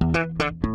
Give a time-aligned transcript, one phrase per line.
[0.00, 0.65] Thank you.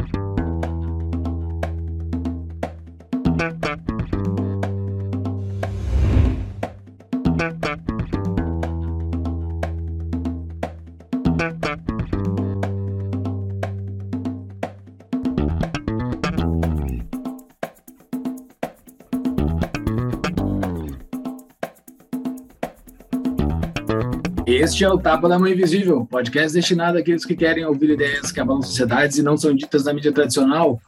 [24.71, 28.39] Este é o Tapa da Mão Invisível, podcast destinado àqueles que querem ouvir ideias que
[28.39, 30.79] abalam sociedades e não são ditas na mídia tradicional.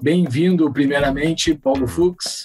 [0.00, 2.44] Bem-vindo, primeiramente, Paulo Fux.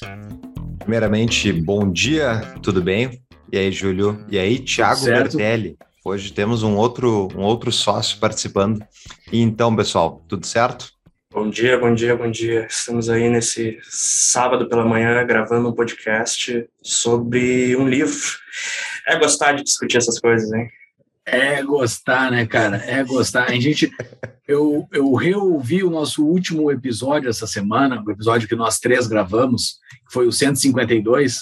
[0.80, 3.22] Primeiramente, bom dia, tudo bem?
[3.52, 4.26] E aí, Júlio?
[4.32, 5.78] E aí, Thiago Bertelli?
[6.04, 8.84] Hoje temos um outro, um outro sócio participando.
[9.32, 10.92] E então, pessoal, tudo certo?
[11.32, 12.66] Bom dia, bom dia, bom dia.
[12.68, 18.18] Estamos aí nesse sábado pela manhã gravando um podcast sobre um livro.
[19.08, 20.68] É gostar de discutir essas coisas, hein?
[21.32, 22.78] É gostar, né, cara?
[22.78, 23.50] É gostar.
[23.50, 23.92] A gente,
[24.48, 29.80] eu, eu reouvi o nosso último episódio essa semana, o episódio que nós três gravamos,
[30.08, 31.42] que foi o 152, uh,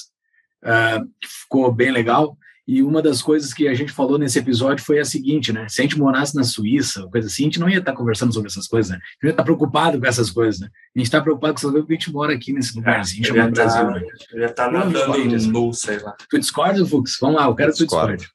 [0.63, 2.38] ah, que ficou bem legal.
[2.67, 5.69] E uma das coisas que a gente falou nesse episódio foi a seguinte, né?
[5.69, 8.49] Se a gente morasse na Suíça, coisa assim, a gente não ia estar conversando sobre
[8.49, 8.97] essas coisas, né?
[8.97, 10.67] A gente ia estar preocupado com essas coisas, né?
[10.67, 13.25] A gente está preocupado com essas coisas porque a gente mora aqui nesse lugarzinho é,
[13.25, 14.02] chamado Brasil, tá, né?
[14.33, 16.13] Eu ia estar nadando em nu, sei lá.
[16.30, 17.17] Tu discorda, Fux?
[17.21, 18.27] Vamos lá, eu quero que tu discorde.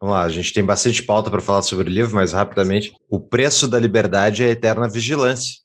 [0.00, 2.94] Vamos lá, a gente tem bastante pauta para falar sobre o livro, mas rapidamente.
[3.08, 5.60] O preço da liberdade é a eterna vigilância.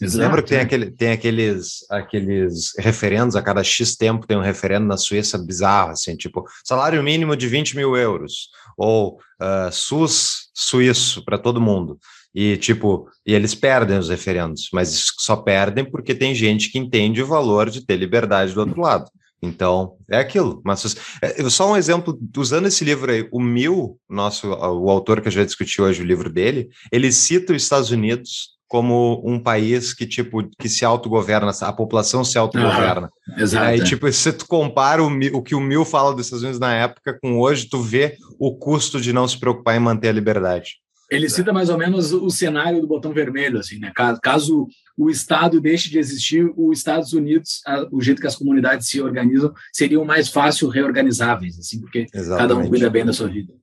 [0.00, 4.42] Exato, Lembra que tem, aquele, tem aqueles, aqueles referendos, a cada X tempo tem um
[4.42, 10.50] referendo na Suíça bizarro, assim, tipo, salário mínimo de 20 mil euros, ou uh, SUS
[10.54, 11.98] suíço para todo mundo.
[12.34, 17.22] E, tipo, e eles perdem os referendos, mas só perdem porque tem gente que entende
[17.22, 19.10] o valor de ter liberdade do outro lado.
[19.42, 20.60] Então, é aquilo.
[20.64, 25.28] Mas é, só um exemplo, usando esse livro aí, o Mil, nosso, o autor que
[25.28, 29.94] a gente discutiu hoje, o livro dele, ele cita os Estados Unidos como um país
[29.94, 33.10] que, tipo, que se autogoverna, a população se autogoverna.
[33.30, 33.66] Ah, exato.
[33.66, 36.74] Aí, tipo, se tu compara o, o que o Mil fala dos Estados Unidos na
[36.74, 40.76] época com hoje, tu vê o custo de não se preocupar em manter a liberdade.
[41.10, 43.90] Ele cita mais ou menos o cenário do botão vermelho, assim, né?
[44.22, 44.68] Caso
[44.98, 49.54] o Estado deixe de existir, os Estados Unidos, o jeito que as comunidades se organizam,
[49.72, 52.38] seriam mais fácil reorganizáveis, assim, porque Exatamente.
[52.38, 53.54] cada um cuida bem da sua vida.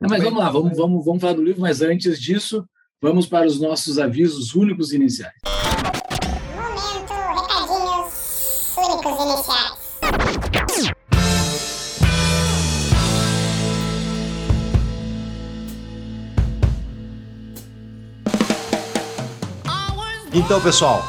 [0.00, 2.66] Mas vamos lá, vamos, vamos, vamos falar do livro, mas antes disso,
[3.04, 5.34] Vamos para os nossos avisos únicos iniciais.
[20.34, 21.04] Então, pessoal,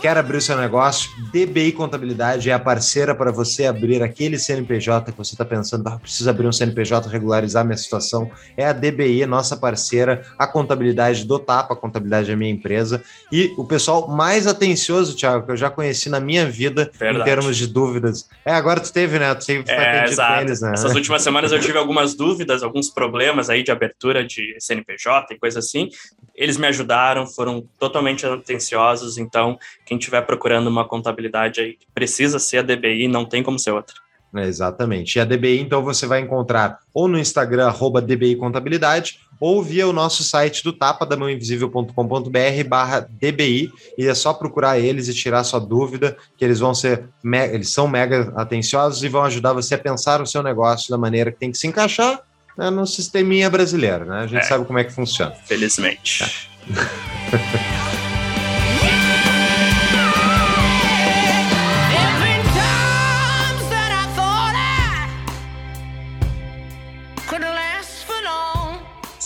[0.00, 1.10] Quer abrir o seu negócio?
[1.32, 5.98] DBI Contabilidade é a parceira para você abrir aquele CNPJ que você está pensando, ah,
[5.98, 8.30] preciso abrir um CNPJ, regularizar minha situação.
[8.56, 13.02] É a DBI, nossa parceira, a contabilidade do Tapa, a contabilidade da minha empresa.
[13.32, 17.22] E o pessoal mais atencioso, Thiago, que eu já conheci na minha vida Verdade.
[17.22, 18.28] em termos de dúvidas.
[18.44, 19.34] É, agora tu teve, né?
[19.34, 20.42] Tu teve é, exato.
[20.42, 20.72] Eles, né?
[20.74, 25.38] Essas últimas semanas eu tive algumas dúvidas, alguns problemas aí de abertura de CNPJ e
[25.38, 25.88] coisa assim.
[26.36, 32.58] Eles me ajudaram, foram totalmente atenciosos, então quem estiver procurando uma contabilidade aí precisa ser
[32.58, 33.94] a DBI, não tem como ser outra.
[34.34, 35.16] É, exatamente.
[35.16, 39.86] E a DBI, então, você vai encontrar ou no Instagram, arroba DBI Contabilidade, ou via
[39.86, 45.60] o nosso site do tapadamãoinvisível.com.br barra DBI, e é só procurar eles e tirar sua
[45.60, 47.08] dúvida, que eles vão ser,
[47.52, 51.30] eles são mega atenciosos e vão ajudar você a pensar o seu negócio da maneira
[51.30, 52.20] que tem que se encaixar
[52.56, 54.20] né, no sisteminha brasileiro, né?
[54.20, 54.46] A gente é.
[54.46, 55.32] sabe como é que funciona.
[55.44, 56.24] Felizmente.
[56.24, 57.86] É.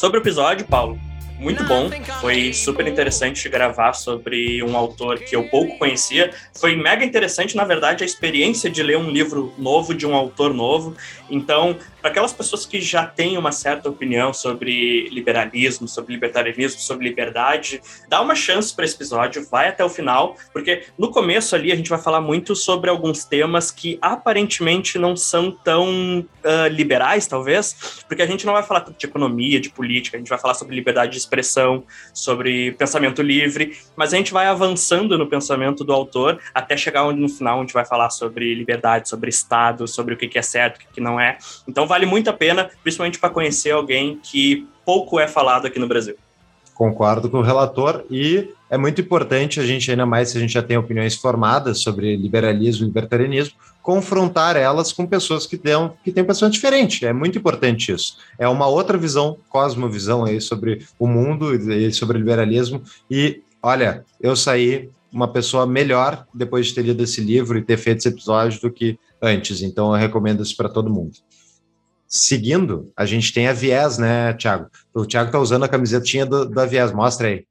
[0.01, 0.99] Sobre o episódio, Paulo,
[1.41, 1.91] muito bom.
[2.21, 6.31] Foi super interessante gravar sobre um autor que eu pouco conhecia.
[6.55, 10.53] Foi mega interessante, na verdade, a experiência de ler um livro novo de um autor
[10.53, 10.95] novo.
[11.31, 17.09] Então, para aquelas pessoas que já têm uma certa opinião sobre liberalismo, sobre libertarianismo, sobre
[17.09, 21.71] liberdade, dá uma chance para esse episódio, vai até o final, porque no começo ali
[21.71, 27.27] a gente vai falar muito sobre alguns temas que aparentemente não são tão uh, liberais,
[27.27, 30.55] talvez, porque a gente não vai falar de economia, de política, a gente vai falar
[30.55, 35.93] sobre liberdade de expressão, sobre pensamento livre, mas a gente vai avançando no pensamento do
[35.93, 40.15] autor até chegar onde no final a gente vai falar sobre liberdade, sobre Estado, sobre
[40.15, 41.39] o que é certo, o que não é.
[41.69, 45.87] Então vale muito a pena, principalmente para conhecer alguém que pouco é falado aqui no
[45.87, 46.17] Brasil.
[46.75, 50.55] Concordo com o relator e é muito importante a gente, ainda mais se a gente
[50.55, 56.13] já tem opiniões formadas sobre liberalismo e libertarianismo, confrontar elas com pessoas que, têm que
[56.13, 57.03] têm pessoas diferentes.
[57.03, 58.17] É muito importante isso.
[58.39, 64.05] É uma outra visão, cosmovisão aí sobre o mundo e sobre o liberalismo e olha,
[64.21, 68.09] eu saí uma pessoa melhor depois de ter lido esse livro e ter feito esse
[68.09, 69.61] episódio do que antes.
[69.63, 71.13] Então eu recomendo isso para todo mundo.
[72.07, 74.67] Seguindo, a gente tem a Viés, né, Thiago?
[74.93, 77.45] O Thiago tá usando a camisetinha da Viés, mostra aí.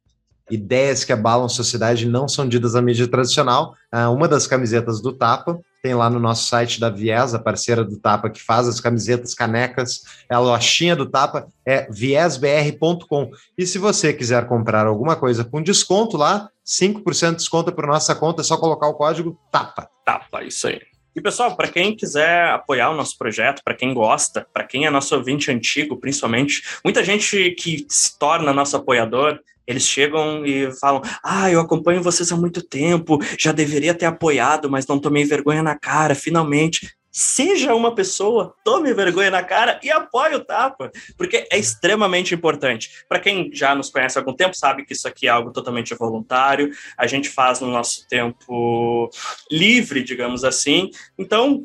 [0.49, 3.75] Ideias que abalam a sociedade não são ditas à mídia tradicional.
[3.91, 7.83] Ah, uma das camisetas do Tapa tem lá no nosso site da Viés, a parceira
[7.83, 13.31] do Tapa, que faz as camisetas, canecas, é a lojinha do Tapa, é viesbr.com.
[13.57, 18.13] E se você quiser comprar alguma coisa com desconto lá, 5% de desconto por nossa
[18.13, 19.89] conta, é só colocar o código TAPA.
[20.05, 20.81] TAPA, isso aí.
[21.15, 24.89] E pessoal, para quem quiser apoiar o nosso projeto, para quem gosta, para quem é
[24.89, 31.01] nosso ouvinte antigo, principalmente, muita gente que se torna nosso apoiador, eles chegam e falam:
[31.23, 35.61] Ah, eu acompanho vocês há muito tempo, já deveria ter apoiado, mas não tomei vergonha
[35.61, 36.91] na cara, finalmente.
[37.11, 43.03] Seja uma pessoa, tome vergonha na cara e apoie o Tapa, porque é extremamente importante.
[43.07, 45.93] Para quem já nos conhece há algum tempo, sabe que isso aqui é algo totalmente
[45.95, 49.09] voluntário, a gente faz no nosso tempo
[49.51, 50.91] livre, digamos assim.
[51.17, 51.61] Então,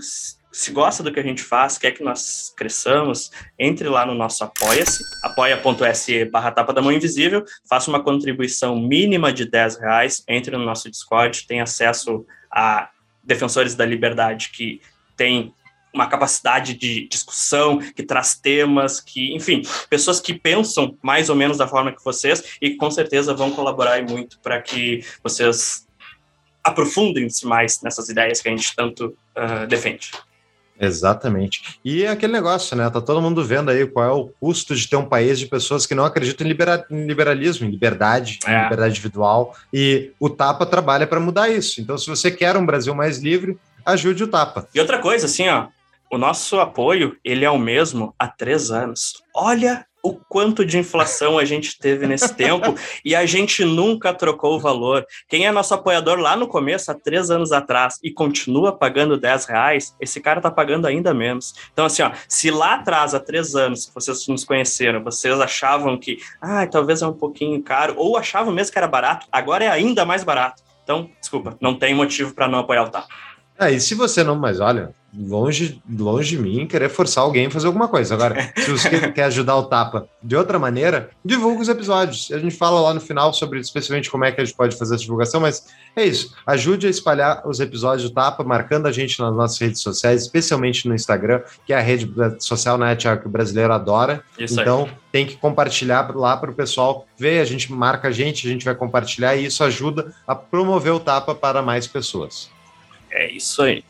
[0.54, 4.44] se gosta do que a gente faz, quer que nós cresçamos, entre lá no nosso
[4.44, 10.56] Apoia-se, apoia.se barra tapa da mão invisível, faça uma contribuição mínima de 10 reais, entre
[10.56, 12.88] no nosso Discord, tem acesso a
[13.24, 14.80] defensores da liberdade que
[15.16, 15.52] tem
[15.92, 21.58] uma capacidade de discussão, que traz temas, que, enfim, pessoas que pensam mais ou menos
[21.58, 25.84] da forma que vocês e com certeza vão colaborar muito para que vocês
[26.62, 30.12] aprofundem-se mais nessas ideias que a gente tanto uh, defende.
[30.78, 31.78] Exatamente.
[31.84, 32.88] E é aquele negócio, né?
[32.90, 35.86] Tá todo mundo vendo aí qual é o custo de ter um país de pessoas
[35.86, 38.58] que não acreditam em, libera em liberalismo, em liberdade, é.
[38.58, 39.54] em liberdade individual.
[39.72, 41.80] E o Tapa trabalha para mudar isso.
[41.80, 44.68] Então, se você quer um Brasil mais livre, ajude o Tapa.
[44.74, 45.68] E outra coisa, assim, ó,
[46.10, 49.22] o nosso apoio, ele é o mesmo há três anos.
[49.34, 54.56] Olha o quanto de inflação a gente teve nesse tempo e a gente nunca trocou
[54.56, 55.06] o valor.
[55.28, 59.46] Quem é nosso apoiador lá no começo, há três anos atrás, e continua pagando 10
[59.46, 61.54] reais, esse cara tá pagando ainda menos.
[61.72, 65.96] Então, assim, ó, se lá atrás, há três anos, que vocês nos conheceram, vocês achavam
[65.98, 69.68] que, ah, talvez é um pouquinho caro, ou achavam mesmo que era barato, agora é
[69.68, 70.62] ainda mais barato.
[70.82, 73.08] Então, desculpa, não tem motivo para não apoiar o TAP.
[73.58, 77.50] É, e se você não, mas olha, longe, longe de mim querer forçar alguém a
[77.50, 78.14] fazer alguma coisa.
[78.14, 82.30] Agora, se você quer ajudar o Tapa de outra maneira, divulga os episódios.
[82.32, 84.94] A gente fala lá no final sobre especialmente como é que a gente pode fazer
[84.94, 86.34] essa divulgação, mas é isso.
[86.46, 90.88] Ajude a espalhar os episódios do Tapa, marcando a gente nas nossas redes sociais, especialmente
[90.88, 94.22] no Instagram, que é a rede social, né, Tiago, que o brasileiro adora.
[94.38, 94.90] Isso então, aí.
[95.12, 98.64] tem que compartilhar lá para o pessoal ver, a gente marca a gente, a gente
[98.64, 102.53] vai compartilhar e isso ajuda a promover o Tapa para mais pessoas.
[103.14, 103.84] É isso aí.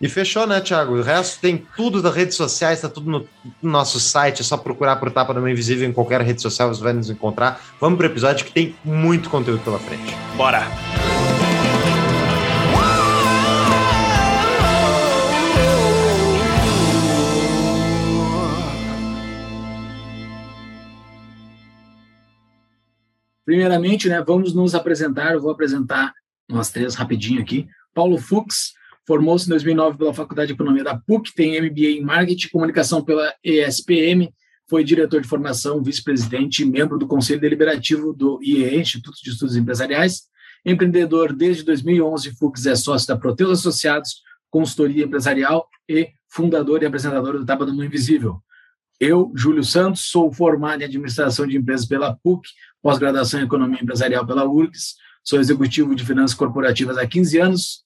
[0.00, 0.94] E fechou, né, Thiago?
[0.94, 3.28] O resto tem tudo das redes sociais, tá tudo no,
[3.60, 4.40] no nosso site.
[4.40, 7.10] É só procurar por Tapa da Mãe Invisível em qualquer rede social, você vai nos
[7.10, 7.60] encontrar.
[7.80, 10.14] Vamos pro episódio que tem muito conteúdo pela frente.
[10.36, 10.62] Bora!
[23.44, 25.32] Primeiramente, né, vamos nos apresentar.
[25.32, 26.12] Eu vou apresentar
[26.48, 27.66] nós três rapidinho aqui.
[27.96, 28.74] Paulo Fux,
[29.06, 33.02] formou-se em 2009 pela Faculdade de Economia da PUC, tem MBA em Marketing e Comunicação
[33.02, 34.30] pela ESPM,
[34.68, 39.56] foi diretor de formação, vice-presidente e membro do Conselho Deliberativo do IEE, Instituto de Estudos
[39.56, 40.24] Empresariais.
[40.64, 44.16] Empreendedor desde 2011, Fux é sócio da Proteus Associados,
[44.50, 48.42] consultoria empresarial e fundador e apresentador do Taba do Mundo Invisível.
[49.00, 52.46] Eu, Júlio Santos, sou formado em Administração de Empresas pela PUC,
[52.82, 57.85] pós-graduação em Economia Empresarial pela URGS, sou executivo de Finanças Corporativas há 15 anos,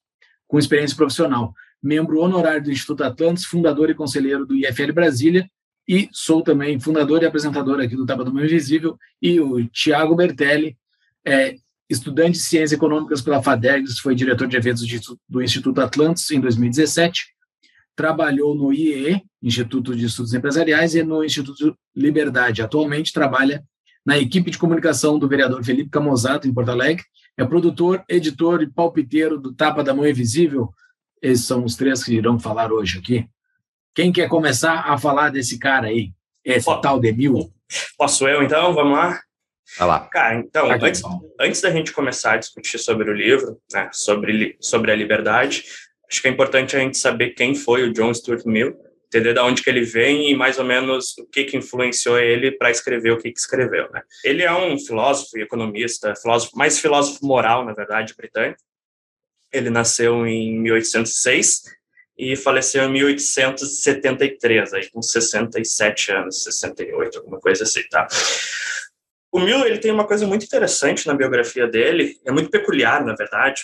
[0.51, 5.49] com experiência profissional, membro honorário do Instituto Atlantis, fundador e conselheiro do IFL Brasília,
[5.89, 10.17] e sou também fundador e apresentador aqui do Tapa do Meio Invisível, e o Tiago
[10.17, 10.77] Bertelli,
[11.25, 11.55] é,
[11.89, 14.85] estudante de Ciências Econômicas pela FADEGS, foi diretor de eventos
[15.29, 17.27] do Instituto Atlantis em 2017,
[17.95, 22.61] trabalhou no IEE, Instituto de Estudos Empresariais, e no Instituto Liberdade.
[22.61, 23.63] Atualmente trabalha
[24.05, 27.05] na equipe de comunicação do vereador Felipe Camozato, em Porto Alegre,
[27.41, 30.75] é produtor, editor e palpiteiro do Tapa da Mão Invisível.
[31.23, 33.27] Esses são os três que irão falar hoje aqui.
[33.95, 36.13] Quem quer começar a falar desse cara aí?
[36.45, 37.51] Esse Posso, tal Demil?
[37.97, 38.75] Posso eu, então?
[38.75, 39.21] Vamos lá?
[39.79, 40.01] Vai lá.
[40.01, 41.03] Cara, então, antes,
[41.41, 45.65] antes da gente começar a discutir sobre o livro, né, sobre, sobre a liberdade,
[46.11, 48.77] acho que é importante a gente saber quem foi o John Stuart Mill,
[49.11, 52.53] entender de onde que ele vem e mais ou menos o que que influenciou ele
[52.53, 54.03] para escrever o que que escreveu, né?
[54.25, 58.61] Ele é um filósofo e economista, filósofo, mais filósofo moral, na verdade, britânico.
[59.53, 61.63] Ele nasceu em 1806
[62.17, 68.07] e faleceu em 1873, aí com 67 anos, 68, alguma coisa assim, tá?
[69.33, 73.15] O Mill, ele tem uma coisa muito interessante na biografia dele, é muito peculiar, na
[73.15, 73.63] verdade,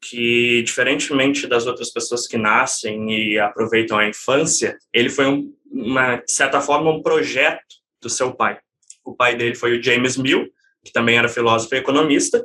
[0.00, 6.16] que, diferentemente das outras pessoas que nascem e aproveitam a infância, ele foi, um, uma,
[6.16, 8.58] de certa forma, um projeto do seu pai.
[9.04, 10.48] O pai dele foi o James Mill,
[10.84, 12.44] que também era filósofo e economista,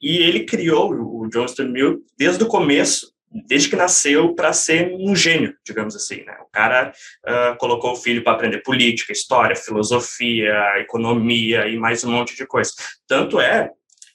[0.00, 3.12] e ele criou o John Stuart Mill desde o começo,
[3.46, 6.22] desde que nasceu, para ser um gênio, digamos assim.
[6.24, 6.36] Né?
[6.42, 6.92] O cara
[7.24, 12.46] uh, colocou o filho para aprender política, história, filosofia, economia e mais um monte de
[12.46, 12.72] coisa.
[13.06, 13.70] Tanto é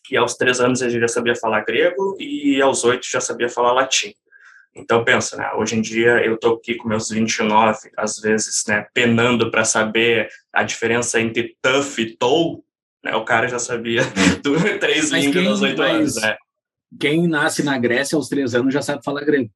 [0.07, 3.73] que aos três anos ele já sabia falar grego e aos oito já sabia falar
[3.73, 4.13] latim.
[4.73, 5.51] Então, pensa, né?
[5.55, 10.29] Hoje em dia eu estou aqui com meus 29, às vezes, né, penando para saber
[10.53, 12.63] a diferença entre tough e toll,
[13.03, 13.15] né?
[13.15, 14.01] O cara já sabia
[14.43, 16.37] do, três línguas aos oito anos, né?
[16.99, 19.49] Quem nasce na Grécia aos três anos já sabe falar grego.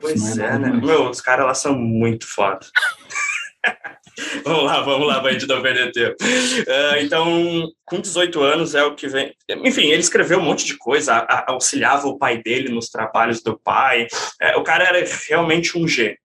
[0.00, 0.70] Pois é, é né?
[0.70, 2.66] Meu, os caras lá são muito foda.
[4.44, 6.16] vamos lá, vamos lá, gente não perder tempo.
[6.22, 9.34] Uh, então, com 18 anos é o que vem.
[9.64, 13.42] Enfim, ele escreveu um monte de coisa, a, a, auxiliava o pai dele nos trabalhos
[13.42, 14.06] do pai.
[14.40, 16.18] É, o cara era realmente um gênio.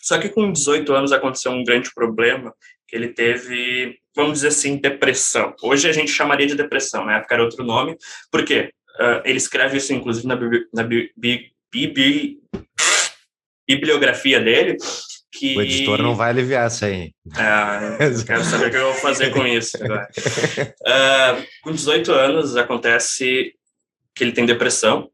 [0.00, 2.52] Só que com 18 anos aconteceu um grande problema,
[2.88, 5.54] que ele teve, vamos dizer assim, depressão.
[5.62, 7.96] Hoje a gente chamaria de depressão, na época era outro nome.
[8.30, 8.72] Por quê?
[8.98, 10.36] Uh, ele escreve isso, inclusive, na,
[10.74, 12.38] na bi bi
[13.66, 14.76] bibliografia dele,
[15.32, 15.56] que...
[15.56, 17.12] O editor não vai aliviar isso aí.
[17.36, 19.78] É, quero saber o que eu vou fazer com isso.
[19.78, 23.54] Uh, com 18 anos, acontece
[24.14, 25.10] que ele tem depressão,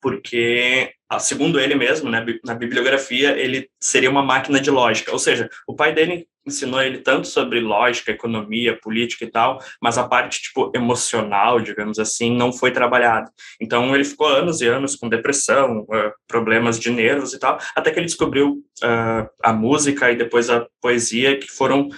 [0.00, 5.12] porque, segundo ele mesmo, né, na bibliografia, ele seria uma máquina de lógica.
[5.12, 9.98] Ou seja, o pai dele ensinou ele tanto sobre lógica, economia, política e tal, mas
[9.98, 13.30] a parte tipo emocional, digamos assim, não foi trabalhada.
[13.60, 17.90] Então ele ficou anos e anos com depressão, uh, problemas de nervos e tal, até
[17.90, 21.88] que ele descobriu uh, a música e depois a poesia, que foram,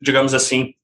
[0.00, 0.74] digamos assim,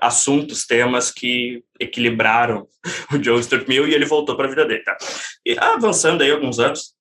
[0.00, 2.66] assuntos, temas que equilibraram
[3.12, 4.82] o Joe Stuart Mill e ele voltou para a vida dele.
[4.82, 4.96] Tá?
[5.44, 6.95] E avançando aí alguns anos,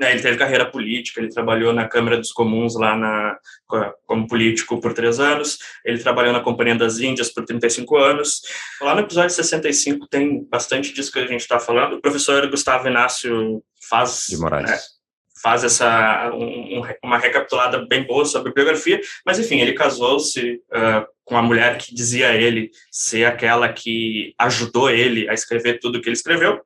[0.00, 3.38] ele teve carreira política, ele trabalhou na Câmara dos Comuns lá na,
[4.06, 8.42] como político por três anos, ele trabalhou na Companhia das Índias por 35 anos.
[8.80, 11.94] Lá no episódio 65 tem bastante disso que a gente está falando.
[11.94, 14.68] O professor Gustavo Inácio faz, De Moraes.
[14.68, 14.78] Né,
[15.44, 21.06] faz essa um, uma recapitulada bem boa sobre a biografia, mas enfim, ele casou-se uh,
[21.22, 26.00] com a mulher que dizia ele ser aquela que ajudou ele a escrever tudo o
[26.00, 26.60] que ele escreveu,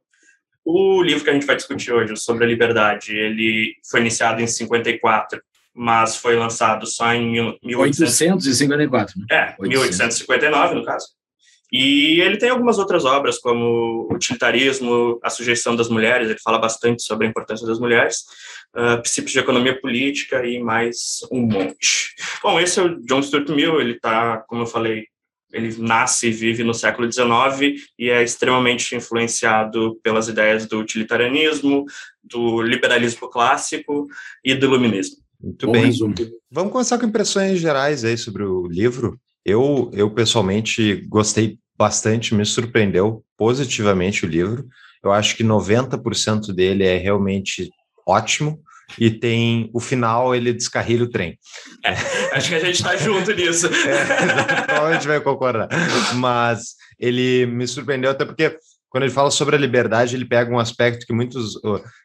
[0.70, 4.46] o livro que a gente vai discutir hoje, sobre a liberdade, ele foi iniciado em
[4.46, 5.40] 54,
[5.74, 9.18] mas foi lançado só em 1854.
[9.18, 9.26] Né?
[9.30, 11.06] É, 1859, no caso.
[11.72, 17.02] E ele tem algumas outras obras, como Utilitarismo, A Sujeição das Mulheres, ele fala bastante
[17.02, 18.24] sobre a importância das mulheres,
[18.76, 22.14] uh, Princípios de Economia Política e mais um monte.
[22.42, 25.06] Bom, esse é o John Stuart Mill, ele está, como eu falei,
[25.52, 31.84] ele nasce e vive no século XIX e é extremamente influenciado pelas ideias do utilitarianismo,
[32.22, 34.06] do liberalismo clássico
[34.44, 35.16] e do iluminismo.
[35.40, 35.86] Muito Bom bem.
[35.86, 36.14] Resumo.
[36.50, 39.18] Vamos começar com impressões gerais aí sobre o livro.
[39.44, 44.66] Eu, eu pessoalmente gostei bastante, me surpreendeu positivamente o livro.
[45.02, 47.70] Eu acho que 90% dele é realmente
[48.06, 48.60] ótimo
[48.98, 51.38] e tem o final, ele descarrilha o trem.
[51.84, 51.92] É,
[52.36, 53.66] acho que a gente está junto nisso.
[53.66, 55.68] É, provavelmente vai concordar.
[56.14, 58.56] Mas ele me surpreendeu até porque
[58.90, 61.58] quando ele fala sobre a liberdade, ele pega um aspecto que muitos.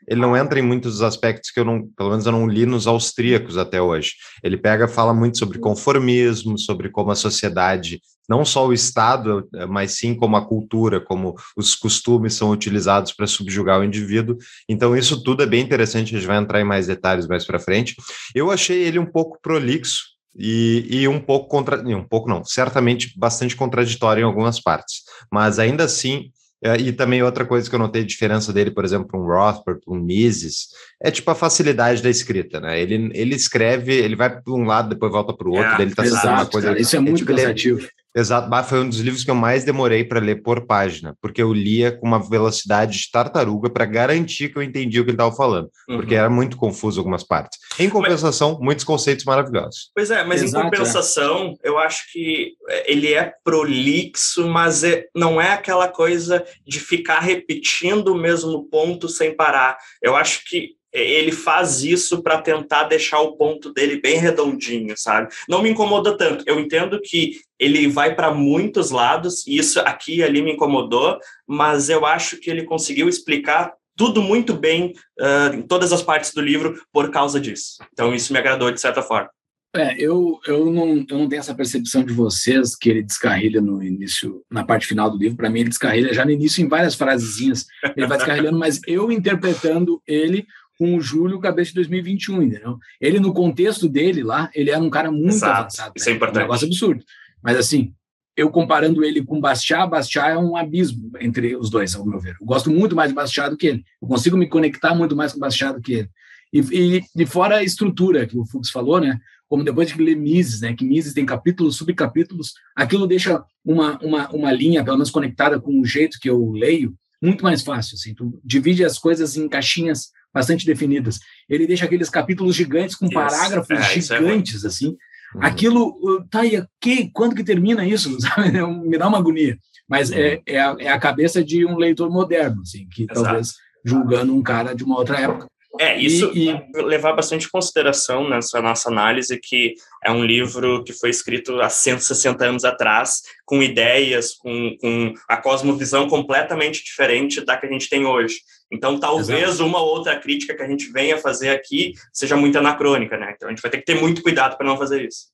[0.07, 2.87] Ele não entra em muitos aspectos que eu não, pelo menos eu não li nos
[2.87, 4.13] austríacos até hoje.
[4.43, 9.97] Ele pega, fala muito sobre conformismo, sobre como a sociedade, não só o Estado, mas
[9.97, 14.37] sim como a cultura, como os costumes são utilizados para subjugar o indivíduo.
[14.67, 17.59] Então, isso tudo é bem interessante, a gente vai entrar em mais detalhes mais para
[17.59, 17.95] frente.
[18.35, 23.13] Eu achei ele um pouco prolixo, e, e, um pouco contra, um pouco não, certamente
[23.15, 26.31] bastante contraditório em algumas partes, mas ainda assim
[26.79, 30.69] e também outra coisa que eu notei diferença dele, por exemplo, um Rothbard, um Mises,
[31.01, 32.79] é tipo a facilidade da escrita, né?
[32.79, 35.91] Ele, ele escreve, ele vai para um lado, depois volta para o outro, é, ele
[35.91, 36.67] está citando uma coisa.
[36.69, 37.87] Cara, isso é muito é, tipo, cansativo.
[38.15, 41.51] Exato, foi um dos livros que eu mais demorei para ler por página, porque eu
[41.51, 45.35] lia com uma velocidade de tartaruga para garantir que eu entendia o que ele estava
[45.35, 45.97] falando, uhum.
[45.97, 47.59] porque era muito confuso algumas partes.
[47.79, 49.91] Em compensação, mas, muitos conceitos maravilhosos.
[49.95, 51.69] Pois é, mas Exato, em compensação, é.
[51.69, 57.19] eu acho que é, ele é prolixo, mas é, não é aquela coisa de ficar
[57.19, 59.77] repetindo o mesmo ponto sem parar.
[60.01, 65.33] Eu acho que ele faz isso para tentar deixar o ponto dele bem redondinho, sabe?
[65.49, 66.43] Não me incomoda tanto.
[66.47, 71.17] Eu entendo que ele vai para muitos lados, e isso aqui e ali me incomodou,
[71.47, 76.33] mas eu acho que ele conseguiu explicar tudo muito bem uh, em todas as partes
[76.33, 77.77] do livro por causa disso.
[77.91, 79.29] Então isso me agradou de certa forma.
[79.75, 83.81] É, eu, eu, não, eu não tenho essa percepção de vocês que ele descarrilha no
[83.81, 85.35] início, na parte final do livro.
[85.35, 87.65] Para mim, ele descarrilha já no início em várias frasezinhas.
[87.97, 90.45] Ele vai descarrilhando, mas eu interpretando ele
[90.83, 92.77] com o Júlio Cabeça de 2021, entendeu?
[92.99, 95.93] Ele, no contexto dele lá, ele era um cara muito Exato, avançado.
[95.95, 96.15] isso é né?
[96.17, 96.39] importante.
[96.39, 97.05] Um negócio absurdo.
[97.41, 97.93] Mas assim,
[98.35, 102.35] eu comparando ele com Bastiat, Bastiat é um abismo entre os dois, ao meu ver.
[102.37, 103.85] Eu gosto muito mais de Bastiat do que ele.
[104.01, 106.09] Eu consigo me conectar muito mais com Bastiat do que ele.
[106.51, 109.17] E, e, e fora a estrutura que o Fux falou, né?
[109.47, 110.73] Como depois de ler Mises, né?
[110.73, 115.79] Que Mises tem capítulos, subcapítulos, aquilo deixa uma, uma, uma linha, pelo menos conectada com
[115.79, 117.95] o jeito que eu leio, muito mais fácil.
[117.95, 118.13] Assim.
[118.13, 121.19] Tu divide as coisas em caixinhas bastante definidas.
[121.47, 124.97] Ele deixa aqueles capítulos gigantes com parágrafos É, é gigantes, assim.
[125.35, 125.43] Uhum.
[125.43, 128.17] Aquilo, uh, tá, e que, quando que termina isso?
[128.21, 128.51] Sabe?
[128.87, 129.57] Me dá uma agonia.
[129.87, 133.23] Mas é, é, a, é a cabeça de um leitor moderno, assim, que Exato.
[133.23, 133.53] talvez
[133.85, 135.47] julgando um cara de uma outra época.
[135.79, 140.83] É, isso E- e- levar bastante em consideração nessa nossa análise que é um livro
[140.83, 147.41] que foi escrito há 160 anos atrás, com ideias, com, com a cosmovisão completamente diferente
[147.43, 148.35] da que a gente tem hoje.
[148.71, 153.17] Então, talvez uma ou outra crítica que a gente venha fazer aqui seja muito anacrônica,
[153.17, 153.33] né?
[153.35, 155.27] Então, a gente vai ter que ter muito cuidado para não fazer isso.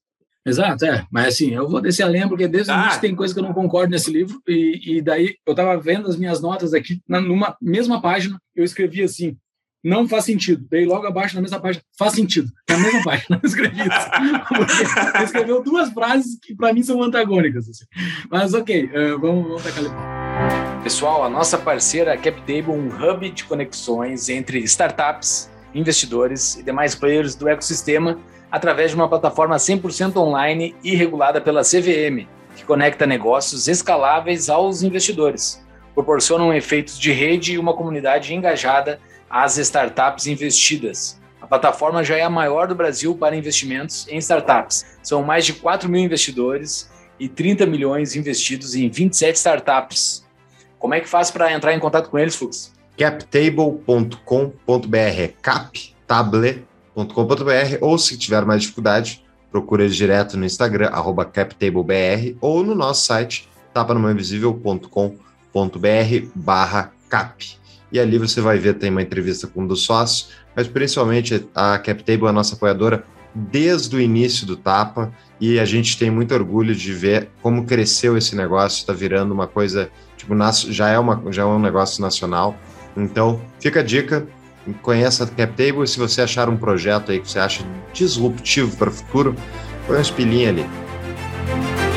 [0.46, 1.06] Exato, é.
[1.12, 2.84] Mas assim, eu vou descer a lenha, porque desde o Ah.
[2.84, 6.08] início tem coisa que eu não concordo nesse livro, e, e daí eu estava vendo
[6.08, 9.36] as minhas notas aqui, na, numa mesma página, eu escrevi assim,
[9.84, 10.66] não faz sentido.
[10.70, 12.52] Daí logo abaixo, na mesma página, faz sentido.
[12.70, 15.16] Na mesma página, eu escrevi isso.
[15.16, 17.70] Ele escreveu duas frases que para mim são antagônicas.
[17.70, 17.86] Assim.
[18.30, 20.20] Mas ok, eh, vamos, vamos tacar ali.
[20.84, 27.36] Pessoal, a nossa parceira CapTable, um hub de conexões entre startups, investidores e demais players
[27.36, 28.18] do ecossistema
[28.52, 34.82] através de uma plataforma 100% online e regulada pela CVM, que conecta negócios escaláveis aos
[34.82, 35.64] investidores.
[35.94, 41.20] Proporcionam efeitos de rede e uma comunidade engajada às startups investidas.
[41.42, 44.86] A plataforma já é a maior do Brasil para investimentos em startups.
[45.02, 50.26] São mais de 4 mil investidores e 30 milhões investidos em 27 startups.
[50.78, 52.74] Como é que faz para entrar em contato com eles, Fux?
[52.98, 60.90] captable.com.br captable.com.br ou se tiver mais dificuldade, procura direto no Instagram,
[61.32, 67.59] captablebr ou no nosso site, tapanumainvisível.com.br barra cap.
[67.92, 71.78] E ali você vai ver, tem uma entrevista com um dos sócios, mas principalmente a
[71.80, 76.76] CapTable a nossa apoiadora desde o início do Tapa e a gente tem muito orgulho
[76.76, 80.34] de ver como cresceu esse negócio, está virando uma coisa, tipo,
[80.70, 82.56] já é, uma, já é um negócio nacional.
[82.98, 84.28] Então, fica a dica,
[84.82, 88.90] conheça a CapTable e se você achar um projeto aí que você acha disruptivo para
[88.90, 89.36] o futuro,
[89.88, 91.89] põe uns pilinhos ali.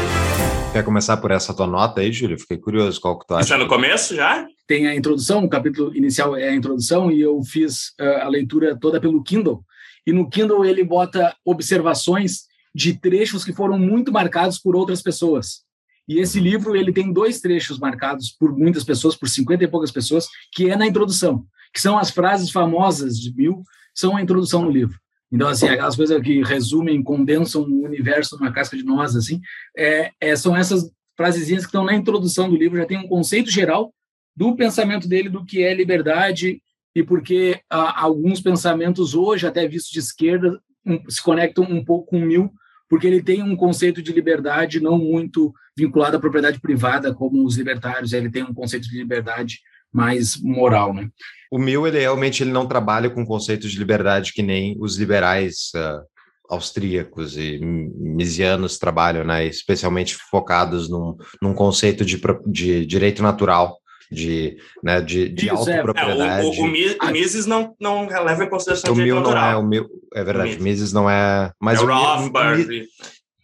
[0.72, 2.38] Quer começar por essa tua nota aí, Júlio?
[2.38, 3.54] Fiquei curioso qual que tu Isso acha.
[3.56, 4.46] é no começo já?
[4.66, 8.74] Tem a introdução, o capítulo inicial é a introdução, e eu fiz eh, a leitura
[8.80, 9.62] toda pelo Kindle.
[10.06, 15.60] E no Kindle ele bota observações de trechos que foram muito marcados por outras pessoas.
[16.08, 19.90] E esse livro ele tem dois trechos marcados por muitas pessoas, por 50 e poucas
[19.90, 23.62] pessoas, que é na introdução, que são as frases famosas de Bill,
[23.94, 24.98] são a introdução no livro.
[25.32, 29.40] Então, assim, aquelas coisas que resumem, condensam o universo numa casca de noz, assim,
[29.74, 33.50] é, é, são essas frasezinhas que estão na introdução do livro, já tem um conceito
[33.50, 33.94] geral
[34.36, 36.62] do pensamento dele, do que é liberdade,
[36.94, 42.10] e porque ah, alguns pensamentos hoje, até vistos de esquerda, um, se conectam um pouco
[42.10, 42.50] com o Mill,
[42.88, 47.56] porque ele tem um conceito de liberdade não muito vinculado à propriedade privada, como os
[47.56, 51.08] libertários, ele tem um conceito de liberdade mais moral, né?
[51.52, 55.70] O Mill, ele realmente ele não trabalha com conceitos de liberdade que nem os liberais
[55.76, 56.00] ah,
[56.48, 59.44] austríacos e misianos trabalham, né?
[59.44, 63.76] Especialmente focados num, num conceito de, de direito natural,
[64.10, 65.74] de, né, de, de Isso, é.
[65.74, 66.46] É, autopropriedade.
[66.46, 69.56] o, o, o, Mi- o Mises não, não leva em consideração o Mill não é
[69.56, 70.60] o Mill, é verdade, Mises.
[70.60, 72.66] o Mises não é, mas é o Rothbard.
[72.66, 72.86] Mi-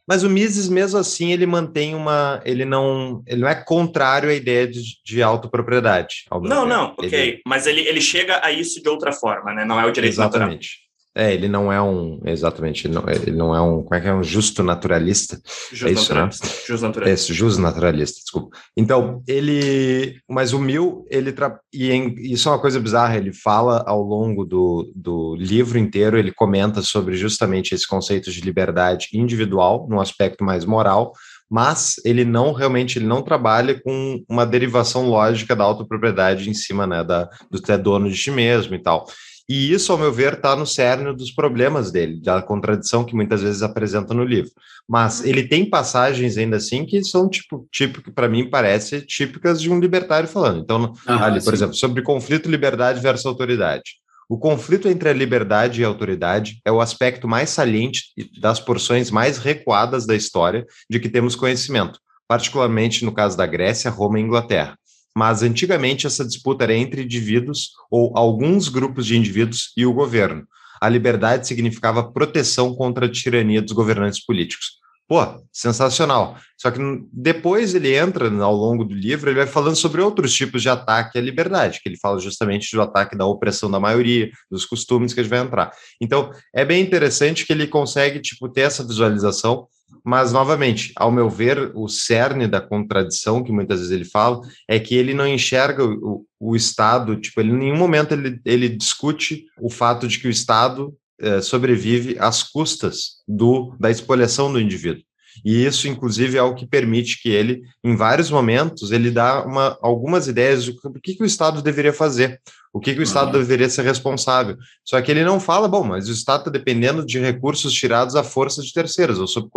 [0.08, 4.34] mas o Mises mesmo assim ele mantém uma, ele não, ele não é contrário à
[4.34, 6.24] ideia de, de autopropriedade.
[6.32, 7.12] Não, não, ok.
[7.12, 9.64] Ele- Mas ele, ele chega a isso de outra forma, né?
[9.66, 10.48] Não é o direito natural.
[10.48, 10.87] Exatamente.
[11.18, 12.20] É, ele não é um.
[12.24, 13.82] Exatamente, ele não, ele não é um.
[13.82, 14.14] Como é que é?
[14.14, 15.40] Um justo naturalista.
[15.72, 16.30] Justo É isso, né?
[16.64, 17.10] Justo naturalista.
[17.10, 18.56] Esse, justo naturalista, desculpa.
[18.76, 20.20] Então, ele.
[20.28, 21.32] Mas o Mill, ele.
[21.32, 21.58] Tra...
[21.72, 26.16] E em- isso é uma coisa bizarra, ele fala ao longo do, do livro inteiro,
[26.16, 31.12] ele comenta sobre justamente esse conceito de liberdade individual, num aspecto mais moral,
[31.50, 36.86] mas ele não realmente ele não trabalha com uma derivação lógica da autopropriedade em cima
[36.86, 39.06] né, da, do ter dono de ti mesmo e tal.
[39.48, 43.40] E isso, ao meu ver, está no cerne dos problemas dele, da contradição que muitas
[43.40, 44.50] vezes apresenta no livro.
[44.86, 49.70] Mas ele tem passagens ainda assim que são tipo, que para mim parece típicas de
[49.70, 50.60] um libertário falando.
[50.60, 51.56] Então, Ah, ali, por sim.
[51.56, 53.92] exemplo, sobre conflito, liberdade versus autoridade.
[54.28, 59.10] O conflito entre a liberdade e a autoridade é o aspecto mais saliente das porções
[59.10, 64.22] mais recuadas da história de que temos conhecimento, particularmente no caso da Grécia, Roma e
[64.22, 64.78] Inglaterra.
[65.18, 70.46] Mas antigamente essa disputa era entre indivíduos ou alguns grupos de indivíduos e o governo.
[70.80, 74.78] A liberdade significava proteção contra a tirania dos governantes políticos.
[75.08, 75.20] Pô,
[75.52, 76.36] sensacional.
[76.56, 76.78] Só que
[77.12, 81.18] depois ele entra ao longo do livro, ele vai falando sobre outros tipos de ataque
[81.18, 85.18] à liberdade, que ele fala justamente do ataque da opressão da maioria, dos costumes que
[85.18, 85.72] a gente vai entrar.
[86.00, 89.66] Então, é bem interessante que ele consegue tipo ter essa visualização,
[90.04, 94.78] mas novamente, ao meu ver, o cerne da contradição que muitas vezes ele fala é
[94.78, 99.44] que ele não enxerga o, o Estado, tipo, ele em nenhum momento ele, ele discute
[99.60, 105.02] o fato de que o Estado é, sobrevive às custas do, da expoliação do indivíduo.
[105.44, 109.78] E isso, inclusive, é o que permite que ele, em vários momentos, ele dá uma,
[109.82, 112.40] algumas ideias do que, que o Estado deveria fazer,
[112.72, 113.40] o que, que o Estado uhum.
[113.40, 114.56] deveria ser responsável.
[114.84, 118.22] Só que ele não fala, bom, mas o Estado está dependendo de recursos tirados à
[118.22, 119.48] força de terceiros, ou sob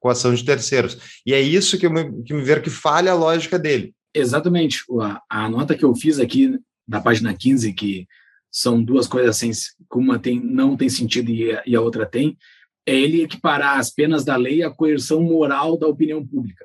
[0.00, 0.98] coação de terceiros.
[1.26, 3.94] E é isso que, eu me, que me ver que falha a lógica dele.
[4.14, 4.80] Exatamente.
[5.00, 8.06] A, a nota que eu fiz aqui, na página 15, que
[8.50, 9.50] são duas coisas assim,
[9.94, 12.36] uma tem, não tem sentido e a, e a outra tem,
[12.86, 16.64] é ele equiparar as penas da lei à coerção moral da opinião pública.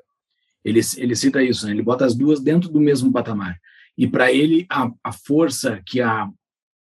[0.64, 1.72] Ele, ele cita isso, né?
[1.72, 3.58] ele bota as duas dentro do mesmo patamar.
[3.98, 6.30] E para ele, a, a força que a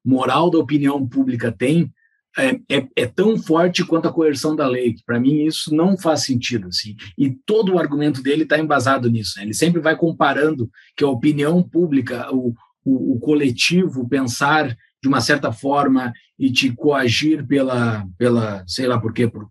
[0.04, 1.92] moral da opinião pública tem
[2.36, 6.24] é, é, é, tão forte quanto a coerção da lei, para mim isso não faz
[6.24, 6.68] sentido.
[6.68, 6.96] Assim.
[7.16, 9.34] E todo o argumento dele está embasado nisso.
[9.36, 9.44] Né?
[9.44, 12.52] Ele sempre vai comparando que a opinião pública, o,
[12.84, 19.00] o, o coletivo, pensar de uma certa forma e te coagir pela, pela sei lá
[19.00, 19.48] por quê, por,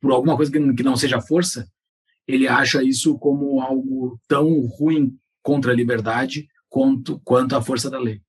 [0.00, 1.66] por alguma coisa que, que não seja força,
[2.26, 7.98] ele acha isso como algo tão ruim contra a liberdade quanto, quanto a força da
[7.98, 8.20] lei.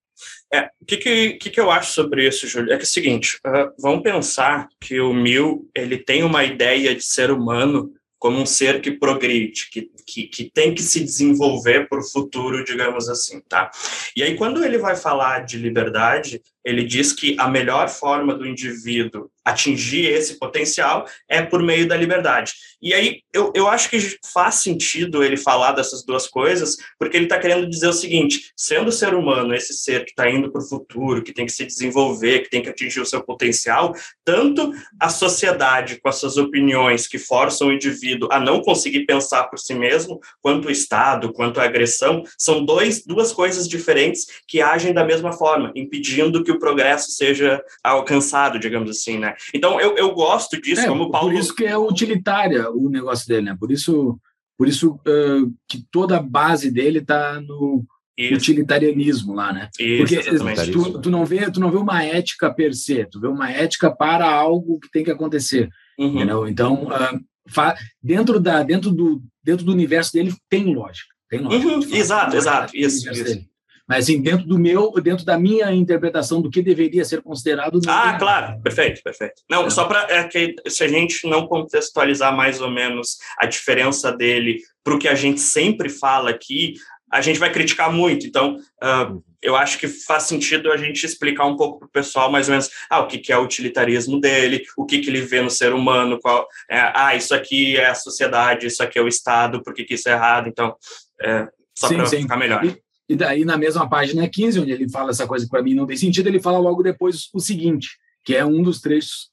[0.52, 2.74] É, o que, que, que, eu acho sobre isso, Júlio?
[2.74, 6.96] É que é o seguinte, uh, vamos pensar que o Mill ele tem uma ideia
[6.96, 11.88] de ser humano como um ser que progride, que, que, que tem que se desenvolver
[11.88, 13.70] para o futuro, digamos assim, tá?
[14.16, 18.46] E aí, quando ele vai falar de liberdade, ele diz que a melhor forma do
[18.46, 22.54] indivíduo atingir esse potencial é por meio da liberdade.
[22.82, 23.98] E aí eu, eu acho que
[24.34, 28.92] faz sentido ele falar dessas duas coisas, porque ele está querendo dizer o seguinte: sendo
[28.92, 32.42] ser humano esse ser que está indo para o futuro, que tem que se desenvolver,
[32.42, 37.18] que tem que atingir o seu potencial, tanto a sociedade com as suas opiniões que
[37.18, 41.64] forçam o indivíduo a não conseguir pensar por si mesmo, quanto o Estado, quanto a
[41.64, 47.12] agressão, são dois, duas coisas diferentes que agem da mesma forma, impedindo que o progresso
[47.12, 49.37] seja alcançado, digamos assim, né?
[49.54, 51.32] Então eu, eu gosto disso, é, como o Paulo.
[51.32, 53.58] Por isso que é utilitária o negócio dele, né?
[53.60, 54.20] Por isso,
[54.58, 57.86] por isso uh, que toda a base dele está no
[58.18, 58.34] isso.
[58.34, 59.70] utilitarianismo lá, né?
[59.80, 63.28] Isso, Porque tu, tu, não vê, tu não vê uma ética per se, tu vê
[63.28, 65.70] uma ética para algo que tem que acontecer,
[66.00, 66.48] uhum.
[66.48, 71.68] Então, uh, dentro da dentro do dentro do universo dele tem lógica, tem lógica.
[71.68, 71.96] Uhum.
[71.96, 73.48] Exato, exato, isso, isso.
[73.88, 77.80] Mas assim, dentro do meu, dentro da minha interpretação do que deveria ser considerado.
[77.88, 79.42] Ah, claro, perfeito, perfeito.
[79.50, 79.70] Não, é.
[79.70, 84.60] só para é que se a gente não contextualizar mais ou menos a diferença dele
[84.84, 86.74] para o que a gente sempre fala aqui,
[87.12, 88.28] a gente vai criticar muito.
[88.28, 92.30] Então, uh, eu acho que faz sentido a gente explicar um pouco para o pessoal,
[92.30, 95.22] mais ou menos, ah, o que, que é o utilitarismo dele, o que, que ele
[95.22, 99.02] vê no ser humano, qual, é, ah, isso aqui é a sociedade, isso aqui é
[99.02, 100.50] o Estado, por que, que isso é errado.
[100.50, 100.76] Então,
[101.22, 101.48] é,
[101.78, 102.66] só para ficar melhor.
[102.66, 102.78] E,
[103.10, 105.86] e daí, na mesma página 15, onde ele fala essa coisa que para mim não
[105.86, 109.30] tem sentido, ele fala logo depois o seguinte, que é um dos trechos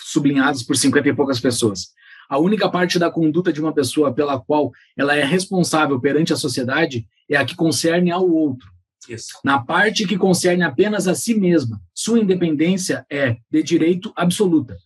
[0.00, 1.90] sublinhados por 50 e poucas pessoas.
[2.28, 6.36] A única parte da conduta de uma pessoa pela qual ela é responsável perante a
[6.36, 8.70] sociedade é a que concerne ao outro.
[9.08, 9.38] Isso.
[9.44, 14.76] Na parte que concerne apenas a si mesma, sua independência é de direito absoluta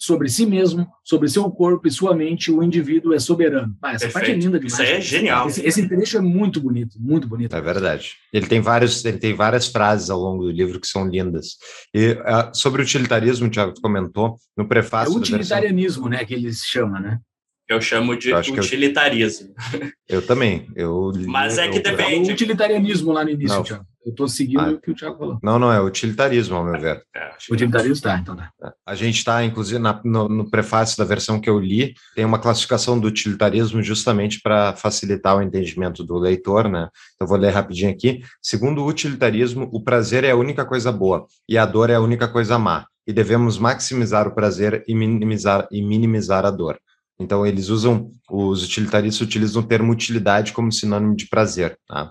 [0.00, 3.76] sobre si mesmo, sobre seu corpo e sua mente, o indivíduo é soberano.
[3.82, 4.12] Ah, essa Perfeito.
[4.12, 4.72] parte é linda demais.
[4.72, 5.46] Isso é genial.
[5.46, 7.54] Esse, esse, trecho é muito bonito, muito bonito.
[7.54, 8.12] É verdade.
[8.32, 11.58] Ele tem vários, ele tem várias frases ao longo do livro que são lindas.
[11.94, 15.12] E uh, sobre o utilitarismo, o Thiago comentou no prefácio.
[15.12, 16.18] É o utilitarianismo, versão...
[16.18, 17.18] né, que eles chamam, né?
[17.70, 19.54] Eu chamo de eu utilitarismo.
[20.08, 20.66] Eu, eu, também.
[20.74, 22.28] Eu, Mas é que eu, depende.
[22.28, 23.62] É o utilitarianismo lá no início, não.
[23.62, 23.86] Thiago.
[24.04, 25.38] Eu estou seguindo ah, o que o Thiago falou.
[25.40, 27.04] Não, não, é utilitarismo, ao meu ver.
[27.14, 28.50] É, utilitarismo, tá, então tá.
[28.84, 32.38] A gente está, inclusive, na, no, no, prefácio da versão que eu li, tem uma
[32.38, 36.88] classificação do utilitarismo justamente para facilitar o entendimento do leitor, né?
[37.14, 38.22] Então, vou ler rapidinho aqui.
[38.42, 42.00] Segundo o utilitarismo, o prazer é a única coisa boa e a dor é a
[42.00, 42.86] única coisa má.
[43.06, 46.80] E devemos maximizar o prazer e minimizar, e minimizar a dor.
[47.20, 51.78] Então, eles usam, os utilitaristas utilizam o termo utilidade como sinônimo de prazer.
[51.86, 52.10] Tá?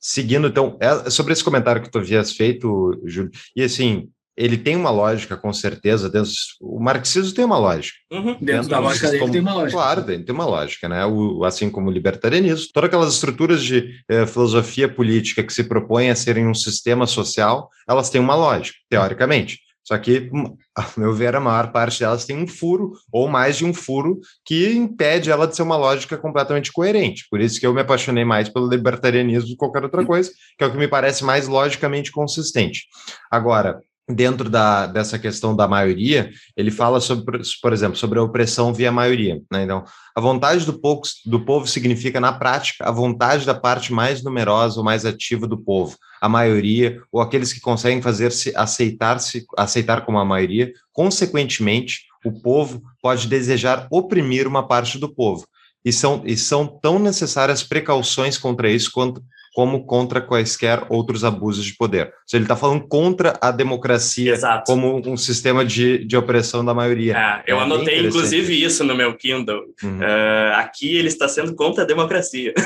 [0.00, 4.76] Seguindo, então, é sobre esse comentário que tu havias feito, Júlio, e assim, ele tem
[4.76, 6.10] uma lógica, com certeza.
[6.10, 7.96] Dentro, o marxismo tem uma lógica.
[8.12, 8.34] Uhum.
[8.34, 9.72] Dentro, dentro da lógica dele tem uma lógica.
[9.72, 11.06] Claro, tem, tem uma lógica, né?
[11.06, 12.68] O, assim como o libertarianismo.
[12.72, 17.70] Todas aquelas estruturas de eh, filosofia política que se propõem a serem um sistema social,
[17.88, 19.58] elas têm uma lógica, teoricamente.
[19.86, 23.56] Só que, hum, a meu ver, a maior parte delas tem um furo, ou mais
[23.56, 27.24] de um furo, que impede ela de ser uma lógica completamente coerente.
[27.30, 30.64] Por isso que eu me apaixonei mais pelo libertarianismo do que qualquer outra coisa, que
[30.64, 32.86] é o que me parece mais logicamente consistente.
[33.30, 38.72] Agora, dentro da, dessa questão da maioria, ele fala sobre, por exemplo, sobre a opressão
[38.72, 39.40] via maioria.
[39.50, 39.64] Né?
[39.64, 40.80] Então, a vontade do
[41.26, 45.58] do povo significa, na prática, a vontade da parte mais numerosa ou mais ativa do
[45.58, 50.72] povo, a maioria, ou aqueles que conseguem fazer-se aceitar-se, aceitar como a maioria.
[50.92, 55.46] Consequentemente, o povo pode desejar oprimir uma parte do povo.
[55.84, 59.22] E são, e são tão necessárias precauções contra isso quanto,
[59.56, 62.12] como contra quaisquer outros abusos de poder.
[62.26, 64.70] Se ele está falando contra a democracia Exato.
[64.70, 67.16] como um sistema de, de opressão da maioria.
[67.16, 69.62] É, eu é anotei, inclusive, isso no meu Kindle.
[69.82, 70.00] Uhum.
[70.00, 72.52] Uh, aqui ele está sendo contra a democracia.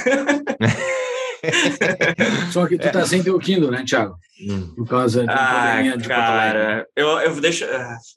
[2.50, 4.16] Só que tu está sem teu Kindle, né, Thiago?
[4.42, 4.74] Hum.
[4.74, 7.64] Por causa de ah, de cara, eu, eu deixo,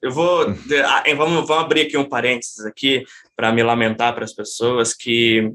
[0.01, 0.47] eu vou,
[0.83, 3.03] ah, vamos, vamos abrir aqui um parênteses aqui
[3.35, 5.53] para me lamentar para as pessoas que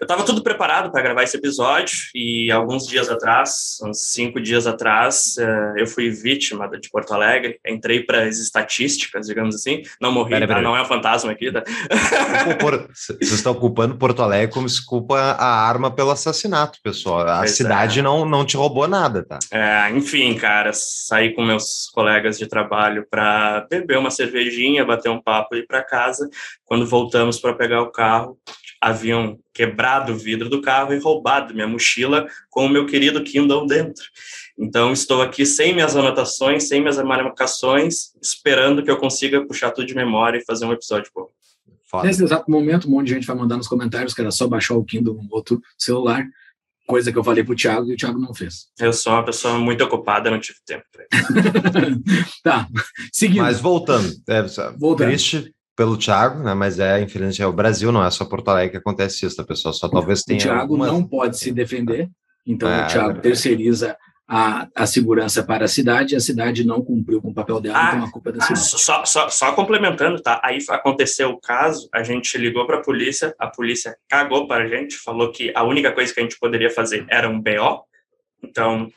[0.00, 4.66] eu estava tudo preparado para gravar esse episódio e alguns dias atrás, uns cinco dias
[4.66, 7.58] atrás, uh, eu fui vítima de Porto Alegre.
[7.66, 9.82] Entrei para as estatísticas, digamos assim.
[10.00, 10.58] Não morri, pera, pera.
[10.60, 10.62] Tá?
[10.62, 11.50] não é um fantasma aqui.
[11.52, 11.62] Tá?
[12.92, 17.20] Vocês estão culpando Porto Alegre como se culpa a arma pelo assassinato, pessoal.
[17.20, 18.02] A pois cidade é.
[18.02, 19.38] não, não te roubou nada, tá?
[19.50, 25.22] É, enfim, cara, saí com meus colegas de trabalho para beber uma cervejinha, bater um
[25.22, 26.28] papo e ir para casa.
[26.64, 28.38] Quando voltamos para pegar o carro,
[28.84, 33.66] haviam quebrado o vidro do carro e roubado minha mochila com o meu querido Kindle
[33.66, 34.04] dentro.
[34.58, 39.86] Então, estou aqui sem minhas anotações, sem minhas marcações, esperando que eu consiga puxar tudo
[39.86, 41.28] de memória e fazer um episódio bom.
[42.02, 44.74] Nesse exato momento, um monte de gente vai mandar nos comentários que era só baixar
[44.74, 46.26] o Kindle no outro celular,
[46.86, 48.66] coisa que eu falei para o Thiago e o Thiago não fez.
[48.78, 50.84] Eu sou uma pessoa muito ocupada, não tive tempo.
[52.42, 52.68] tá,
[53.12, 53.42] seguindo.
[53.42, 54.42] Mas voltando, é,
[54.76, 55.08] voltando.
[55.08, 56.54] triste pelo Thiago, né?
[56.54, 59.44] Mas é, infelizmente, é o Brasil, não é só Porto Alegre que acontece isso, tá,
[59.44, 59.74] pessoal?
[59.74, 60.38] Só talvez tenha.
[60.38, 60.88] O Thiago algumas...
[60.88, 62.08] não pode se defender,
[62.46, 66.64] então é, o Thiago é terceiriza a, a segurança para a cidade, e a cidade
[66.64, 68.66] não cumpriu com o papel dela, ah, então a culpa é da cidade.
[68.66, 70.40] Só, só, só, complementando, tá?
[70.42, 74.66] Aí aconteceu o caso, a gente ligou para a polícia, a polícia cagou para a
[74.66, 77.84] gente, falou que a única coisa que a gente poderia fazer era um BO,
[78.42, 78.90] então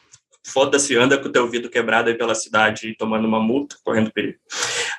[0.47, 4.39] foda-se, anda com o teu vidro quebrado aí pela cidade tomando uma multa, correndo perigo.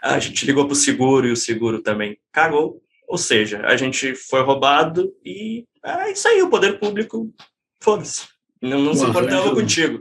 [0.03, 2.81] A gente ligou pro seguro e o seguro também cagou.
[3.09, 7.33] Ou seja, a gente foi roubado e é isso aí, o poder público,
[7.83, 8.27] foda-se.
[8.61, 10.01] Não, não se importava contigo.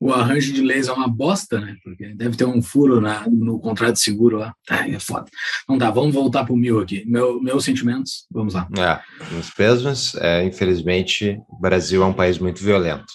[0.00, 1.76] O arranjo de leis é uma bosta, né?
[1.82, 4.54] Porque deve ter um furo na, no contrato de seguro lá.
[4.70, 5.26] Ai, é foda.
[5.68, 7.04] Não dá, vamos voltar pro mil aqui.
[7.04, 8.68] Meu, meus sentimentos, vamos lá.
[8.78, 13.06] É, nos pésimos, é, infelizmente, o Brasil é um país muito violento.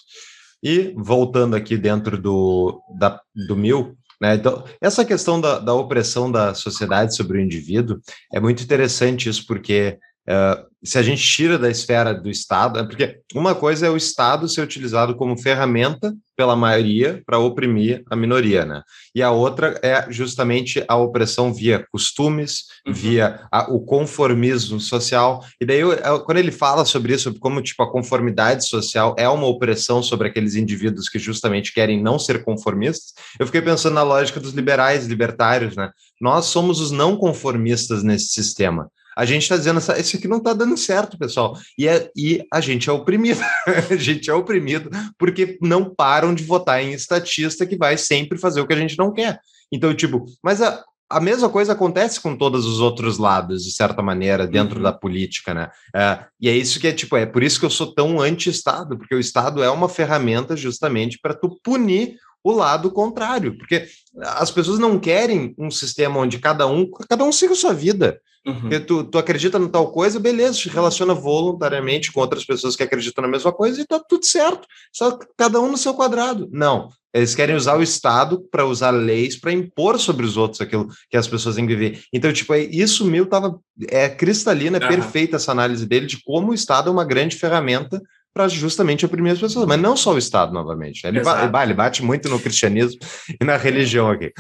[0.64, 4.36] E voltando aqui dentro do, da, do mil, né?
[4.36, 8.00] Então, essa questão da, da opressão da sociedade sobre o indivíduo
[8.34, 10.00] é muito interessante isso, porque
[10.30, 13.98] uh, se a gente tira da esfera do Estado, é porque uma coisa é o
[13.98, 18.82] Estado ser utilizado como ferramenta pela maioria para oprimir a minoria, né?
[19.14, 22.94] E a outra é justamente a opressão via costumes, uhum.
[22.94, 25.46] via a, o conformismo social.
[25.62, 29.16] E daí, eu, eu, quando ele fala sobre isso, sobre como tipo a conformidade social
[29.18, 33.94] é uma opressão sobre aqueles indivíduos que justamente querem não ser conformistas, eu fiquei pensando
[33.94, 35.92] na lógica dos liberais, libertários, né?
[36.20, 38.90] Nós somos os não conformistas nesse sistema.
[39.16, 41.58] A gente está dizendo, isso aqui não está dando certo, pessoal.
[41.78, 43.42] E, é, e a gente é oprimido.
[43.90, 48.62] a gente é oprimido porque não param de votar em estatista que vai sempre fazer
[48.62, 49.40] o que a gente não quer.
[49.72, 54.02] Então, tipo, mas a, a mesma coisa acontece com todos os outros lados, de certa
[54.02, 54.84] maneira, dentro uhum.
[54.84, 55.70] da política, né?
[55.96, 58.98] É, e é isso que é, tipo, é por isso que eu sou tão anti-Estado,
[58.98, 63.86] porque o Estado é uma ferramenta justamente para tu punir o lado contrário, porque
[64.20, 68.20] as pessoas não querem um sistema onde cada um, cada um siga a sua vida.
[68.46, 68.60] Uhum.
[68.60, 72.84] Porque tu, tu acredita em tal coisa, beleza, te relaciona voluntariamente com outras pessoas que
[72.84, 74.68] acreditam na mesma coisa e tá tudo certo.
[74.92, 76.50] Só cada um no seu quadrado.
[76.52, 76.90] Não.
[77.14, 81.16] Eles querem usar o Estado para usar leis para impor sobre os outros aquilo que
[81.16, 82.04] as pessoas têm que viver.
[82.12, 84.88] Então, tipo, é, isso meu tava é cristalina, é uhum.
[84.88, 88.02] perfeita essa análise dele de como o Estado é uma grande ferramenta
[88.34, 91.06] para justamente oprimir as pessoas, mas não só o Estado, novamente.
[91.06, 93.00] Ele, ba ele bate muito no cristianismo
[93.40, 94.34] e na religião aqui.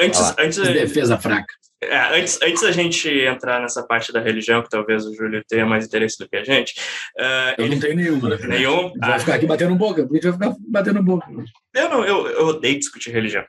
[0.00, 1.54] Antes, antes defesa fraca.
[1.82, 5.64] É, antes, antes da gente entrar nessa parte da religião, que talvez o Júlio tenha
[5.64, 6.74] mais interesse do que a gente.
[7.18, 7.74] Uh, Eu ele...
[7.74, 8.36] não tenho nenhuma, né?
[8.46, 8.92] Nenhum?
[8.98, 9.18] Vai ah.
[9.18, 11.26] ficar aqui batendo boca, a gente vai ficar batendo boca.
[11.72, 13.44] Eu, não, eu, eu odeio discutir religião.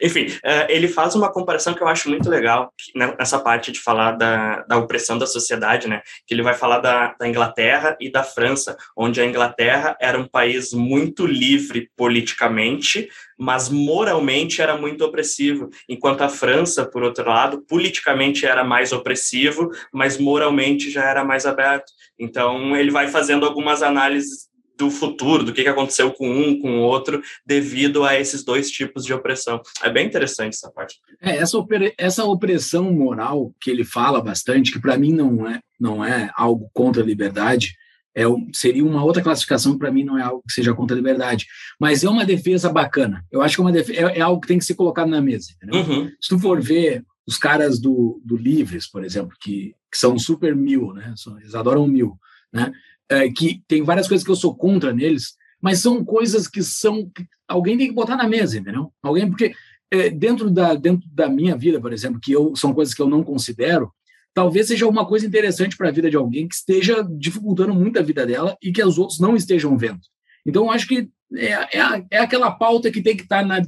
[0.00, 3.80] Enfim, uh, ele faz uma comparação que eu acho muito legal né, nessa parte de
[3.80, 6.02] falar da, da opressão da sociedade, né?
[6.26, 10.28] Que ele vai falar da, da Inglaterra e da França, onde a Inglaterra era um
[10.28, 13.08] país muito livre politicamente,
[13.38, 19.70] mas moralmente era muito opressivo, enquanto a França, por outro lado, politicamente era mais opressivo,
[19.92, 21.90] mas moralmente já era mais aberto.
[22.18, 26.82] Então, ele vai fazendo algumas análises do futuro, do que aconteceu com um, com o
[26.82, 29.60] outro, devido a esses dois tipos de opressão.
[29.82, 30.96] É bem interessante essa parte.
[31.20, 31.58] É, essa,
[31.98, 36.70] essa opressão moral que ele fala bastante, que para mim não é, não é algo
[36.72, 37.74] contra a liberdade,
[38.14, 41.46] é, seria uma outra classificação para mim não é algo que seja contra a liberdade,
[41.80, 43.24] mas é uma defesa bacana.
[43.30, 45.20] Eu acho que é, uma defesa, é, é algo que tem que ser colocado na
[45.20, 45.52] mesa.
[45.72, 46.10] Uhum.
[46.20, 50.54] Se tu for ver os caras do, do Livres, por exemplo, que, que são super
[50.54, 51.14] mil, né?
[51.40, 52.18] Eles adoram mil,
[52.52, 52.72] né?
[53.12, 57.08] É, que tem várias coisas que eu sou contra neles, mas são coisas que são
[57.10, 58.92] que alguém tem que botar na mesa, entendeu?
[59.02, 59.54] Alguém porque
[59.90, 63.08] é, dentro da dentro da minha vida, por exemplo, que eu são coisas que eu
[63.08, 63.92] não considero,
[64.34, 68.02] talvez seja uma coisa interessante para a vida de alguém que esteja dificultando muito a
[68.02, 70.00] vida dela e que os outros não estejam vendo.
[70.44, 73.62] Então, acho que é, é, é aquela pauta que tem que estar tá na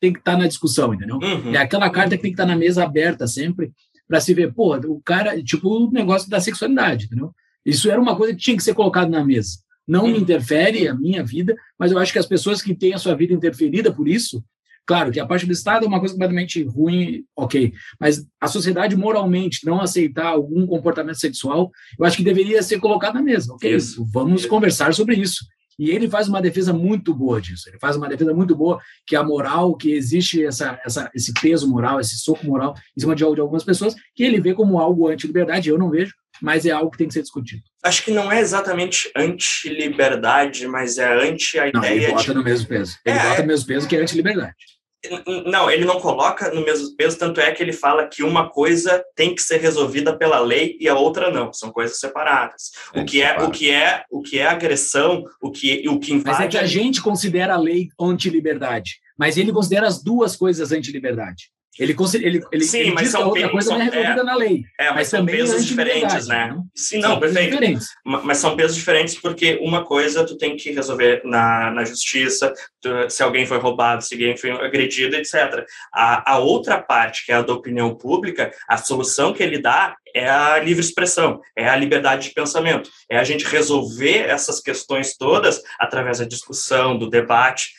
[0.00, 1.16] tem que estar tá na discussão, entendeu?
[1.16, 1.54] Uhum.
[1.54, 3.72] É aquela carta que tem que estar tá na mesa aberta sempre
[4.08, 7.34] para se ver, pô, o cara, tipo o negócio da sexualidade, entendeu?
[7.64, 9.58] Isso era uma coisa que tinha que ser colocado na mesa.
[9.86, 12.98] Não me interfere a minha vida, mas eu acho que as pessoas que têm a
[12.98, 14.42] sua vida interferida por isso,
[14.86, 18.96] claro que a parte do Estado é uma coisa completamente ruim, ok, mas a sociedade
[18.96, 23.74] moralmente não aceitar algum comportamento sexual, eu acho que deveria ser colocado na mesa, ok?
[23.74, 24.06] Isso.
[24.12, 25.44] Vamos conversar sobre isso.
[25.80, 27.66] E ele faz uma defesa muito boa disso.
[27.66, 31.66] Ele faz uma defesa muito boa que a moral, que existe essa, essa, esse peso
[31.66, 35.08] moral, esse soco moral em cima de, de algumas pessoas, que ele vê como algo
[35.08, 35.70] anti-liberdade.
[35.70, 37.62] Eu não vejo, mas é algo que tem que ser discutido.
[37.82, 42.34] Acho que não é exatamente anti-liberdade, mas é anti a não, ideia ele bota de...
[42.34, 42.96] no mesmo peso.
[43.04, 44.54] Ele é, bota no mesmo peso que é anti-liberdade.
[45.46, 49.02] Não, ele não coloca no mesmo peso, tanto é que ele fala que uma coisa
[49.16, 52.70] tem que ser resolvida pela lei e a outra não, são coisas separadas.
[52.92, 56.12] É, o que é, o que é, o que é agressão, o que o que
[56.12, 56.36] invade...
[56.36, 60.70] Mas é que a gente considera a lei anti-liberdade, mas ele considera as duas coisas
[60.70, 61.50] anti-liberdade.
[61.78, 64.64] Ele, ele, ele, Sim, ele mas são outra pesos, coisa é resolvida é, na lei.
[64.78, 66.48] É, mas, mas são pesos diferentes, né?
[66.48, 66.66] Não?
[66.74, 67.78] Sim, não, são perfeito.
[68.04, 72.52] Mas são pesos diferentes porque uma coisa tu tem que resolver na, na justiça,
[72.82, 75.64] tu, se alguém foi roubado, se alguém foi agredido, etc.
[75.94, 79.94] A, a outra parte, que é a da opinião pública, a solução que ele dá
[80.14, 85.16] é a livre expressão, é a liberdade de pensamento, é a gente resolver essas questões
[85.16, 87.70] todas através da discussão, do debate,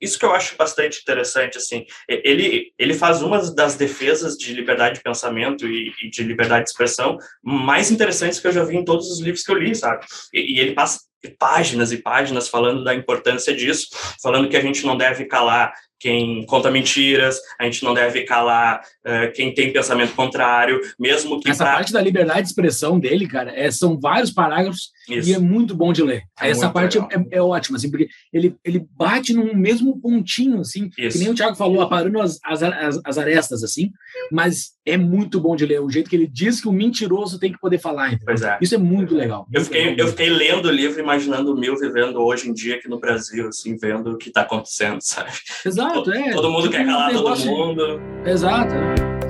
[0.00, 4.96] isso que eu acho bastante interessante, assim, ele, ele faz uma das defesas de liberdade
[4.96, 8.84] de pensamento e, e de liberdade de expressão mais interessantes que eu já vi em
[8.84, 10.06] todos os livros que eu li, sabe?
[10.32, 11.00] E, e ele passa
[11.38, 13.88] páginas e páginas falando da importância disso,
[14.22, 18.80] falando que a gente não deve calar quem conta mentiras, a gente não deve calar
[19.04, 21.50] uh, quem tem pensamento contrário, mesmo que.
[21.50, 21.74] Essa pra...
[21.74, 25.28] parte da liberdade de expressão dele, cara, é, são vários parágrafos Isso.
[25.28, 26.22] e é muito bom de ler.
[26.40, 30.90] É Essa parte é, é, ótima, assim, porque ele, ele bate num mesmo pontinho, assim,
[30.96, 31.18] Isso.
[31.18, 33.90] que nem o Thiago falou, aparando as, as, as, as, arestas, assim,
[34.30, 35.80] mas é muito bom de ler.
[35.80, 38.16] O jeito que ele diz que o mentiroso tem que poder falar.
[38.24, 38.58] Pois é.
[38.60, 39.46] Isso é muito legal.
[39.48, 40.06] Muito eu, fiquei, legal.
[40.06, 43.48] eu fiquei lendo o livro, imaginando o meu vivendo hoje em dia aqui no Brasil,
[43.48, 45.32] assim, vendo o que está acontecendo, sabe?
[45.66, 45.87] Exato.
[45.88, 46.32] Exato, é.
[46.32, 48.00] Todo mundo quer calar todo mundo.
[48.24, 48.74] Exato.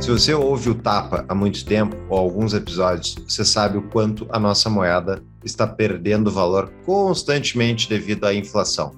[0.01, 4.27] Se você ouve o Tapa há muito tempo, ou alguns episódios, você sabe o quanto
[4.31, 8.93] a nossa moeda está perdendo valor constantemente devido à inflação.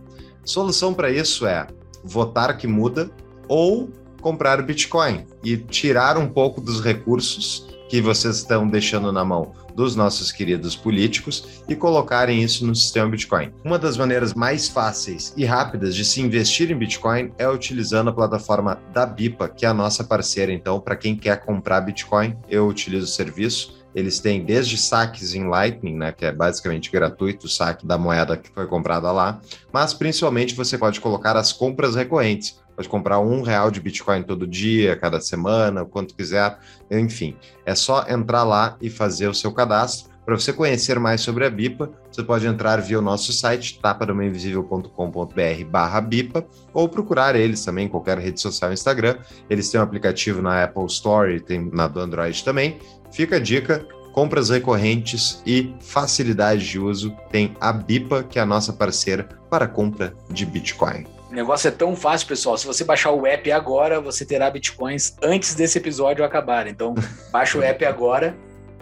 [0.44, 1.66] Solução para isso é
[2.04, 3.10] votar que muda
[3.48, 9.52] ou comprar Bitcoin e tirar um pouco dos recursos que vocês estão deixando na mão
[9.74, 13.52] dos nossos queridos políticos e colocarem isso no sistema Bitcoin.
[13.64, 18.12] Uma das maneiras mais fáceis e rápidas de se investir em Bitcoin é utilizando a
[18.12, 20.52] plataforma da BIPA, que é a nossa parceira.
[20.52, 23.80] Então, para quem quer comprar Bitcoin, eu utilizo o serviço.
[23.92, 28.36] Eles têm desde saques em Lightning, né, que é basicamente gratuito o saque da moeda
[28.36, 29.40] que foi comprada lá,
[29.72, 34.46] mas principalmente você pode colocar as compras recorrentes pode comprar um real de Bitcoin todo
[34.46, 36.58] dia, cada semana, quanto quiser,
[36.90, 37.36] enfim.
[37.66, 40.08] É só entrar lá e fazer o seu cadastro.
[40.24, 45.64] Para você conhecer mais sobre a BIPA, você pode entrar via o nosso site, tapadomainvisível.com.br
[45.68, 49.18] barra BIPA, ou procurar eles também em qualquer rede social Instagram.
[49.50, 52.78] Eles têm um aplicativo na Apple Store tem na do Android também.
[53.12, 58.46] Fica a dica, compras recorrentes e facilidade de uso, tem a BIPA, que é a
[58.46, 61.19] nossa parceira para compra de Bitcoin.
[61.30, 62.58] O negócio é tão fácil, pessoal.
[62.58, 66.66] Se você baixar o app agora, você terá bitcoins antes desse episódio acabar.
[66.66, 66.94] Então,
[67.30, 68.36] baixa o app agora,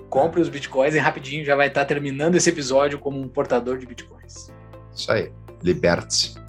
[0.08, 3.86] compre os bitcoins e rapidinho já vai estar terminando esse episódio como um portador de
[3.86, 4.50] bitcoins.
[4.94, 5.30] Isso aí.
[5.62, 6.47] Liberte-se.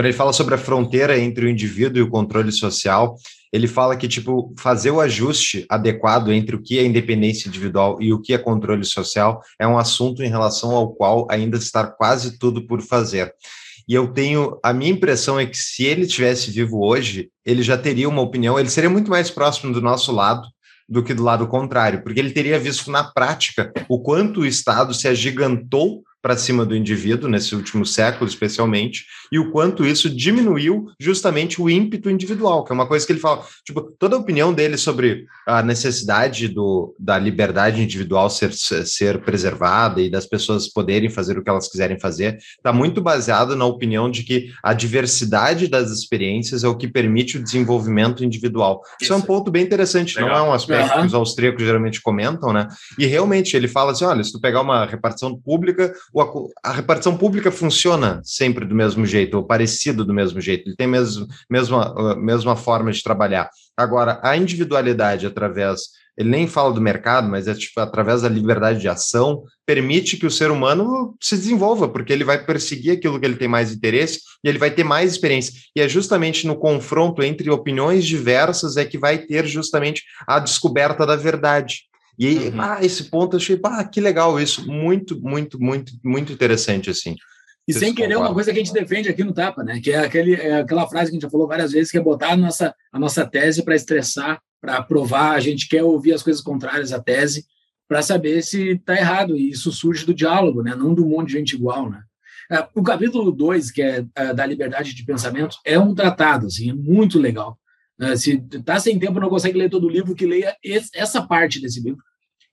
[0.00, 3.16] Quando ele fala sobre a fronteira entre o indivíduo e o controle social,
[3.52, 8.10] ele fala que, tipo, fazer o ajuste adequado entre o que é independência individual e
[8.10, 12.38] o que é controle social é um assunto em relação ao qual ainda está quase
[12.38, 13.30] tudo por fazer.
[13.86, 17.76] E eu tenho, a minha impressão é que se ele tivesse vivo hoje, ele já
[17.76, 20.48] teria uma opinião, ele seria muito mais próximo do nosso lado
[20.88, 24.94] do que do lado contrário, porque ele teria visto na prática o quanto o Estado
[24.94, 30.86] se agigantou para cima do indivíduo, nesse último século especialmente, e o quanto isso diminuiu
[30.98, 34.52] justamente o ímpeto individual, que é uma coisa que ele fala, tipo, toda a opinião
[34.52, 41.08] dele sobre a necessidade do, da liberdade individual ser, ser preservada e das pessoas poderem
[41.08, 45.68] fazer o que elas quiserem fazer, está muito baseado na opinião de que a diversidade
[45.68, 48.82] das experiências é o que permite o desenvolvimento individual.
[48.84, 50.30] Isso, isso é um ponto bem interessante, Legal.
[50.30, 51.00] não é um aspecto uhum.
[51.00, 52.68] que os austríacos geralmente comentam, né?
[52.98, 55.92] E realmente ele fala assim, olha, se tu pegar uma repartição pública,
[56.62, 60.86] a repartição pública funciona sempre do mesmo jeito, ou parecido do mesmo jeito, ele tem
[60.86, 63.48] a mesma, mesma, mesma forma de trabalhar.
[63.76, 65.82] Agora, a individualidade através,
[66.16, 70.26] ele nem fala do mercado, mas é tipo, através da liberdade de ação, permite que
[70.26, 74.20] o ser humano se desenvolva, porque ele vai perseguir aquilo que ele tem mais interesse
[74.44, 75.54] e ele vai ter mais experiência.
[75.76, 81.06] E é justamente no confronto entre opiniões diversas é que vai ter justamente a descoberta
[81.06, 81.89] da verdade.
[82.18, 82.60] E aí, uhum.
[82.60, 87.16] ah, esse ponto eu achei, ah, que legal isso, muito, muito, muito, muito interessante, assim.
[87.66, 89.80] E sem querer uma coisa que a gente defende aqui no Tapa, né?
[89.80, 92.02] Que é, aquele, é aquela frase que a gente já falou várias vezes, que é
[92.02, 96.22] botar a nossa, a nossa tese para estressar, para provar, a gente quer ouvir as
[96.22, 97.44] coisas contrárias à tese,
[97.88, 99.36] para saber se está errado.
[99.36, 100.74] E isso surge do diálogo, né?
[100.74, 102.02] Não do monte de gente igual, né?
[102.50, 106.70] É, o capítulo 2, que é, é da liberdade de pensamento, é um tratado, assim,
[106.70, 107.56] é muito legal.
[108.16, 111.60] Se está sem tempo não consegue ler todo o livro, que leia esse, essa parte
[111.60, 112.02] desse livro,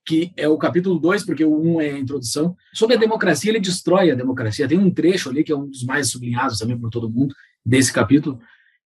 [0.05, 2.55] que é o capítulo 2, porque o 1 um é a introdução.
[2.73, 4.67] Sobre a democracia, ele destrói a democracia.
[4.67, 7.35] Tem um trecho ali, que é um dos mais sublinhados também por todo mundo,
[7.65, 8.39] desse capítulo,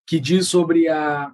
[0.06, 1.32] que diz sobre a.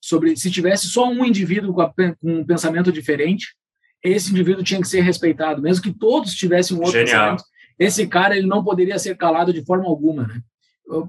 [0.00, 3.54] sobre se tivesse só um indivíduo com, a, com um pensamento diferente,
[4.02, 7.36] esse indivíduo tinha que ser respeitado, mesmo que todos tivessem um outro Genial.
[7.36, 7.44] pensamento.
[7.78, 10.42] Esse cara ele não poderia ser calado de forma alguma, né?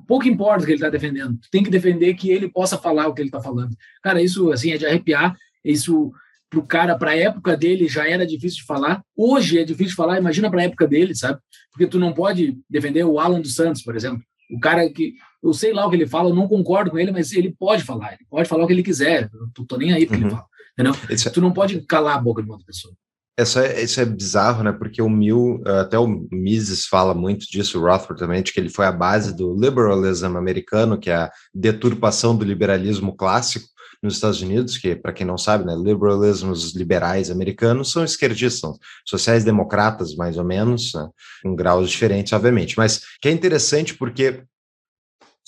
[0.07, 1.39] Pouco importa o que ele está defendendo.
[1.51, 3.75] Tem que defender que ele possa falar o que ele está falando.
[4.03, 5.35] Cara, isso assim é de arrepiar.
[5.63, 6.11] Isso
[6.49, 9.03] para o cara, para a época dele, já era difícil de falar.
[9.15, 11.39] Hoje é difícil de falar, imagina para a época dele, sabe?
[11.71, 14.21] Porque tu não pode defender o Alan dos Santos, por exemplo.
[14.51, 15.13] O cara que.
[15.41, 17.83] Eu sei lá o que ele fala, eu não concordo com ele, mas ele pode
[17.83, 18.13] falar.
[18.13, 19.29] Ele pode falar o que ele quiser.
[19.31, 20.27] Eu tô, tô nem aí porque uhum.
[20.27, 20.47] ele fala.
[20.73, 20.95] Entendeu?
[21.09, 21.31] Isso...
[21.31, 22.93] Tu não pode calar a boca de uma outra pessoa.
[23.41, 24.71] Isso é, isso é bizarro, né?
[24.71, 28.69] Porque o Mill, até o Mises fala muito disso, o Rothbard também, de que ele
[28.69, 33.67] foi a base do liberalismo americano, que é a deturpação do liberalismo clássico,
[34.01, 38.61] nos Estados Unidos, que, para quem não sabe, né, liberalismo, os liberais americanos são esquerdistas,
[38.61, 41.09] são sociais-democratas, mais ou menos, né,
[41.43, 42.77] com graus diferentes, obviamente.
[42.77, 44.43] Mas que é interessante porque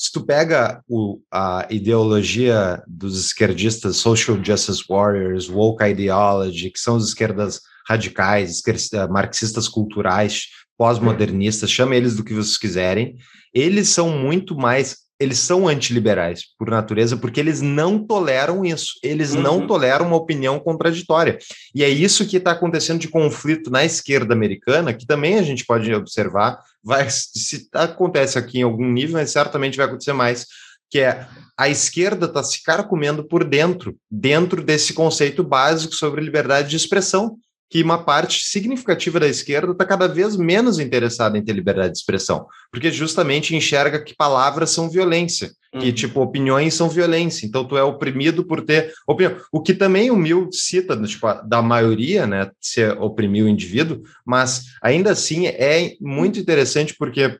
[0.02, 6.95] se tu pega o, a ideologia dos esquerdistas, social justice warriors, woke ideology, que são
[6.95, 8.64] as esquerdas radicais,
[9.12, 13.16] marxistas culturais, pós-modernistas, chame eles do que vocês quiserem,
[13.54, 19.34] eles são muito mais eles são antiliberais por natureza, porque eles não toleram isso, eles
[19.34, 19.42] uhum.
[19.42, 21.38] não toleram uma opinião contraditória.
[21.76, 25.64] E é isso que está acontecendo de conflito na esquerda americana, que também a gente
[25.64, 30.48] pode observar, vai, se acontece aqui em algum nível, mas certamente vai acontecer mais,
[30.90, 36.70] que é a esquerda está se carcomendo por dentro, dentro desse conceito básico sobre liberdade
[36.70, 37.38] de expressão
[37.72, 42.00] que uma parte significativa da esquerda está cada vez menos interessada em ter liberdade de
[42.00, 45.80] expressão, porque justamente enxerga que palavras são violência, uhum.
[45.80, 47.46] que tipo opiniões são violência.
[47.46, 49.38] Então tu é oprimido por ter opinião.
[49.54, 54.66] O que também o Mill cita, tipo, da maioria, né, se oprimir o indivíduo, mas
[54.84, 57.40] ainda assim é muito interessante porque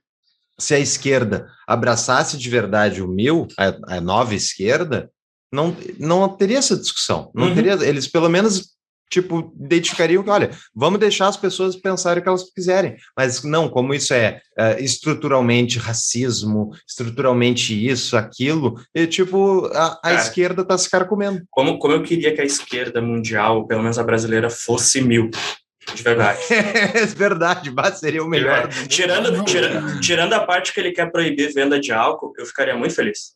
[0.58, 5.12] se a esquerda abraçasse de verdade o Mill, a, a nova esquerda,
[5.52, 7.30] não, não teria essa discussão.
[7.36, 7.56] Não uhum.
[7.56, 8.72] teria, eles pelo menos
[9.12, 12.95] tipo, identificariam que, olha, vamos deixar as pessoas pensarem o que elas quiserem.
[13.16, 20.14] Mas não, como isso é, é estruturalmente racismo, estruturalmente isso, aquilo, e tipo, a, a
[20.14, 21.43] esquerda está se carcomendo.
[21.49, 25.30] Como, como eu queria que a esquerda mundial, pelo menos a brasileira, fosse mil.
[25.93, 26.39] De verdade.
[26.49, 28.70] é verdade, mas seria o melhor.
[28.88, 32.95] Tirando, tira, tirando a parte que ele quer proibir venda de álcool, eu ficaria muito
[32.95, 33.34] feliz.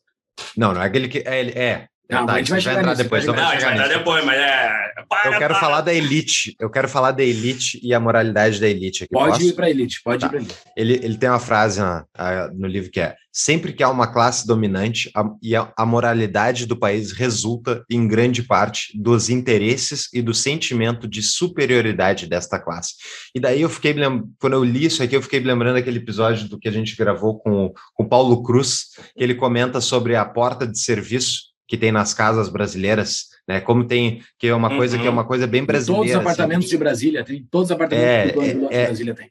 [0.56, 1.18] Não, não é aquele que.
[1.18, 3.72] É, é Não, Tá, a gente vai entrar nisso, depois, vai Não, a gente vai
[3.74, 3.98] entrar nisso.
[3.98, 4.86] depois, mas é.
[5.08, 5.60] Para, Eu quero para.
[5.60, 6.54] falar da elite.
[6.60, 9.12] Eu quero falar da elite e a moralidade da elite aqui.
[9.12, 9.44] Pode Posso?
[9.48, 10.26] ir para elite, pode Tá.
[10.26, 10.54] ir para elite.
[10.76, 14.06] Ele, ele tem uma frase na- a- no livro que é: sempre que há uma
[14.12, 20.08] classe dominante, a, e a, a moralidade do país resulta, em grande parte, dos interesses
[20.14, 22.94] e do sentimento de superioridade desta classe.
[23.34, 23.94] E daí eu fiquei,
[24.40, 26.96] quando eu li isso aqui, eu fiquei me lembrando daquele episódio do que a gente
[26.96, 28.86] gravou com o Paulo Cruz,
[29.16, 33.60] que ele comenta sobre a porta de serviço que tem nas casas brasileiras, né?
[33.60, 35.02] Como tem, que é uma coisa Uhum.
[35.02, 35.96] que é uma coisa bem brasileira.
[36.02, 36.22] Todos os assim.
[36.30, 38.52] apartamentos de Brasília tem, todos os apartamentos É, do é, é.
[38.52, 39.30] de Brasília tem.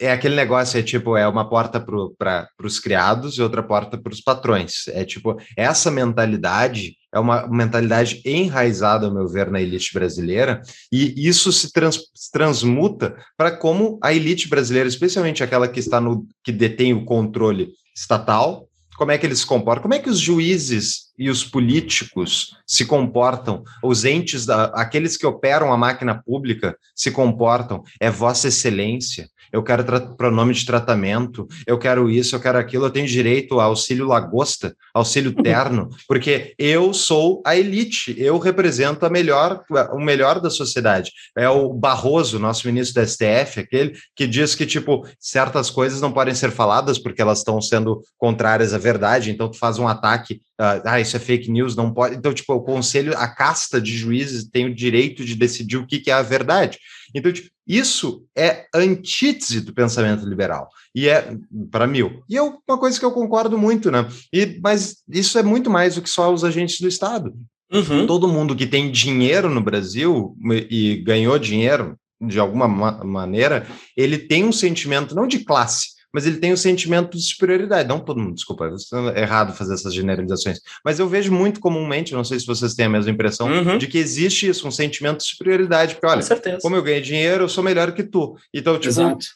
[0.00, 1.78] É aquele negócio, é tipo, é uma porta
[2.18, 4.88] para os criados e outra porta para os patrões.
[4.88, 10.60] É tipo, essa mentalidade é uma mentalidade enraizada, ao meu ver, na elite brasileira,
[10.90, 16.00] e isso se, trans- se transmuta para como a elite brasileira, especialmente aquela que está
[16.00, 18.68] no que detém o controle estatal,
[18.98, 22.84] como é que eles se comportam, como é que os juízes e os políticos se
[22.84, 29.28] comportam, os entes, da, aqueles que operam a máquina pública se comportam, é Vossa Excelência,
[29.54, 29.84] eu quero
[30.16, 34.74] pronome de tratamento, eu quero isso, eu quero aquilo, eu tenho direito a auxílio lagosta,
[34.92, 41.12] auxílio terno, porque eu sou a elite, eu represento a melhor, o melhor da sociedade.
[41.38, 46.10] É o Barroso, nosso ministro da STF, aquele que diz que, tipo, certas coisas não
[46.10, 50.40] podem ser faladas porque elas estão sendo contrárias à verdade, então tu faz um ataque,
[50.58, 52.16] ah, ah, isso é fake news, não pode.
[52.16, 56.00] Então, tipo, o conselho, a casta de juízes tem o direito de decidir o que,
[56.00, 56.76] que é a verdade.
[57.14, 60.68] Então, tipo, isso é antítese do pensamento liberal.
[60.94, 61.36] E é
[61.70, 62.22] para mil.
[62.28, 64.08] E é uma coisa que eu concordo muito, né?
[64.32, 67.32] E, mas isso é muito mais do que só os agentes do Estado.
[67.72, 68.06] Uhum.
[68.06, 70.36] Todo mundo que tem dinheiro no Brasil
[70.70, 76.24] e ganhou dinheiro de alguma ma maneira, ele tem um sentimento não de classe, mas
[76.26, 77.88] ele tem um sentimento de superioridade.
[77.88, 78.70] Não todo mundo, desculpa,
[79.14, 82.86] é errado fazer essas generalizações, mas eu vejo muito comumente, não sei se vocês têm
[82.86, 83.76] a mesma impressão, Uhum.
[83.78, 86.58] de que existe isso, um sentimento de superioridade, porque Com olha, certeza.
[86.62, 88.36] como eu ganhei dinheiro, eu sou melhor que tu.
[88.54, 89.26] Então, tipo, Exato.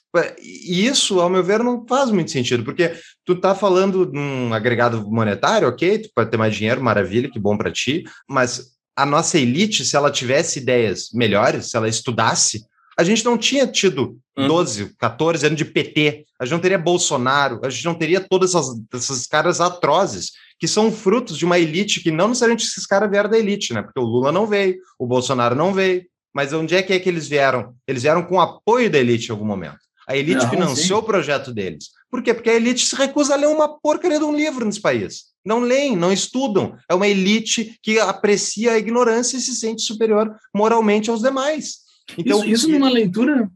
[0.40, 4.54] e isso, ao meu ver, não faz muito sentido, porque tu tá falando de um
[4.54, 9.04] agregado monetário, ok, tu pode ter mais dinheiro, maravilha, que bom para ti, mas a
[9.04, 12.64] nossa elite, se ela tivesse ideias melhores, se ela estudasse,
[12.98, 14.46] a gente não tinha tido Uhum.
[14.46, 18.54] 12, 14 anos de PT, a gente não teria Bolsonaro, a gente não teria todas
[18.54, 20.30] essas, esses caras atrozes,
[20.60, 23.82] que são frutos de uma elite que não necessariamente esses caras vieram da elite, né?
[23.82, 27.08] Porque o Lula não veio, o Bolsonaro não veio, mas onde é que é que
[27.08, 27.74] eles vieram?
[27.86, 29.78] Eles vieram com apoio da elite em algum momento.
[30.06, 31.04] A elite Não, financiou sim.
[31.04, 31.86] o projeto deles.
[32.08, 32.32] Por quê?
[32.32, 35.24] Porque a elite se recusa a ler uma porcaria de um livro nesse país.
[35.44, 36.76] Não leem, não estudam.
[36.88, 41.87] É uma elite que aprecia a ignorância e se sente superior moralmente aos demais.
[42.16, 43.50] Então, isso, isso numa leitura.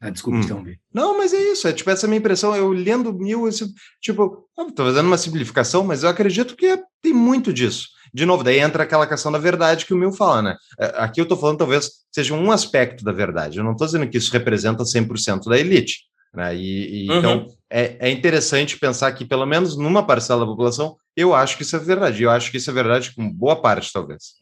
[0.00, 0.42] Ah, desculpa, Hum.
[0.42, 0.64] então.
[0.94, 2.54] não, mas é isso, é tipo essa minha impressão.
[2.54, 3.68] Eu lendo mil, esse,
[4.00, 7.88] tipo, estou fazendo uma simplificação, mas eu acredito que é- tem muito disso.
[8.14, 10.56] De novo, daí entra aquela questão da verdade que o Mil fala, né?
[10.78, 13.58] É, Aqui eu estou falando, talvez seja um aspecto da verdade.
[13.58, 16.04] Eu não estou dizendo que isso representa 100% da elite.
[16.32, 16.54] Né?
[16.56, 17.18] E, e, Uhum.
[17.18, 21.62] Então, é, é interessante pensar que, pelo menos numa parcela da população, eu acho que
[21.64, 22.22] isso é verdade.
[22.22, 24.34] Eu acho que isso é verdade com boa parte, talvez.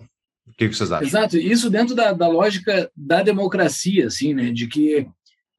[0.57, 1.07] O que que vocês acham?
[1.07, 4.51] Exato, isso dentro da, da lógica da democracia, assim, né?
[4.53, 5.07] De que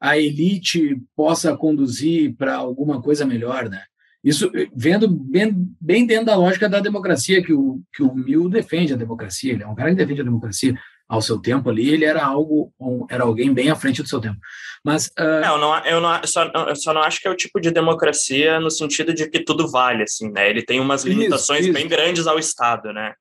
[0.01, 3.83] a elite possa conduzir para alguma coisa melhor, né?
[4.23, 8.91] Isso vendo bem, bem dentro da lógica da democracia que o que o Mill defende
[8.93, 10.73] a democracia, ele é um cara que defende a democracia
[11.07, 14.19] ao seu tempo ali, ele era algo um- era alguém bem à frente do seu
[14.19, 14.37] tempo.
[14.83, 17.31] Mas ah, É, eu, não, eu, não, eu, só, eu só não acho que é
[17.31, 20.49] o tipo de democracia no sentido de que tudo vale, assim, né?
[20.49, 21.73] Ele tem umas Isso, limitações isso.
[21.73, 23.13] bem grandes ao Estado, né?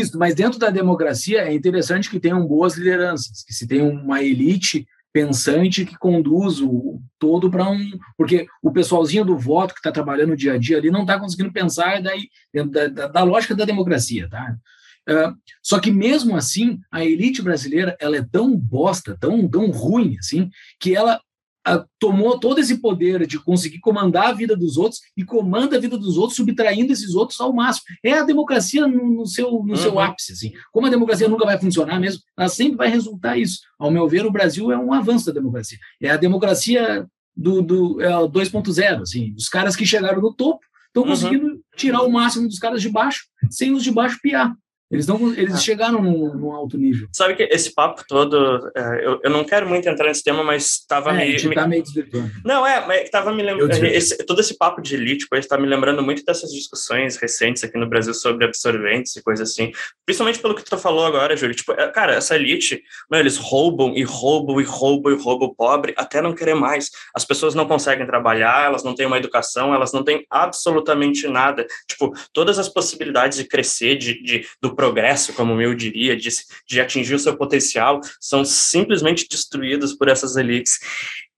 [0.00, 4.22] Isso, mas dentro da democracia é interessante que tenham boas lideranças, que se tenha uma
[4.22, 7.90] elite pensante que conduz o todo para um.
[8.18, 11.18] Porque o pessoalzinho do voto que está trabalhando o dia a dia ali não está
[11.18, 14.28] conseguindo pensar daí, dentro da, da, da lógica da democracia.
[14.28, 14.56] Tá?
[15.08, 20.16] Uh, só que mesmo assim, a elite brasileira ela é tão bosta, tão, tão ruim,
[20.18, 21.18] assim, que ela
[21.98, 25.98] tomou todo esse poder de conseguir comandar a vida dos outros e comanda a vida
[25.98, 27.84] dos outros, subtraindo esses outros ao máximo.
[28.04, 29.76] É a democracia no, no seu, no Uhum.
[29.76, 30.32] seu ápice.
[30.32, 30.52] Assim.
[30.72, 33.60] Como a democracia nunca vai funcionar mesmo, ela sempre vai resultar isso.
[33.78, 35.78] Ao meu ver, o Brasil é um avanço da democracia.
[36.00, 37.06] É a democracia
[37.36, 39.02] do, do é o 2.0.
[39.02, 39.34] Assim.
[39.36, 41.08] Os caras que chegaram no topo estão Uhum.
[41.10, 44.54] conseguindo tirar o máximo dos caras de baixo, sem os de baixo piar.
[44.88, 45.58] Eles, não, eles Ah.
[45.58, 47.08] chegaram num, num alto nível.
[47.12, 50.78] Sabe que esse papo todo, é, eu, eu não quero muito entrar nesse tema, mas
[50.80, 52.30] estava É, me, me- tá meio desvirtuando.
[52.44, 53.80] Não, é, mas tava me Eu lembrando.
[54.26, 57.88] todo esse papo de elite, coisa, tá me lembrando muito dessas discussões recentes aqui no
[57.88, 59.72] Brasil sobre absorventes e coisa assim.
[60.04, 61.56] Principalmente pelo que tu falou agora, Júlio.
[61.56, 62.80] Tipo, é, cara, essa elite,
[63.10, 66.90] meu, eles roubam e roubam e roubam e roubam o pobre até não querer mais.
[67.12, 71.66] As pessoas não conseguem trabalhar, elas não têm uma educação, elas não têm absolutamente nada.
[71.88, 76.28] Tipo, todas as possibilidades de crescer, de, de do progresso, como o meu diria, de,
[76.68, 80.78] de atingir o seu potencial, são simplesmente destruídos por essas elites.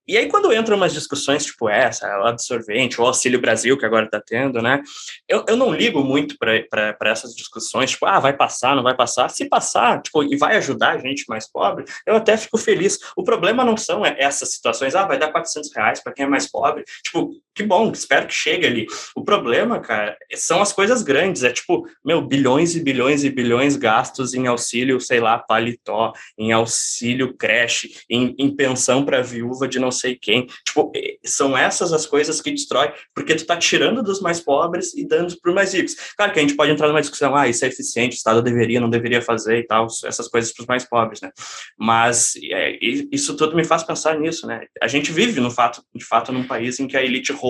[0.08, 4.18] E aí, quando entram umas discussões tipo essa, absorvente, o Auxílio Brasil, que agora está
[4.18, 4.82] tendo, né?
[5.28, 9.28] Eu, eu não ligo muito para essas discussões, tipo, ah, vai passar, não vai passar.
[9.28, 12.98] Se passar, tipo, e vai ajudar a gente mais pobre, eu até fico feliz.
[13.14, 16.50] O problema não são essas situações, ah, vai dar 400 reais para quem é mais
[16.50, 16.84] pobre.
[17.04, 18.86] Tipo, que bom, espero que chegue ali.
[19.16, 21.42] O problema, cara, são as coisas grandes.
[21.42, 26.52] É tipo, meu, bilhões e bilhões e bilhões gastos em auxílio, sei lá, paletó, em
[26.52, 30.46] auxílio creche, em, em pensão para viúva de não sei quem.
[30.64, 30.92] Tipo,
[31.24, 35.36] são essas as coisas que destrói, porque tu tá tirando dos mais pobres e dando
[35.40, 35.96] para os mais ricos.
[36.16, 38.80] Claro que a gente pode entrar numa discussão, ah, isso é eficiente, o Estado deveria,
[38.80, 41.32] não deveria fazer e tal, essas coisas para os mais pobres, né?
[41.76, 44.60] Mas é, isso tudo me faz pensar nisso, né?
[44.80, 47.47] A gente vive, no fato, de fato, num país em que a elite rouba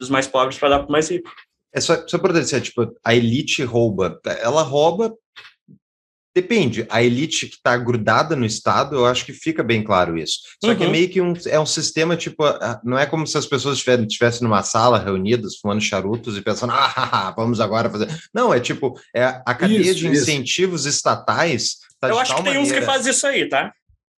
[0.00, 1.30] dos mais pobres para dar para o mais rico.
[1.72, 5.12] É só, só por dizer, tipo, a elite rouba, ela rouba
[6.34, 6.84] Depende.
[6.90, 10.40] A elite que está grudada no Estado, eu acho que fica bem claro isso.
[10.62, 10.76] Só uhum.
[10.76, 10.92] que é uhum.
[10.92, 12.42] meio que um, é um sistema, tipo,
[12.82, 17.32] não é como se as pessoas estivessem numa sala reunidas, fumando charutos e pensando, ah,
[17.36, 18.08] vamos agora fazer.
[18.34, 20.96] Não, é tipo, é a cadeia isso, de incentivos isso.
[20.96, 21.76] estatais.
[22.00, 22.66] Tá eu acho que tem maneira...
[22.66, 23.72] uns que fazem isso aí, tá?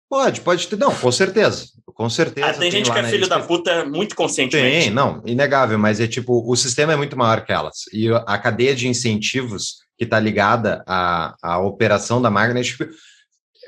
[0.09, 0.77] Pode, pode ter.
[0.77, 1.67] Não, com certeza.
[1.85, 2.47] Com certeza.
[2.47, 4.87] Ah, tem, tem gente que é filho da puta muito conscientemente.
[4.87, 7.85] Tem, não, inegável, mas é tipo, o sistema é muito maior que elas.
[7.93, 12.87] E a cadeia de incentivos que está ligada à, à operação da máquina, tipo,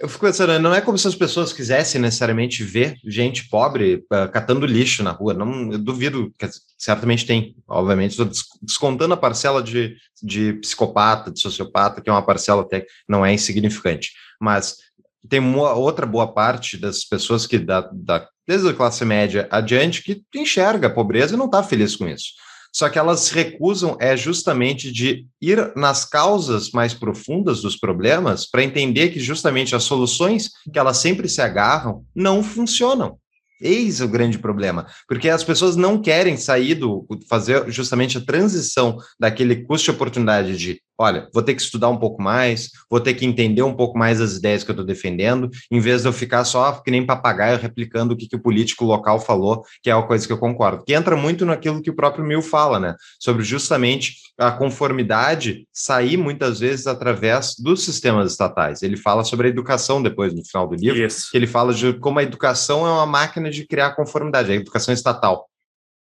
[0.01, 4.31] eu fico pensando, não é como se as pessoas quisessem necessariamente ver gente pobre uh,
[4.31, 5.35] catando lixo na rua.
[5.35, 7.57] Não, eu duvido, que certamente tem.
[7.67, 8.31] Obviamente, estou
[8.63, 13.27] descontando a parcela de, de psicopata, de sociopata, que é uma parcela até que não
[13.27, 14.13] é insignificante.
[14.41, 14.77] Mas
[15.29, 20.03] tem uma outra boa parte das pessoas que, da, da, desde a classe média adiante,
[20.03, 22.33] que enxerga a pobreza e não está feliz com isso.
[22.73, 28.63] Só que elas recusam é justamente de ir nas causas mais profundas dos problemas para
[28.63, 33.19] entender que justamente as soluções que elas sempre se agarram não funcionam.
[33.61, 38.99] Eis o grande problema, porque as pessoas não querem sair do fazer justamente a transição
[39.19, 43.15] daquele custo de oportunidade de olha, vou ter que estudar um pouco mais, vou ter
[43.15, 46.13] que entender um pouco mais as ideias que eu estou defendendo, em vez de eu
[46.13, 49.95] ficar só que nem papagaio replicando o que, que o político local falou, que é
[49.95, 50.85] uma coisa que eu concordo.
[50.85, 52.95] Que entra muito naquilo que o próprio Mil fala, né?
[53.21, 58.83] Sobre justamente a conformidade sair muitas vezes através dos sistemas estatais.
[58.83, 61.31] Ele fala sobre a educação depois, no final do livro, Isso.
[61.31, 64.93] que ele fala de como a educação é uma máquina de criar conformidade, a educação
[64.93, 65.49] estatal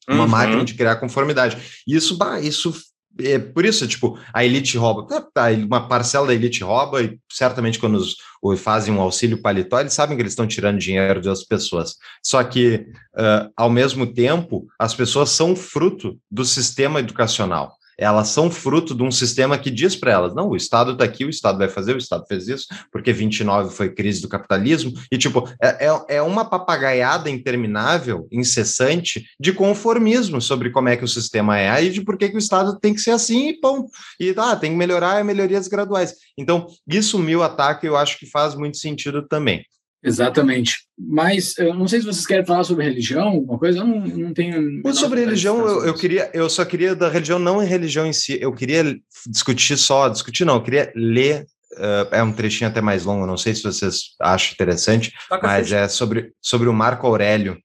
[0.08, 0.28] uma uhum.
[0.30, 1.82] máquina de criar conformidade.
[1.86, 2.72] Isso, bah, isso
[3.20, 7.18] é por isso, tipo, a elite rouba, tá, tá, uma parcela da elite rouba, e
[7.30, 8.16] certamente quando os,
[8.58, 11.96] fazem um auxílio paletó, eles sabem que eles estão tirando dinheiro das pessoas.
[12.22, 18.48] Só que, uh, ao mesmo tempo, as pessoas são fruto do sistema educacional elas são
[18.50, 21.58] fruto de um sistema que diz para elas: não, o Estado está aqui, o Estado
[21.58, 25.86] vai fazer, o Estado fez isso, porque 29 foi crise do capitalismo, e tipo, é,
[25.86, 31.82] é, é uma papagaiada interminável, incessante, de conformismo sobre como é que o sistema é,
[31.82, 33.86] e de por que, o Estado tem que ser assim e pão.
[34.20, 36.14] E tá, tem que melhorar, é melhorias graduais.
[36.36, 39.64] Então, isso, meu ataque, eu acho que faz muito sentido também.
[40.02, 40.86] Exatamente.
[40.98, 44.34] Mas eu não sei se vocês querem falar sobre religião, alguma coisa, eu não, não
[44.34, 44.82] tenho.
[44.82, 48.12] Pois sobre religião, eu, eu, queria, eu só queria da religião, não em religião em
[48.12, 51.46] si, eu queria discutir só, discutir não, eu queria ler.
[51.72, 55.70] Uh, é um trechinho até mais longo, não sei se vocês acham interessante, Toca mas
[55.70, 57.56] é sobre, sobre o Marco Aurélio,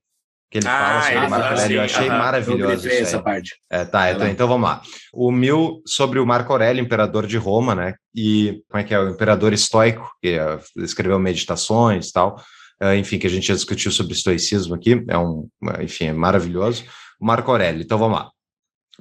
[0.54, 1.78] que ele ah, fala sobre o Marco Aurélio.
[1.78, 3.56] Eu achei maravilhoso isso essa parte.
[3.72, 4.84] É, tá, então, então vamos lá.
[5.12, 7.96] O mil sobre o Marco Aurélio, imperador de Roma, né?
[8.16, 9.00] E como é que é?
[9.00, 12.36] O imperador estoico, que uh, escreveu meditações e tal.
[12.80, 15.04] Uh, enfim, que a gente já discutiu sobre estoicismo aqui.
[15.10, 15.48] É um,
[15.82, 16.86] enfim, é maravilhoso.
[17.20, 17.82] O Marco Aurélio.
[17.82, 18.30] Então vamos lá.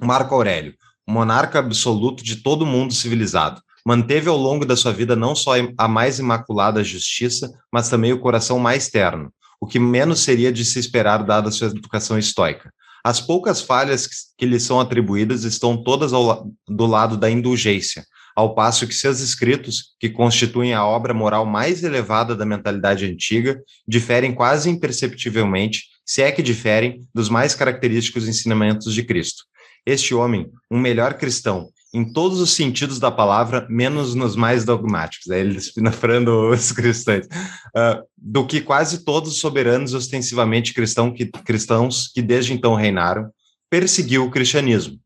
[0.01, 0.73] Marco Aurélio,
[1.07, 5.87] monarca absoluto de todo mundo civilizado manteve ao longo da sua vida não só a
[5.89, 9.29] mais imaculada justiça, mas também o coração mais terno,
[9.63, 12.69] o que menos seria de se esperar dada sua educação estoica.
[13.01, 14.05] As poucas falhas
[14.37, 18.03] que lhe são atribuídas estão todas ao, do lado da indulgência,
[18.35, 23.57] ao passo que seus escritos, que constituem a obra moral mais elevada da mentalidade antiga,
[23.87, 29.45] diferem quase imperceptivelmente, se é que diferem, dos mais característicos ensinamentos de Cristo.
[29.85, 35.29] Este homem, um melhor cristão, em todos os sentidos da palavra, menos nos mais dogmáticos,
[35.29, 41.25] aí ele espinafrando os cristãos, uh, do que quase todos os soberanos ostensivamente cristão que,
[41.25, 43.29] cristãos que desde então reinaram,
[43.69, 44.97] perseguiu o cristianismo.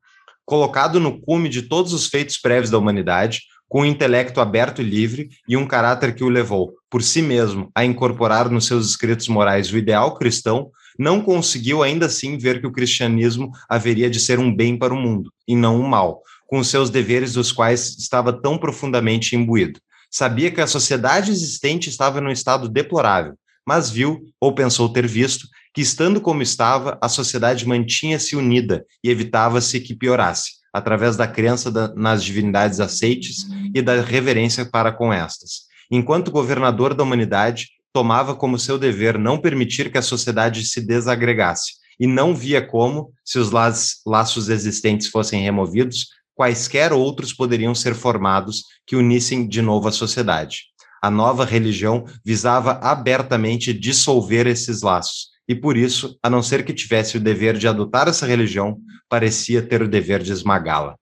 [0.46, 4.86] Colocado no cume de todos os feitos prévios da humanidade, com um intelecto aberto e
[4.86, 9.28] livre e um caráter que o levou, por si mesmo, a incorporar nos seus escritos
[9.28, 14.40] morais o ideal cristão, não conseguiu ainda assim ver que o cristianismo haveria de ser
[14.40, 17.98] um bem para o mundo e não um mal, com os seus deveres dos quais
[17.98, 19.80] estava tão profundamente imbuído.
[20.10, 23.36] Sabia que a sociedade existente estava num estado deplorável,
[23.68, 29.10] mas viu, ou pensou ter visto, que estando como estava, a sociedade mantinha-se unida e
[29.10, 33.46] evitava-se que piorasse, através da crença da, nas divindades aceites
[33.76, 35.68] e da reverência para com estas.
[35.92, 41.74] Enquanto governador da humanidade, tomava como seu dever não permitir que a sociedade se desagregasse,
[42.00, 46.08] e não via como, se os laços existentes fossem removidos,
[46.38, 50.68] quaisquer outros poderiam ser formados que unissem de novo a sociedade
[51.02, 56.74] a nova religião visava abertamente dissolver esses laços, e por isso, a não ser que
[56.74, 60.98] tivesse o dever de adotar essa religião, parecia ter o dever de esmagá-la.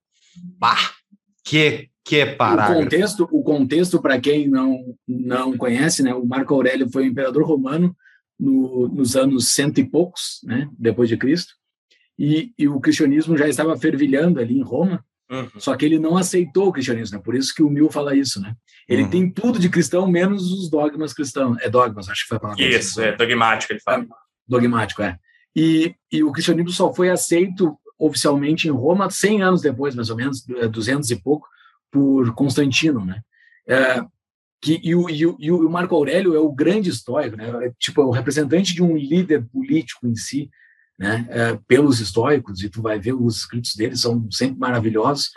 [0.59, 0.91] Bah!
[1.43, 2.73] Que que parágrafo.
[2.73, 6.13] O contexto, o contexto para quem não não conhece, né?
[6.13, 7.95] O Marco Aurélio foi um imperador romano
[8.39, 10.69] no, nos anos cento e poucos, né?
[10.77, 11.53] Depois de Cristo,
[12.17, 15.03] e, e o cristianismo já estava fervilhando ali em Roma.
[15.30, 15.49] Uhum.
[15.57, 17.23] Só que ele não aceitou o cristianismo, né?
[17.23, 18.55] por isso que o Mil fala isso, né?
[18.88, 19.09] Ele uhum.
[19.09, 21.57] tem tudo de cristão, menos os dogmas cristãos.
[21.61, 22.63] É dogmas, acho que foi a palavra.
[22.63, 24.03] Isso, é dogmático, ele fala.
[24.03, 24.07] É,
[24.47, 25.17] dogmático, é.
[25.55, 30.15] E, e o cristianismo só foi aceito oficialmente em Roma 100 anos depois, mais ou
[30.15, 31.47] menos, 200 e pouco,
[31.91, 33.21] por Constantino, né?
[33.67, 34.03] É,
[34.61, 37.49] que, e, o, e, o, e o Marco Aurélio é o grande histórico, né?
[37.65, 40.49] É, tipo, é o representante de um líder político em si,
[40.97, 45.29] né, é, pelos históricos, e tu vai ver os escritos dele, são sempre maravilhosos.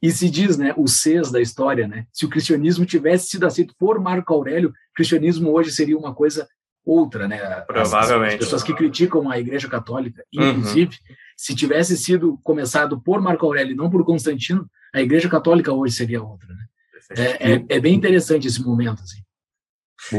[0.00, 3.74] E se diz, né, o Cs da história, né, se o cristianismo tivesse sido aceito
[3.78, 6.46] por Marco Aurélio, o cristianismo hoje seria uma coisa
[6.84, 7.38] outra, né?
[7.62, 8.34] Provavelmente.
[8.34, 10.50] As, pessoas que criticam a Igreja Católica, uhum.
[10.50, 11.16] inclusive, uhum.
[11.36, 15.94] se tivesse sido começado por Marco Aurélio e não por Constantino, a Igreja Católica hoje
[15.94, 16.64] seria outra, né?
[17.16, 19.22] É, é, é, bem interessante esse momento, assim.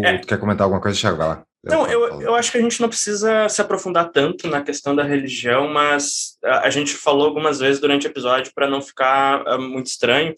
[0.04, 0.18] É.
[0.20, 1.18] quer comentar alguma coisa, Thiago?
[1.18, 1.46] Vai lá.
[1.66, 5.04] Não, eu, eu acho que a gente não precisa se aprofundar tanto na questão da
[5.04, 9.60] religião, mas a, a gente falou algumas vezes durante o episódio para não ficar uh,
[9.60, 10.36] muito estranho.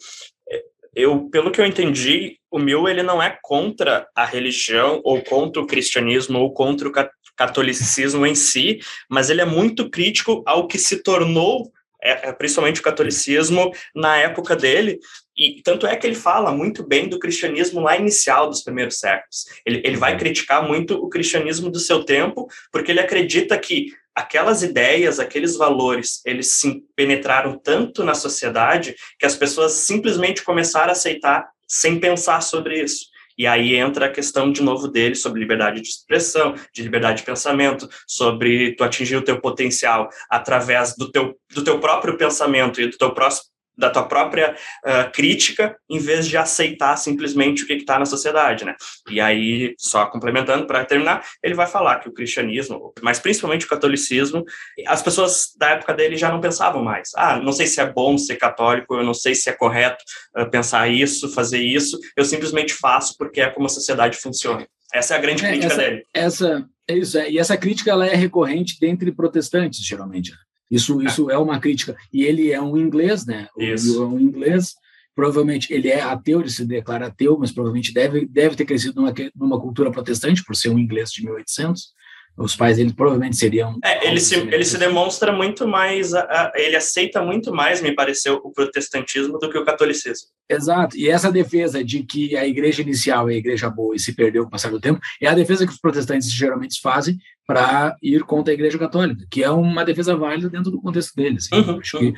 [0.96, 5.62] Eu, pelo que eu entendi, o Mill ele não é contra a religião ou contra
[5.62, 6.92] o cristianismo ou contra o
[7.36, 11.72] catolicismo em si, mas ele é muito crítico ao que se tornou
[12.02, 15.00] é, é, principalmente o catolicismo na época dele,
[15.38, 19.46] e tanto é que ele fala muito bem do cristianismo lá inicial dos primeiros séculos.
[19.66, 24.64] Ele, ele vai criticar muito o cristianismo do seu tempo, porque ele acredita que aquelas
[24.64, 30.94] ideias, aqueles valores, eles se penetraram tanto na sociedade que as pessoas simplesmente começaram a
[30.94, 33.06] aceitar sem pensar sobre isso.
[33.38, 37.24] E aí entra a questão de novo dele sobre liberdade de expressão, de liberdade de
[37.24, 42.88] pensamento, sobre tu atingir o teu potencial através do teu, do teu próprio pensamento e
[42.88, 44.56] do teu próximo da tua própria
[44.86, 48.76] uh, crítica, em vez de aceitar simplesmente o que está na sociedade, né?
[49.10, 53.70] E aí, só complementando para terminar, ele vai falar que o cristianismo, mas principalmente o
[53.70, 54.44] catolicismo,
[54.88, 57.12] as pessoas da época dele já não pensavam mais.
[57.16, 60.04] Ah, não sei se é bom ser católico, eu não sei se é correto
[60.38, 64.68] uh, pensar isso, fazer isso, eu simplesmente faço porque é como a sociedade funciona.
[64.94, 66.04] Essa é a grande é, crítica essa, dele.
[66.14, 70.34] Essa, é isso, é, e essa crítica ela é recorrente dentre protestantes, geralmente.
[70.70, 71.96] Isso, isso é uma crítica.
[72.12, 73.48] E ele é um inglês, né?
[73.58, 74.02] Isso.
[74.02, 74.76] é um inglês.
[75.16, 79.14] Provavelmente ele é ateu, ele se declara ateu, mas provavelmente deve, deve ter crescido numa,
[79.36, 81.97] numa cultura protestante, por ser um inglês de 1800
[82.38, 83.78] os pais dele provavelmente seriam.
[83.84, 87.96] É, ele se, ele se demonstra muito mais, a, a, ele aceita muito mais, me
[87.96, 90.28] pareceu, o protestantismo do que o catolicismo.
[90.50, 94.14] Exato, e essa defesa de que a igreja inicial é a igreja boa e se
[94.14, 97.96] perdeu com o passar do tempo, é a defesa que os protestantes geralmente fazem para
[98.04, 101.48] ir contra a igreja católica, que é uma defesa válida dentro do contexto deles.
[101.52, 101.64] Assim.
[101.64, 102.14] Uhum, Acho uhum.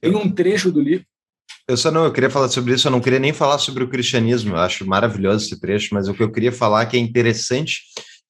[0.00, 1.04] Tem um trecho do livro.
[1.68, 3.88] Eu só não, eu queria falar sobre isso, eu não queria nem falar sobre o
[3.88, 7.00] cristianismo, eu acho maravilhoso esse trecho, mas o que eu queria falar é que é
[7.00, 7.82] interessante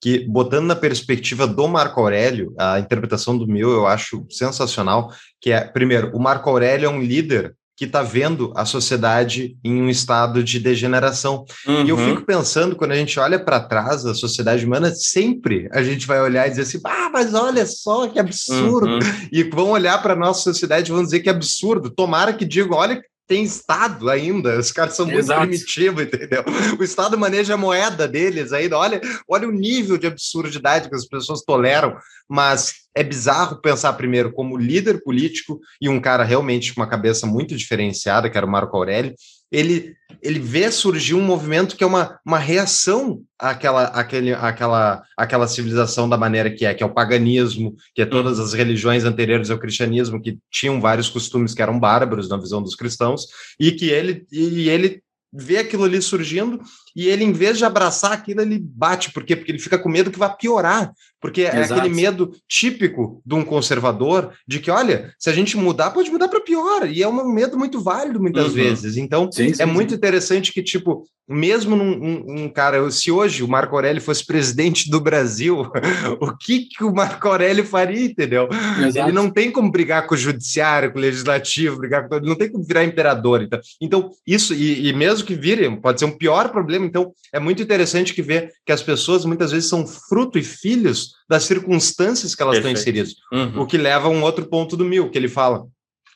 [0.03, 5.53] que, botando na perspectiva do Marco Aurélio, a interpretação do meu eu acho sensacional, que
[5.53, 9.89] é, primeiro, o Marco Aurélio é um líder que está vendo a sociedade em um
[9.89, 11.45] estado de degeneração.
[11.67, 11.85] Uhum.
[11.85, 12.09] E eu uhum.
[12.09, 16.21] fico pensando, quando a gente olha para trás da sociedade humana, sempre a gente vai
[16.21, 18.95] olhar e dizer assim, ah, mas olha só que absurdo.
[18.95, 19.29] Uhum.
[19.33, 21.91] E vão olhar para a nossa sociedade e vão dizer que é absurdo.
[21.91, 23.01] Tomara que digam, olha
[23.33, 26.45] tem Estado ainda, os caras são muito primitivos, entendeu?
[26.79, 31.07] O Estado maneja a moeda deles ainda, olha, olha o nível de absurdidade que as
[31.07, 31.97] pessoas toleram,
[32.29, 37.27] mas é bizarro pensar primeiro como líder político e um cara realmente com uma cabeça
[37.27, 39.15] muito diferenciada, que era o Marco Aurélio,
[39.53, 45.47] ele, ele vê surgir um movimento que é uma, uma reação àquela, àquele, àquela, àquela
[45.47, 49.51] civilização da maneira que é, que é o paganismo, que é todas as religiões anteriores
[49.51, 53.27] ao cristianismo, que tinham vários costumes que eram bárbaros na visão dos cristãos,
[53.61, 56.61] e que ele, e ele vê aquilo ali surgindo
[56.95, 59.13] e ele, em vez de abraçar aquilo, ele bate.
[59.13, 59.37] Por quê?
[59.37, 60.93] Porque ele fica com medo que vai piorar.
[61.21, 61.81] Porque é Exato.
[61.81, 66.27] aquele medo típico de um conservador de que, olha, se a gente mudar, pode mudar
[66.29, 66.91] para pior.
[66.91, 68.55] E é um medo muito válido muitas uhum.
[68.55, 68.97] vezes.
[68.97, 73.45] Então, sim, sim, é muito interessante que, tipo, mesmo num um, um, cara, se hoje
[73.45, 75.71] o Marco Aurélio fosse presidente do Brasil,
[76.21, 78.49] o que, que o Marco Aurélio faria, entendeu?
[78.85, 79.09] Exato.
[79.09, 82.35] Ele não tem como brigar com o judiciário, com o legislativo, brigar com ele não
[82.35, 83.43] tem como virar imperador.
[83.43, 86.82] Então, então isso, e, e mesmo que vire, pode ser um pior problema.
[86.85, 91.15] Então, é muito interessante que ver que as pessoas muitas vezes são fruto e filhos
[91.29, 92.79] das circunstâncias que elas Perfeito.
[92.79, 93.15] estão inseridas.
[93.33, 93.63] Uhum.
[93.63, 95.67] O que leva a um outro ponto do mil, que ele fala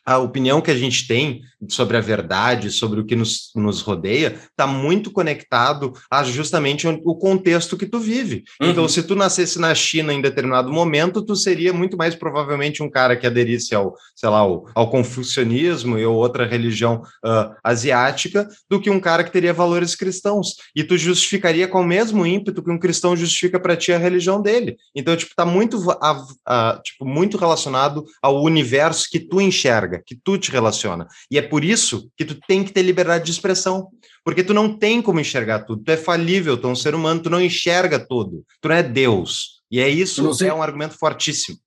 [0.06, 4.38] a opinião que a gente tem sobre a verdade, sobre o que nos, nos rodeia,
[4.50, 8.44] está muito conectado a justamente o contexto que tu vive.
[8.60, 8.70] Uhum.
[8.70, 12.90] Então, se tu nascesse na China em determinado momento, tu seria muito mais provavelmente um
[12.90, 18.80] cara que aderisse ao, sei lá, ao, ao confucionismo ou outra religião uh, asiática, do
[18.80, 20.56] que um cara que teria valores cristãos.
[20.74, 24.40] E tu justificaria com o mesmo ímpeto que um cristão justifica para ti a religião
[24.40, 24.76] dele.
[24.94, 30.14] Então, tipo, tá muito, a, a, tipo, muito relacionado ao universo que tu enxerga que
[30.14, 31.06] tu te relaciona.
[31.30, 33.88] E é por isso que tu tem que ter liberdade de expressão,
[34.24, 37.22] porque tu não tem como enxergar tudo, tu é falível, tu é um ser humano,
[37.22, 39.62] tu não enxerga tudo, tu não é Deus.
[39.70, 41.58] E é isso, é um argumento fortíssimo.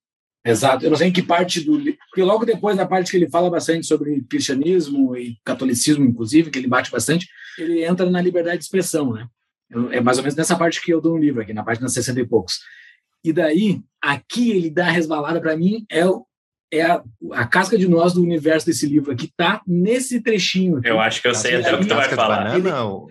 [0.44, 0.84] Exato.
[0.84, 1.78] Eu não sei em que parte do.
[2.08, 6.58] Porque logo depois da parte que ele fala bastante sobre cristianismo e catolicismo, inclusive, que
[6.58, 7.28] ele bate bastante,
[7.58, 9.26] ele entra na liberdade de expressão, né?
[9.92, 12.20] É mais ou menos nessa parte que eu dou no livro, aqui, na página 60
[12.20, 12.58] e poucos.
[13.22, 16.04] E daí, aqui ele dá a resvalada para mim, é
[16.72, 17.02] é a,
[17.32, 20.78] a, casca de nós do universo desse livro aqui tá nesse trechinho.
[20.78, 20.88] Aqui.
[20.88, 22.58] Eu acho que eu sei até o que tu vai falar.
[22.60, 23.06] Banana,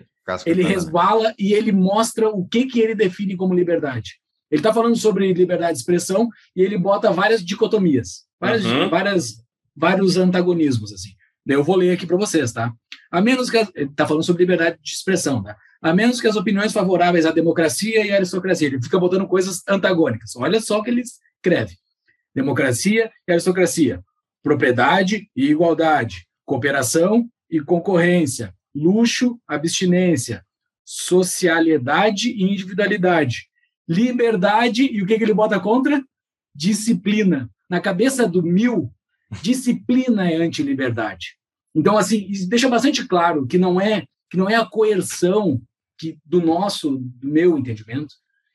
[0.46, 4.18] ele, ele resbala e ele mostra o que, que ele define como liberdade.
[4.50, 8.88] Ele está falando sobre liberdade de expressão e ele bota várias dicotomias, várias, uhum.
[8.88, 9.34] várias,
[9.76, 11.10] vários antagonismos assim.
[11.46, 12.72] Eu vou ler aqui para vocês, tá?
[13.10, 15.56] A menos que ele está falando sobre liberdade de expressão, tá?
[15.82, 18.68] A menos que as opiniões favoráveis à democracia e à aristocracia.
[18.68, 20.36] Ele fica botando coisas antagônicas.
[20.36, 21.74] Olha só o que ele escreve
[22.34, 24.02] democracia e aristocracia,
[24.42, 30.44] propriedade e igualdade, cooperação e concorrência, luxo, abstinência,
[30.84, 33.48] socialidade e individualidade,
[33.88, 36.02] liberdade e o que, que ele bota contra?
[36.54, 37.50] Disciplina.
[37.68, 38.92] Na cabeça do mil,
[39.42, 41.36] disciplina é anti-liberdade.
[41.74, 45.60] Então, assim, deixa bastante claro que não é que não é a coerção
[45.98, 48.14] que do nosso, do meu entendimento,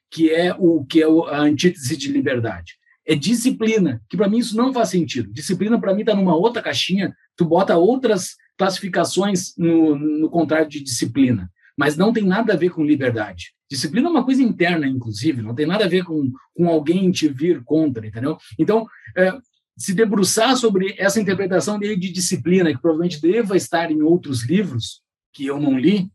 [0.09, 4.57] que é o que é a antítese de liberdade é disciplina, que para mim isso
[4.57, 5.31] não faz sentido.
[5.31, 11.51] Disciplina para mim está numa outra caixinha, tu bota outras classificações no, no de disciplina,
[11.77, 13.53] mas não tem nada a ver com liberdade.
[13.69, 17.27] Disciplina é uma coisa interna, inclusive, não tem nada a ver com, com alguém te
[17.27, 18.37] vir contra, entendeu?
[18.57, 18.87] Então,
[19.17, 19.33] é,
[19.77, 25.01] se debruçar sobre essa interpretação dele de disciplina, que provavelmente deva estar em outros livros,
[25.33, 26.09] que eu não li,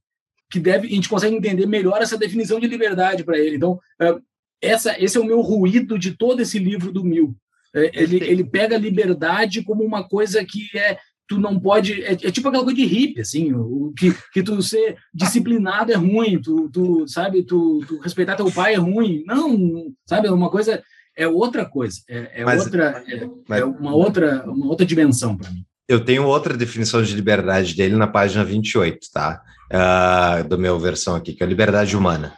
[0.51, 3.57] que deve, a gente consegue entender melhor essa definição de liberdade para ele.
[3.57, 4.17] Então, é,
[4.63, 7.35] essa, esse é o meu ruído de todo esse livro do Mil.
[7.75, 10.99] É, ele, ele pega a liberdade como uma coisa que é
[11.29, 14.61] tu não pode é, é tipo aquela coisa de hippie assim o que, que tu
[14.61, 19.23] ser disciplinado é ruim tu, tu sabe tu, tu respeitar teu pai é ruim.
[19.25, 20.83] Não sabe é uma coisa
[21.17, 25.37] é outra coisa é, é mas, outra é, mas, é, uma outra uma outra dimensão
[25.37, 25.65] para mim.
[25.89, 29.41] Eu tenho outra definição de liberdade dele na página 28 tá?
[29.73, 32.35] Uh, do meu versão aqui que é a liberdade humana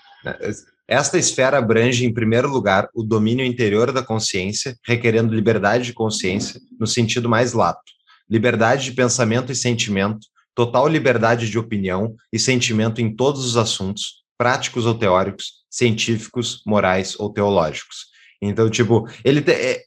[0.92, 6.60] esta esfera abrange, em primeiro lugar, o domínio interior da consciência, requerendo liberdade de consciência
[6.78, 7.80] no sentido mais lato,
[8.28, 14.22] liberdade de pensamento e sentimento, total liberdade de opinião e sentimento em todos os assuntos,
[14.36, 18.08] práticos ou teóricos, científicos, morais ou teológicos.
[18.42, 19.80] Então, tipo, ele te, é,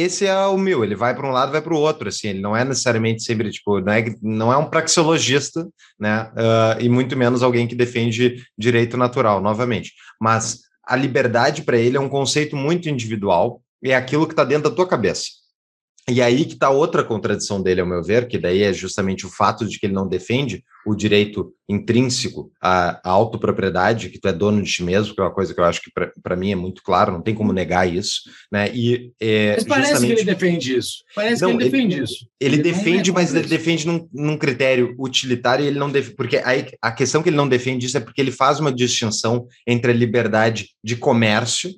[0.00, 2.40] esse é o meu, ele vai para um lado, vai para o outro, assim, ele
[2.40, 5.68] não é necessariamente sempre, tipo, não é, não é um praxeologista,
[5.98, 11.76] né, uh, e muito menos alguém que defende direito natural, novamente, mas a liberdade para
[11.76, 15.26] ele é um conceito muito individual, e é aquilo que está dentro da tua cabeça.
[16.08, 19.30] E aí que está outra contradição dele, ao meu ver, que daí é justamente o
[19.30, 24.32] fato de que ele não defende o direito intrínseco à, à autopropriedade, que tu é
[24.32, 25.90] dono de ti mesmo, que é uma coisa que eu acho que
[26.22, 28.70] para mim é muito claro, não tem como negar isso, né?
[28.74, 30.14] E é, mas parece justamente...
[30.14, 31.04] que ele defende isso.
[31.14, 32.26] Parece não, que ele defende ele, isso.
[32.40, 36.38] Ele, ele defende, mas ele defende num, num, critério utilitário e ele não defende, porque
[36.38, 39.90] aí a questão que ele não defende isso é porque ele faz uma distinção entre
[39.92, 41.70] a liberdade de comércio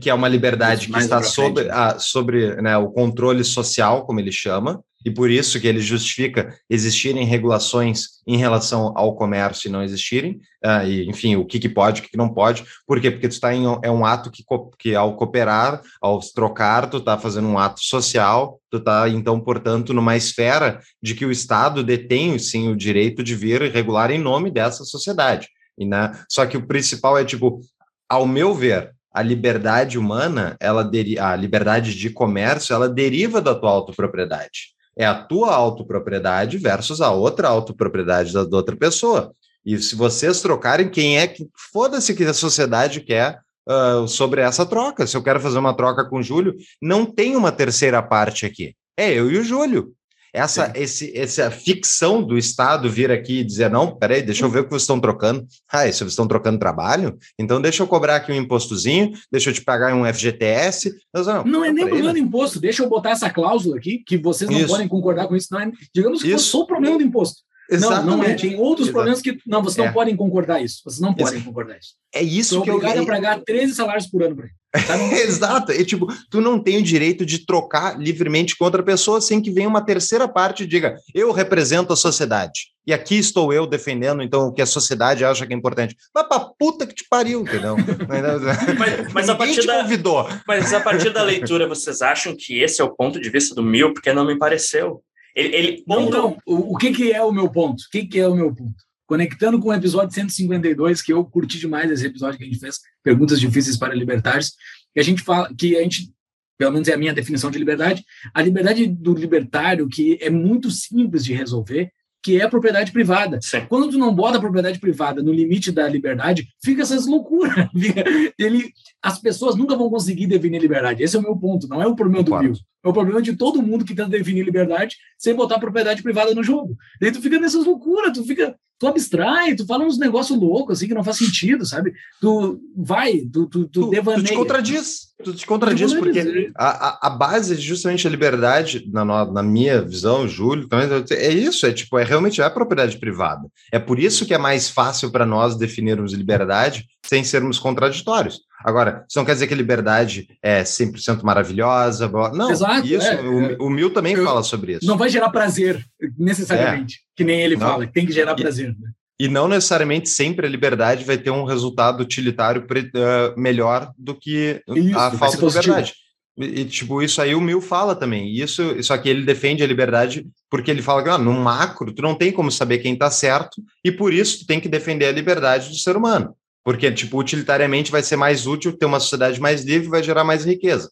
[0.00, 4.32] que é uma liberdade que está sobre, a, sobre né, o controle social, como ele
[4.32, 9.82] chama, e por isso que ele justifica existirem regulações em relação ao comércio e não
[9.82, 13.10] existirem, uh, e, enfim, o que, que pode, o que, que não pode, por quê?
[13.10, 14.44] Porque tu está em, é um ato que,
[14.78, 19.94] que ao cooperar, ao trocar, tu está fazendo um ato social, tu está, então, portanto,
[19.94, 24.50] numa esfera de que o Estado detém, sim, o direito de vir regular em nome
[24.50, 25.48] dessa sociedade.
[25.78, 26.12] E, né?
[26.28, 27.60] Só que o principal é, tipo,
[28.08, 30.88] ao meu ver, a liberdade humana, ela
[31.20, 34.68] a liberdade de comércio, ela deriva da tua autopropriedade.
[34.96, 39.32] É a tua autopropriedade versus a outra autopropriedade da, da outra pessoa.
[39.66, 41.48] E se vocês trocarem, quem é que.
[41.72, 45.04] Foda-se que a sociedade quer uh, sobre essa troca.
[45.04, 48.74] Se eu quero fazer uma troca com o Júlio, não tem uma terceira parte aqui.
[48.96, 49.92] É eu e o Júlio.
[50.32, 54.60] Essa, esse, essa ficção do Estado vir aqui e dizer, não, peraí, deixa eu ver
[54.60, 55.46] o que vocês estão trocando.
[55.70, 59.54] Ah, se vocês estão trocando trabalho, então deixa eu cobrar aqui um impostozinho, deixa eu
[59.54, 60.94] te pagar um FGTS.
[61.14, 64.16] não, não é nem o problema do imposto, deixa eu botar essa cláusula aqui, que
[64.16, 64.68] vocês não isso.
[64.68, 65.48] podem concordar com isso.
[65.50, 66.44] Não é, digamos que isso.
[66.44, 67.47] só o problema do imposto.
[67.70, 68.06] Exatamente.
[68.06, 68.34] Não, não é.
[68.34, 68.92] Tem outros Exato.
[68.92, 69.38] problemas que.
[69.46, 69.92] Não, vocês não é.
[69.92, 70.80] podem concordar isso.
[70.84, 71.44] Vocês não podem Exato.
[71.44, 71.94] concordar isso.
[72.14, 72.76] É isso que eu.
[72.76, 74.54] obrigado a pagar 13 salários por ano para ele.
[75.22, 75.72] Exato.
[75.72, 79.50] E, tipo, tu não tem o direito de trocar livremente com outra pessoa sem que
[79.50, 82.68] venha uma terceira parte e diga: eu represento a sociedade.
[82.86, 85.94] E aqui estou eu defendendo, então, o que a sociedade acha que é importante.
[86.14, 87.76] Mas pra puta que te pariu, entendeu?
[88.08, 90.26] mas, mas a partir da, convidou.
[90.46, 93.62] Mas a partir da leitura, vocês acham que esse é o ponto de vista do
[93.62, 93.92] Mil?
[93.92, 95.02] Porque não me pareceu.
[95.38, 96.36] Ele, ele não.
[96.44, 97.80] O, que, que é o meu ponto?
[97.80, 98.74] O que, que é o meu ponto?
[99.06, 102.80] Conectando com o episódio 152, que eu curti demais esse episódio que a gente fez,
[103.04, 104.52] perguntas difíceis para libertários,
[104.92, 106.12] que a gente fala que a gente,
[106.58, 110.72] pelo menos é a minha definição de liberdade, a liberdade do libertário que é muito
[110.72, 113.38] simples de resolver, que é a propriedade privada.
[113.68, 117.68] Quando tu não bota a propriedade privada no limite da liberdade, fica essas loucuras.
[118.36, 118.72] Ele,
[119.02, 121.02] as pessoas nunca vão conseguir definir liberdade.
[121.02, 122.54] Esse é o meu ponto, não é o problema do Bill.
[122.84, 126.42] É o problema de todo mundo que tenta definir liberdade sem botar propriedade privada no
[126.42, 126.76] jogo.
[127.00, 130.86] Daí tu fica nessas loucuras, tu fica tu abstrai, tu fala uns negócios loucos, assim,
[130.86, 131.92] que não faz sentido, sabe?
[132.20, 134.24] Tu vai, tu, tu, tu, tu devaneia.
[134.24, 139.04] Tu te contradiz, tu te contradiz, porque a, a, base é justamente a liberdade, na,
[139.04, 143.48] na minha visão, Júlio, também, é isso, é tipo, é realmente a propriedade privada.
[143.72, 148.42] É por isso que é mais fácil para nós definirmos liberdade sem sermos contraditórios.
[148.64, 152.08] Agora, isso não quer dizer que a liberdade é 100% maravilhosa.
[152.32, 154.86] Não, Exato, isso, é, o, é, o Mil também eu, fala sobre isso.
[154.86, 155.84] Não vai gerar prazer,
[156.18, 156.98] necessariamente, é.
[157.16, 157.66] que nem ele não.
[157.66, 158.76] fala, tem que gerar prazer.
[158.78, 158.90] Né?
[159.20, 164.62] E não necessariamente sempre a liberdade vai ter um resultado utilitário uh, melhor do que
[164.68, 165.94] isso, a falta de liberdade.
[166.38, 168.32] E, tipo, isso aí o Mil fala também.
[168.32, 172.00] Isso, só que ele defende a liberdade porque ele fala que ah, no macro tu
[172.00, 175.12] não tem como saber quem está certo e por isso tu tem que defender a
[175.12, 176.36] liberdade do ser humano.
[176.64, 180.44] Porque, tipo, utilitariamente vai ser mais útil ter uma sociedade mais livre vai gerar mais
[180.44, 180.90] riqueza.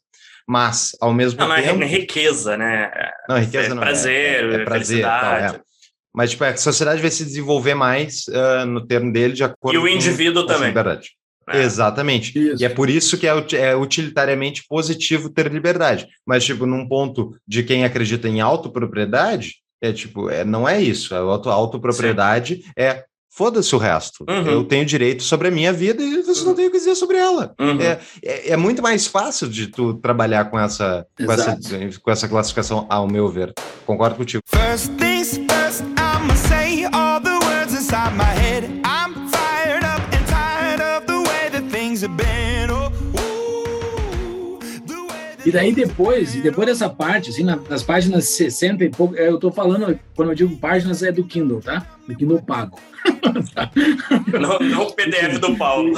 [0.48, 1.78] Mas, ao mesmo não, tempo.
[1.78, 2.90] Não, é riqueza, né?
[3.28, 4.54] Não, riqueza é não prazer, é.
[4.56, 5.60] É, é prazer, tal, é.
[6.14, 9.78] Mas, tipo, é, a sociedade vai se desenvolver mais uh, no termo dele de acordo
[9.78, 9.86] com.
[9.86, 10.68] E o indivíduo com também.
[10.68, 11.10] Liberdade.
[11.48, 11.62] É.
[11.62, 12.36] Exatamente.
[12.36, 12.62] Isso.
[12.62, 16.08] E é por isso que é, é, utilitariamente positivo ter liberdade.
[16.24, 21.14] Mas, tipo, num ponto de quem acredita em autopropriedade, é tipo, é, não é isso.
[21.14, 22.70] A auto, autopropriedade Sim.
[22.76, 23.04] é
[23.36, 24.24] Foda-se o resto.
[24.26, 24.46] Uhum.
[24.46, 27.18] Eu tenho direito sobre a minha vida e você não tem o que dizer sobre
[27.18, 27.54] ela.
[27.60, 27.78] Uhum.
[27.82, 31.58] É, é, é, muito mais fácil de tu trabalhar com essa, com essa,
[32.02, 33.52] com essa classificação, ao meu ver.
[33.84, 34.42] Concordo contigo.
[34.46, 38.64] First things first, I'ma say all the words inside my head.
[38.82, 42.70] I'm fired up and tired of the way that things have been.
[42.70, 42.90] Oh,
[45.44, 49.52] e daí depois, e depois dessa parte, assim, nas páginas 60 e pouco, eu tô
[49.52, 51.95] falando, quando eu digo páginas, é do Kindle, tá?
[52.06, 52.78] Do Kindle pago.
[54.40, 55.92] Não, não o PDF do Paulo.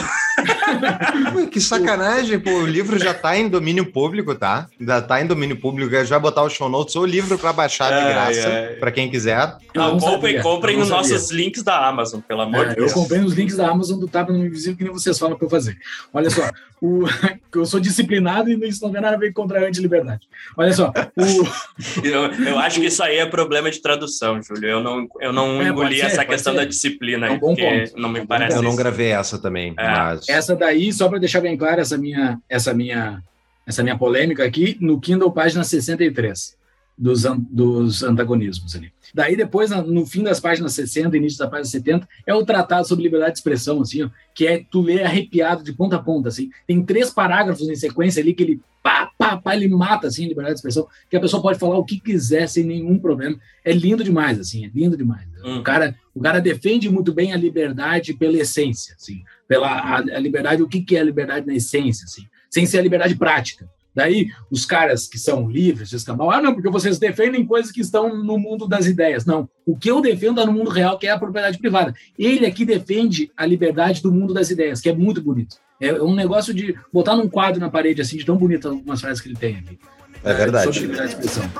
[1.50, 2.50] que sacanagem, pô.
[2.50, 4.68] O livro já tá em domínio público, tá?
[4.80, 5.90] Já tá em domínio público.
[5.90, 9.10] Já vai botar o show notes ou o livro para baixar de graça, para quem
[9.10, 9.56] quiser.
[9.74, 12.92] Não, comprem, comprem nos nossos links da Amazon, pelo amor é, de Deus.
[12.92, 15.46] Eu comprei nos links da Amazon do Tapa no Invisível, que nem vocês falam para
[15.46, 15.76] eu fazer.
[16.12, 16.48] Olha só,
[16.80, 17.04] o,
[17.54, 20.28] eu sou disciplinado e isso não tem nada a ver contra a anti-liberdade.
[20.56, 20.92] Olha só.
[21.16, 22.06] O...
[22.06, 24.68] eu, eu acho que isso aí é problema de tradução, Júlio.
[24.68, 26.58] Eu não, eu não é, engoli ser, essa questão ser.
[26.60, 27.96] da disciplina é um bom ponto.
[27.96, 28.56] não me parece.
[28.56, 29.74] Eu não gravei essa também.
[29.78, 29.88] É.
[29.88, 30.28] Mas...
[30.28, 33.22] Essa daí, só para deixar bem claro essa minha, essa minha,
[33.66, 36.58] essa minha polêmica aqui, no Kindle, página 63
[36.98, 38.92] dos, dos antagonismos ali.
[39.14, 43.04] Daí depois, no fim das páginas 60, início da página 70, é o tratado sobre
[43.04, 46.50] liberdade de expressão, assim, ó, que é tu ler arrepiado de ponta a ponta, assim.
[46.66, 50.54] Tem três parágrafos em sequência ali que ele pá, pá, pá, ele mata, assim, liberdade
[50.54, 53.36] de expressão, que a pessoa pode falar o que quiser sem nenhum problema.
[53.64, 55.26] É lindo demais, assim, é lindo demais.
[55.44, 55.58] Hum.
[55.58, 60.20] O, cara, o cara defende muito bem a liberdade pela essência, assim, pela a, a
[60.20, 63.68] liberdade, o que, que é a liberdade na essência, assim, sem ser a liberdade prática.
[63.98, 68.22] Daí, os caras que são livres, escambau, ah, não, porque vocês defendem coisas que estão
[68.22, 69.26] no mundo das ideias.
[69.26, 71.92] Não, o que eu defendo é no mundo real, que é a propriedade privada.
[72.16, 75.56] Ele aqui defende a liberdade do mundo das ideias, que é muito bonito.
[75.80, 79.20] É um negócio de botar num quadro na parede, assim, de tão bonito algumas frases
[79.20, 79.76] que ele tem aqui.
[80.22, 80.66] É verdade.
[80.66, 81.50] Sobre liberdade de expressão.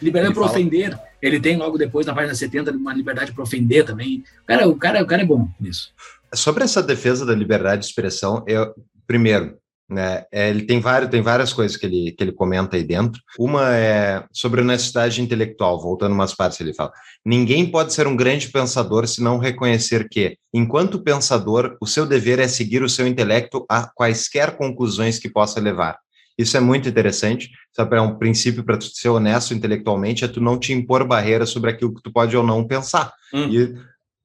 [0.00, 0.96] Liberdade para ofender.
[1.20, 4.22] Ele tem logo depois, na página 70, uma liberdade para ofender também.
[4.42, 5.92] O cara, o, cara, o cara é bom nisso.
[6.34, 8.74] Sobre essa defesa da liberdade de expressão, eu,
[9.06, 9.56] primeiro,
[9.88, 13.20] né, é, ele tem, vários, tem várias coisas que ele, que ele comenta aí dentro.
[13.38, 16.92] Uma é sobre honestidade intelectual, voltando umas partes, ele fala:
[17.24, 22.40] ninguém pode ser um grande pensador se não reconhecer que, enquanto pensador, o seu dever
[22.40, 25.98] é seguir o seu intelecto a quaisquer conclusões que possa levar.
[26.38, 27.96] Isso é muito interessante, sabe?
[27.96, 31.70] É um princípio para tu ser honesto intelectualmente, é tu não te impor barreiras sobre
[31.70, 33.12] aquilo que tu pode ou não pensar.
[33.32, 33.48] Hum.
[33.48, 33.74] E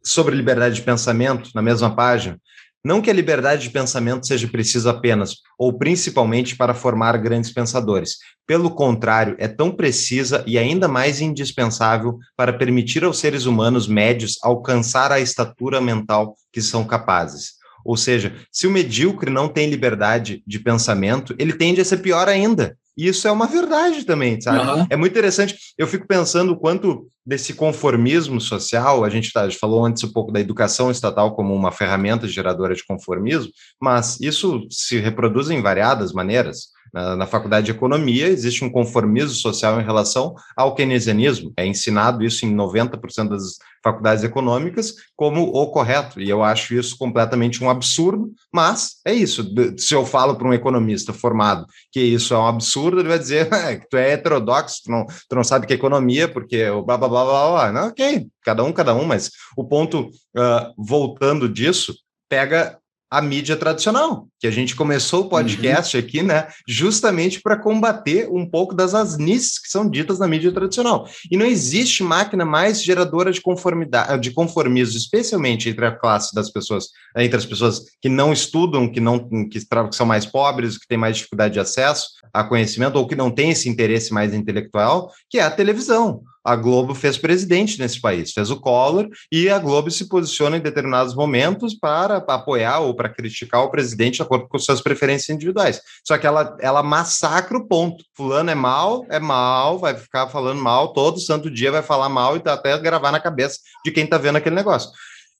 [0.03, 2.39] sobre liberdade de pensamento, na mesma página,
[2.83, 8.17] não que a liberdade de pensamento seja precisa apenas ou principalmente para formar grandes pensadores.
[8.47, 14.37] Pelo contrário, é tão precisa e ainda mais indispensável para permitir aos seres humanos médios
[14.41, 17.60] alcançar a estatura mental que são capazes.
[17.83, 22.27] Ou seja, se o medíocre não tem liberdade de pensamento, ele tende a ser pior
[22.27, 22.77] ainda.
[22.97, 24.59] E isso é uma verdade também, sabe?
[24.59, 24.87] Uhum.
[24.89, 25.55] É muito interessante.
[25.77, 30.03] Eu fico pensando o quanto desse conformismo social, a gente, tá, a gente falou antes
[30.03, 33.51] um pouco da educação estatal como uma ferramenta geradora de conformismo,
[33.81, 36.67] mas isso se reproduz em variadas maneiras.
[36.93, 41.53] Na, na, faculdade de economia existe um conformismo social em relação ao keynesianismo.
[41.55, 46.97] É ensinado isso em 90% das faculdades econômicas como o correto, e eu acho isso
[46.97, 49.43] completamente um absurdo, mas é isso.
[49.77, 53.51] Se eu falo para um economista formado que isso é um absurdo, ele vai dizer
[53.53, 56.83] é, que tu é heterodoxo, tu não, tu não sabe que é economia, porque o
[56.83, 57.71] blá blá blá blá blá.
[57.71, 61.95] Não, ok, cada um, cada um, mas o ponto, uh, voltando disso,
[62.29, 62.77] pega
[63.11, 66.03] a mídia tradicional, que a gente começou o podcast uhum.
[66.03, 71.05] aqui, né, justamente para combater um pouco das asnices que são ditas na mídia tradicional.
[71.29, 76.49] E não existe máquina mais geradora de conformidade, de conformismo, especialmente entre a classe das
[76.49, 76.85] pessoas,
[77.17, 80.97] entre as pessoas que não estudam, que não que, que são mais pobres, que têm
[80.97, 85.37] mais dificuldade de acesso a conhecimento ou que não têm esse interesse mais intelectual, que
[85.37, 89.91] é a televisão a Globo fez presidente nesse país, fez o Collor, e a Globo
[89.91, 94.57] se posiciona em determinados momentos para apoiar ou para criticar o presidente de acordo com
[94.57, 95.81] suas preferências individuais.
[96.05, 98.03] Só que ela, ela massacra o ponto.
[98.15, 102.35] Fulano é mal, é mal, vai ficar falando mal, todo santo dia vai falar mal
[102.35, 104.89] e tá até gravar na cabeça de quem está vendo aquele negócio.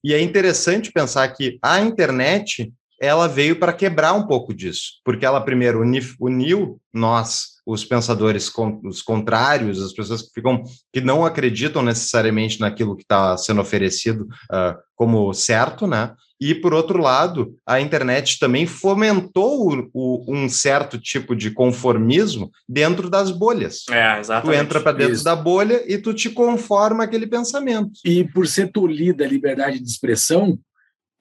[0.04, 5.26] E é interessante pensar que a internet ela veio para quebrar um pouco disso, porque
[5.26, 5.82] ela primeiro
[6.20, 8.52] uniu nós os pensadores
[8.84, 14.28] os contrários, as pessoas que ficam que não acreditam necessariamente naquilo que está sendo oferecido
[14.52, 16.14] uh, como certo, né?
[16.40, 22.50] E por outro lado, a internet também fomentou o, o, um certo tipo de conformismo
[22.68, 23.84] dentro das bolhas.
[23.92, 24.58] É, exatamente.
[24.58, 25.24] Tu entra para dentro Isso.
[25.24, 27.92] da bolha e tu te conforma aquele pensamento.
[28.04, 30.58] E por ser tolhida a liberdade de expressão,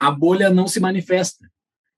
[0.00, 1.50] a bolha não se manifesta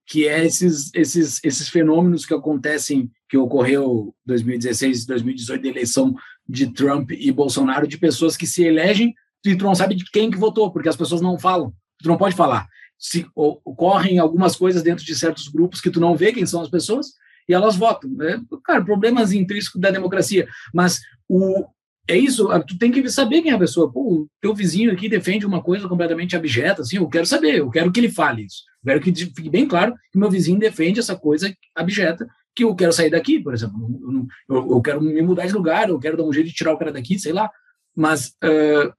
[0.06, 6.14] que é esses, esses, esses fenômenos que acontecem, que ocorreu 2016 e 2018, da eleição
[6.46, 10.30] de Trump e Bolsonaro, de pessoas que se elegem e tu não sabe de quem
[10.30, 11.72] que votou, porque as pessoas não falam,
[12.02, 12.68] tu não pode falar.
[12.98, 16.68] Se ocorrem algumas coisas dentro de certos grupos que tu não vê quem são as
[16.68, 17.06] pessoas,
[17.48, 18.10] e elas votam.
[18.20, 20.46] É, cara, problemas intrínsecos da democracia.
[20.74, 21.64] Mas o,
[22.06, 23.90] é isso, tu tem que saber quem é a pessoa.
[23.90, 27.70] Pô, o teu vizinho aqui defende uma coisa completamente abjeta, assim, eu quero saber, eu
[27.70, 28.62] quero que ele fale isso.
[28.84, 32.74] Eu quero que fique bem claro que meu vizinho defende essa coisa abjeta, que eu
[32.74, 34.28] quero sair daqui, por exemplo.
[34.48, 36.72] Eu, eu, eu quero me mudar de lugar, eu quero dar um jeito de tirar
[36.72, 37.50] o cara daqui, sei lá.
[37.94, 38.92] Mas uh,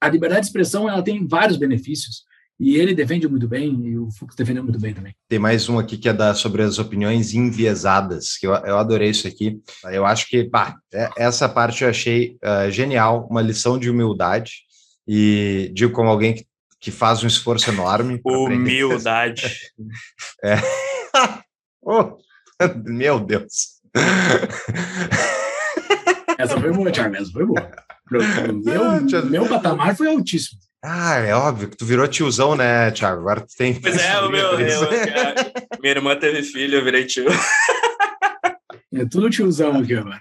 [0.00, 2.24] a liberdade de expressão, ela tem vários benefícios.
[2.58, 5.12] E ele defende muito bem, e o Fux defendeu muito bem também.
[5.28, 9.10] Tem mais um aqui que é da, sobre as opiniões enviesadas, que eu, eu adorei
[9.10, 9.60] isso aqui.
[9.84, 14.62] Eu acho que, pá, é, essa parte eu achei uh, genial, uma lição de humildade,
[15.06, 16.46] e digo como alguém que,
[16.78, 18.20] que faz um esforço enorme.
[18.24, 19.72] Humildade.
[20.44, 20.54] é.
[21.82, 22.16] oh,
[22.84, 23.80] meu Deus.
[26.38, 27.70] Essa foi boa, Thiago, essa foi boa.
[28.10, 29.00] Meu,
[29.30, 30.58] meu patamar foi altíssimo.
[30.84, 33.20] Ah, é óbvio que tu virou tiozão, né, Thiago?
[33.20, 33.80] Agora tu tem.
[33.80, 34.60] Pois é, o meu.
[34.60, 34.88] Eu,
[35.80, 37.26] minha irmã teve filho, eu virei tio.
[38.92, 40.20] É tudo tiozão aqui agora.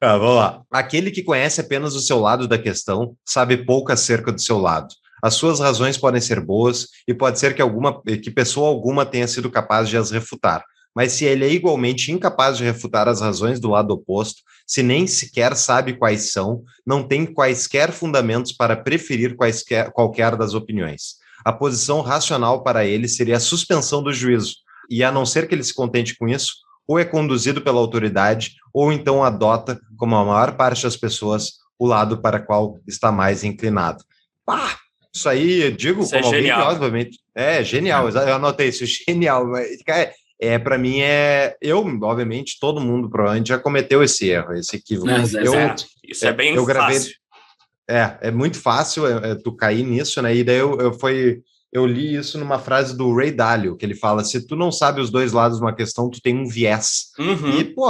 [0.00, 0.62] Ah, vamos lá.
[0.72, 4.88] Aquele que conhece apenas o seu lado da questão sabe pouco acerca do seu lado.
[5.22, 9.28] As suas razões podem ser boas e pode ser que alguma que pessoa alguma tenha
[9.28, 10.64] sido capaz de as refutar.
[10.94, 15.06] Mas se ele é igualmente incapaz de refutar as razões do lado oposto, se nem
[15.06, 21.16] sequer sabe quais são, não tem quaisquer fundamentos para preferir quaisquer, qualquer das opiniões.
[21.44, 24.56] A posição racional para ele seria a suspensão do juízo,
[24.88, 26.54] e a não ser que ele se contente com isso,
[26.86, 31.86] ou é conduzido pela autoridade, ou então adota, como a maior parte das pessoas, o
[31.86, 34.04] lado para qual está mais inclinado.
[34.44, 34.78] Pá,
[35.14, 38.68] isso aí, eu digo isso é como é alguém que, obviamente, é genial, eu anotei
[38.68, 40.12] isso, genial, mas, cara,
[40.44, 45.08] é para mim é eu obviamente todo mundo provavelmente já cometeu esse erro esse equívoco
[45.10, 45.22] É, eu,
[45.54, 45.86] exato.
[46.02, 47.12] Isso é bem eu gravei- fácil.
[47.88, 51.40] é é muito fácil é, é, tu cair nisso né e daí eu, eu foi
[51.72, 55.00] eu li isso numa frase do Ray Dalio que ele fala se tu não sabe
[55.00, 57.58] os dois lados de uma questão tu tem um viés Uhum.
[57.60, 57.86] e, pô,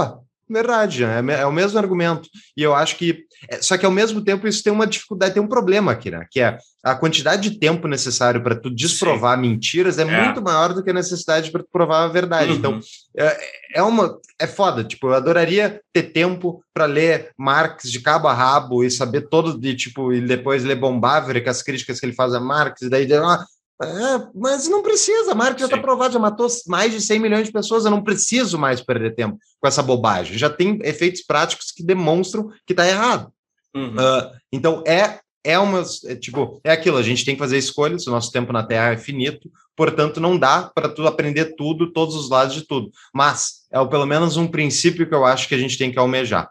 [0.53, 2.29] verdade, é, me- é o mesmo argumento.
[2.57, 3.25] E eu acho que.
[3.49, 6.27] é, só que ao mesmo tempo isso tem uma dificuldade, tem um problema aqui, né?
[6.31, 10.25] Que é a quantidade de tempo necessário para tu desprovar mentiras é, É.
[10.25, 12.51] muito maior do que a necessidade para tu provar a verdade.
[12.53, 12.57] Uhum.
[12.59, 12.81] Então,
[13.17, 13.39] é,
[13.77, 14.19] é uma.
[14.41, 14.83] É foda.
[14.85, 19.59] Tipo, eu adoraria ter tempo para ler Marx de cabo a rabo e saber todo
[19.59, 22.89] de tipo, e depois ler Bombávere com as críticas que ele faz a Marx, e
[22.89, 23.07] daí.
[23.15, 23.45] Ah,
[23.85, 25.83] é, mas não precisa, Marx já está Sim.
[25.83, 29.39] provado, já matou mais de 100 milhões de pessoas, eu não preciso mais perder tempo
[29.61, 30.39] com essa bobagem.
[30.39, 33.33] Já tem efeitos práticos que demonstram que está errado.
[33.75, 33.95] Uhum.
[33.99, 36.97] Ah, então é é uma é, tipo é aquilo.
[36.97, 38.07] A gente tem que fazer escolhas.
[38.07, 42.15] O nosso tempo na Terra é finito, portanto não dá para tu aprender tudo, todos
[42.15, 42.91] os lados de tudo.
[43.13, 46.49] Mas é pelo menos um princípio que eu acho que a gente tem que almejar.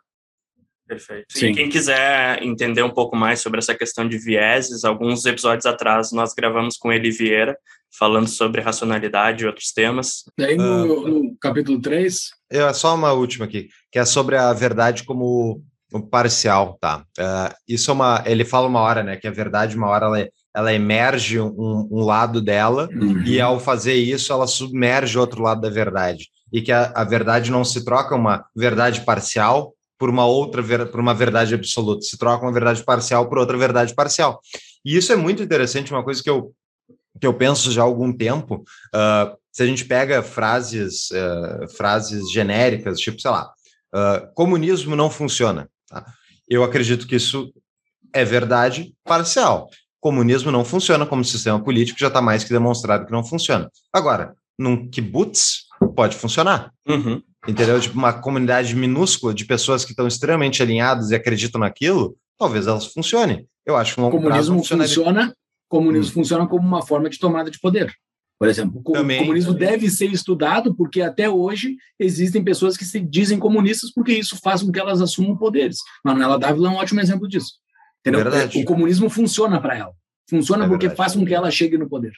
[0.91, 1.25] Perfeito.
[1.29, 1.47] Sim.
[1.47, 6.11] E quem quiser entender um pouco mais sobre essa questão de vieses, alguns episódios atrás
[6.11, 7.57] nós gravamos com ele Vieira,
[7.97, 10.25] falando sobre racionalidade e outros temas.
[10.37, 15.05] Daí no, no capítulo 3, É só uma última aqui, que é sobre a verdade
[15.05, 15.63] como
[16.09, 17.05] parcial, tá?
[17.17, 18.21] Ah, isso é uma.
[18.25, 19.15] Ele fala uma hora, né?
[19.15, 22.89] Que a verdade, uma hora, ela, ela emerge um, um lado dela,
[23.25, 26.27] e ao fazer isso, ela submerge outro lado da verdade.
[26.51, 30.99] E que a, a verdade não se troca uma verdade parcial por uma outra, por
[30.99, 34.41] uma verdade absoluta, se troca uma verdade parcial por outra verdade parcial.
[34.83, 36.55] E isso é muito interessante, uma coisa que eu,
[37.19, 38.63] que eu penso já há algum tempo.
[38.91, 43.53] ah, se a gente pega frases, ah, frases genéricas, tipo, sei lá,
[43.93, 45.69] ah, comunismo não funciona.
[45.87, 46.03] tá?
[46.49, 47.53] Eu acredito que isso
[48.11, 49.69] é verdade parcial.
[49.99, 53.69] Comunismo não funciona como sistema político, já está mais que demonstrado que não funciona.
[53.93, 56.73] Agora, num kibbutz pode funcionar.
[56.87, 57.21] Uhum.
[57.47, 57.79] Entendeu?
[57.79, 62.85] Tipo, uma comunidade minúscula de pessoas que estão extremamente alinhadas e acreditam naquilo, talvez elas
[62.87, 63.47] funcionem.
[63.65, 64.93] Eu acho que um o longo comunismo funcionaria.
[64.93, 65.35] funciona,
[65.67, 67.91] comunismo funciona como uma forma de tomada de poder.
[68.39, 69.69] Por exemplo, o Também, comunismo também.
[69.69, 74.63] deve ser estudado porque até hoje existem pessoas que se dizem comunistas porque isso faz
[74.63, 75.77] com que elas assumam poderes.
[76.03, 77.53] Manuela Dávila é um ótimo exemplo disso.
[77.99, 78.23] Entendeu?
[78.23, 78.59] Verdade.
[78.59, 79.93] O comunismo funciona para ela.
[80.27, 80.97] Funciona É porque verdade.
[80.97, 82.13] faz com que ela chegue no poder.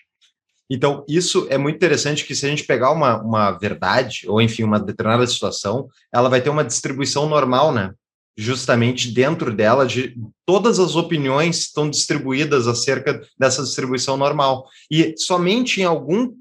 [0.73, 4.63] Então, isso é muito interessante que se a gente pegar uma, uma verdade, ou enfim,
[4.63, 7.91] uma determinada situação, ela vai ter uma distribuição normal, né?
[8.35, 10.15] Justamente dentro dela, de
[10.47, 14.65] todas as opiniões estão distribuídas acerca dessa distribuição normal.
[14.89, 16.33] E somente em algum,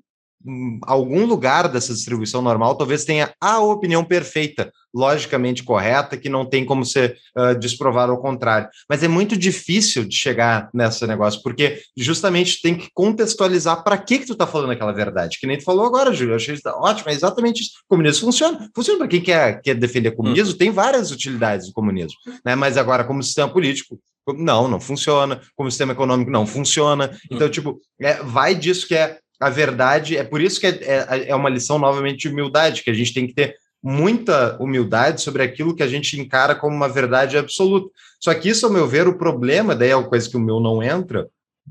[0.83, 6.65] algum lugar dessa distribuição normal, talvez tenha a opinião perfeita, logicamente correta, que não tem
[6.65, 8.69] como ser uh, desprovado ao contrário.
[8.89, 14.19] Mas é muito difícil de chegar nesse negócio, porque justamente tem que contextualizar para que
[14.19, 16.69] que tu tá falando aquela verdade, que nem tu falou agora, Júlio, eu achei isso
[16.69, 17.73] ótimo, é exatamente isso.
[17.85, 21.73] O comunismo funciona, funciona para quem quer, quer defender o comunismo, tem várias utilidades do
[21.73, 22.55] comunismo, né?
[22.55, 23.99] mas agora como sistema político,
[24.37, 29.19] não, não funciona, como sistema econômico não funciona, então tipo, é, vai disso que é
[29.43, 32.91] a verdade, é por isso que é, é, é uma lição novamente de humildade, que
[32.91, 36.89] a gente tem que ter muita humildade sobre aquilo que a gente encara como uma
[36.89, 37.91] verdade absoluta.
[38.21, 40.61] Só que isso, ao meu ver, o problema, daí é uma coisa que o meu
[40.61, 41.29] não entra,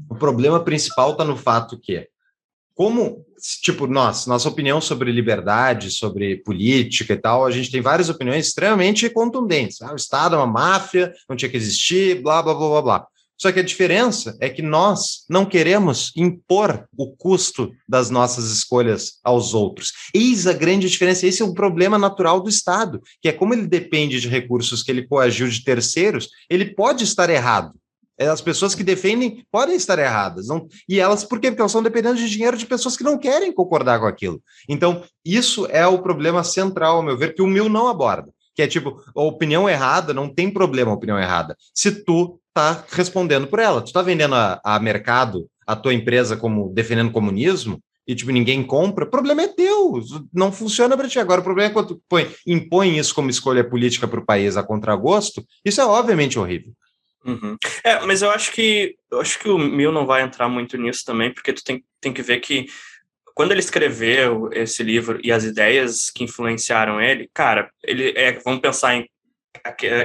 [0.10, 2.07] o problema principal está no fato que,
[2.76, 3.26] como,
[3.61, 8.48] tipo, nós, nossa opinião sobre liberdade, sobre política e tal, a gente tem várias opiniões
[8.48, 9.81] extremamente contundentes.
[9.81, 13.07] Ah, o Estado é uma máfia, não tinha que existir, blá, blá, blá, blá, blá.
[13.41, 19.13] Só que a diferença é que nós não queremos impor o custo das nossas escolhas
[19.23, 19.93] aos outros.
[20.13, 21.26] Eis a grande diferença.
[21.26, 24.91] Esse é um problema natural do Estado, que é como ele depende de recursos que
[24.91, 27.73] ele coagiu de terceiros, ele pode estar errado.
[28.19, 30.45] As pessoas que defendem podem estar erradas.
[30.45, 31.49] Não, e elas, por quê?
[31.49, 34.39] Porque elas estão dependendo de dinheiro de pessoas que não querem concordar com aquilo.
[34.69, 38.31] Então, isso é o problema central, ao meu ver, que o Mil não aborda.
[38.53, 41.55] Que é tipo, opinião errada, não tem problema opinião errada.
[41.73, 43.81] Se tu tá respondendo por ela.
[43.81, 48.63] Tu tá vendendo a, a mercado a tua empresa como defendendo comunismo e tipo ninguém
[48.63, 50.01] compra, o problema é teu,
[50.33, 51.19] não funciona para ti.
[51.19, 54.57] Agora o problema é quando tu põe, impõe isso como escolha política para o país
[54.57, 56.73] a contragosto, isso é obviamente horrível.
[57.23, 57.55] Uhum.
[57.83, 61.03] É, mas eu acho que eu acho que o Mil não vai entrar muito nisso
[61.05, 62.65] também, porque tu tem, tem que ver que
[63.35, 68.59] quando ele escreveu esse livro e as ideias que influenciaram ele, cara, ele é, vamos
[68.59, 69.07] pensar em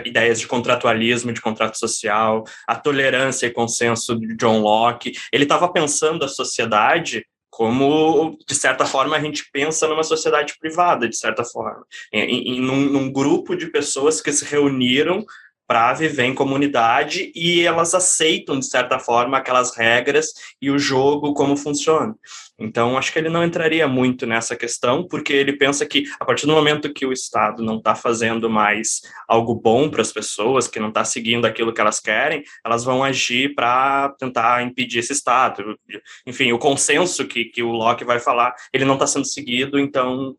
[0.05, 5.13] ideias de contratualismo, de contrato social, a tolerância e consenso de John Locke.
[5.33, 7.25] Ele estava pensando a sociedade
[7.57, 12.61] como, de certa forma, a gente pensa numa sociedade privada, de certa forma, em, em
[12.61, 15.25] num, num, grupo de pessoas que se reuniram
[15.67, 21.35] para viver em comunidade e elas aceitam, de certa forma, aquelas regras e o jogo
[21.35, 22.15] como funciona.
[22.59, 26.47] Então, acho que ele não entraria muito nessa questão, porque ele pensa que, a partir
[26.47, 30.81] do momento que o Estado não está fazendo mais algo bom para as pessoas, que
[30.81, 35.79] não está seguindo aquilo que elas querem, elas vão agir para tentar impedir esse Estado.
[36.27, 40.35] Enfim, o consenso que, que o Locke vai falar, ele não está sendo seguido, então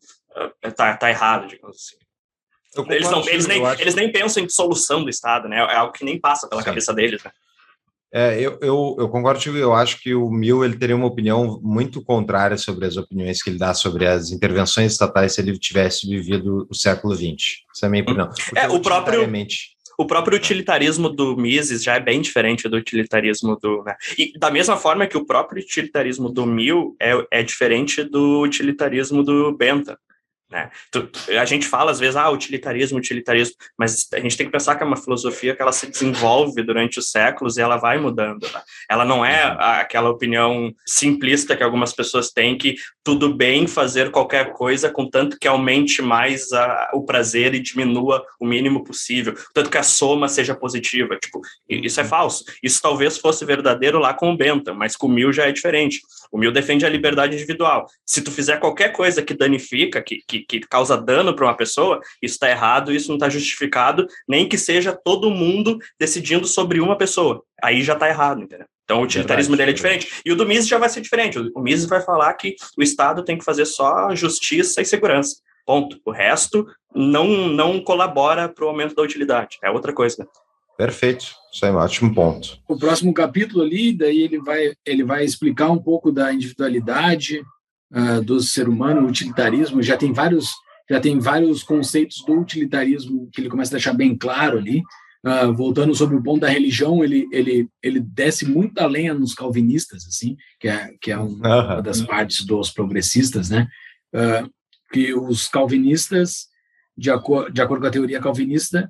[0.64, 2.07] está tá errado, digamos assim.
[2.90, 5.58] Eles, não, eles, nem, eles nem pensam em solução do Estado, né?
[5.58, 6.66] É algo que nem passa pela Sim.
[6.66, 7.32] cabeça deles, né?
[8.14, 12.02] É, eu, eu, eu concordo eu acho que o Mil ele teria uma opinião muito
[12.02, 16.66] contrária sobre as opiniões que ele dá sobre as intervenções estatais se ele tivesse vivido
[16.70, 17.64] o século XX.
[17.76, 18.06] Essa é a minha hum.
[18.06, 18.30] opinião.
[18.56, 19.30] é, o próprio,
[19.98, 23.84] o próprio utilitarismo do Mises já é bem diferente do utilitarismo do.
[23.84, 23.96] Né?
[24.18, 29.22] E da mesma forma que o próprio utilitarismo do Mill é, é diferente do utilitarismo
[29.22, 29.98] do Bentham.
[30.50, 30.70] Né?
[31.40, 34.84] A gente fala às vezes, ah, utilitarismo, utilitarismo, mas a gente tem que pensar que
[34.84, 38.44] é uma filosofia que ela se desenvolve durante os séculos e ela vai mudando.
[38.44, 38.62] Né?
[38.90, 39.58] Ela não é uhum.
[39.60, 45.48] aquela opinião simplista que algumas pessoas têm que tudo bem fazer qualquer coisa, contanto que
[45.48, 50.56] aumente mais a, o prazer e diminua o mínimo possível, tanto que a soma seja
[50.56, 51.18] positiva.
[51.18, 52.10] Tipo, isso é uhum.
[52.10, 52.46] falso.
[52.64, 56.00] Isso talvez fosse verdadeiro lá com o Bentham, mas com o Mill já é diferente.
[56.32, 57.86] O Mill defende a liberdade individual.
[58.06, 61.56] Se tu fizer qualquer coisa que danifica, que, que que, que causa dano para uma
[61.56, 66.80] pessoa, isso está errado, isso não está justificado, nem que seja todo mundo decidindo sobre
[66.80, 67.44] uma pessoa.
[67.62, 68.68] Aí já está errado, entendeu?
[68.84, 70.22] Então, o utilitarismo verdade, dele é diferente.
[70.26, 71.38] E o do Mises já vai ser diferente.
[71.54, 75.42] O Mises vai falar que o Estado tem que fazer só justiça e segurança.
[75.66, 76.00] Ponto.
[76.06, 76.66] O resto
[76.96, 79.58] não, não colabora para o aumento da utilidade.
[79.62, 80.26] É outra coisa.
[80.78, 81.26] Perfeito.
[81.52, 82.60] Isso é um ótimo ponto.
[82.68, 87.44] O próximo capítulo ali, daí ele vai, ele vai explicar um pouco da individualidade,
[87.92, 90.52] uh, do ser humano, o utilitarismo, já tem vários
[90.90, 94.82] já tem vários conceitos do utilitarismo que ele começa a deixar bem claro ali.
[95.26, 100.06] Uh, voltando sobre o ponto da religião, ele, ele, ele desce muita lenha nos calvinistas,
[100.08, 103.68] assim, que é, que é uma das partes dos progressistas, né?
[104.14, 104.50] Uh,
[104.94, 106.48] que os calvinistas,
[106.98, 108.90] de, acordo de acordo com a teoria calvinista,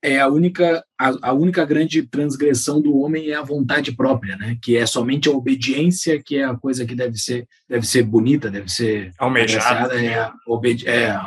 [0.00, 4.56] é a única a, a, única grande transgressão do homem é a vontade própria, né?
[4.62, 8.50] Que é somente a obediência que é a coisa que deve ser deve ser bonita,
[8.50, 11.22] deve ser almejada, é a, obedi é a,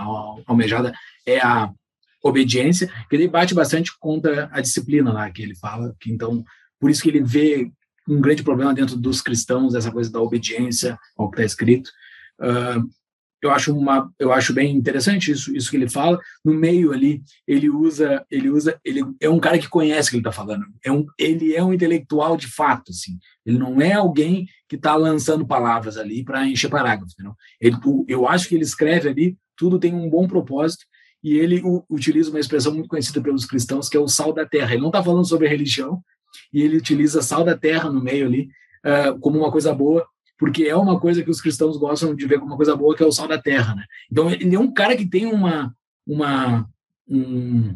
[0.48, 0.92] almejada
[1.26, 1.72] é a
[2.24, 6.44] obediência, que ele bate bastante contra a disciplina lá que ele fala, que então
[6.80, 7.70] por isso que ele vê
[8.08, 11.92] um grande problema dentro dos cristãos essa coisa da obediência ao que está escrito.
[12.40, 12.90] Uh,
[13.46, 16.20] eu acho uma eu acho bem interessante isso isso que ele fala.
[16.44, 20.18] No meio ali ele usa ele usa ele é um cara que conhece o que
[20.18, 20.66] ele está falando.
[20.84, 23.18] É um ele é um intelectual de fato assim.
[23.46, 27.36] Ele não é alguém que está lançando palavras ali para encher parágrafos entendeu?
[27.62, 27.78] ele
[28.08, 30.86] eu acho que ele escreve ali tudo tem um bom propósito
[31.24, 34.74] e ele utiliza uma expressão muito conhecida pelos cristãos que é o sal da terra.
[34.74, 36.04] Ele não está falando sobre religião
[36.54, 38.50] e ele utiliza sal da terra no meio ali
[38.86, 40.06] uh, como uma coisa boa
[40.38, 43.04] porque é uma coisa que os cristãos gostam de ver como uma coisa boa, que
[43.04, 43.86] é o sal da terra, né?
[44.12, 45.74] Então ele é um cara que tem uma
[46.06, 46.68] uma
[47.08, 47.76] um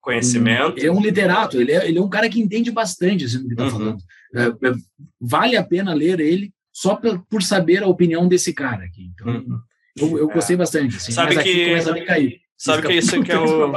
[0.00, 0.74] conhecimento.
[0.74, 3.38] Um, ele é um literato, ele é, ele é um cara que entende bastante assim,
[3.38, 3.70] o que está uhum.
[3.70, 3.98] falando.
[4.34, 4.74] É, é,
[5.20, 9.10] vale a pena ler ele só por, por saber a opinião desse cara aqui.
[9.14, 9.58] Então, uhum.
[9.96, 10.58] eu, eu, gostei é.
[10.58, 10.96] bastante.
[10.96, 12.40] Assim, sabe que começa a decair.
[12.56, 13.72] Sabe que isso que é o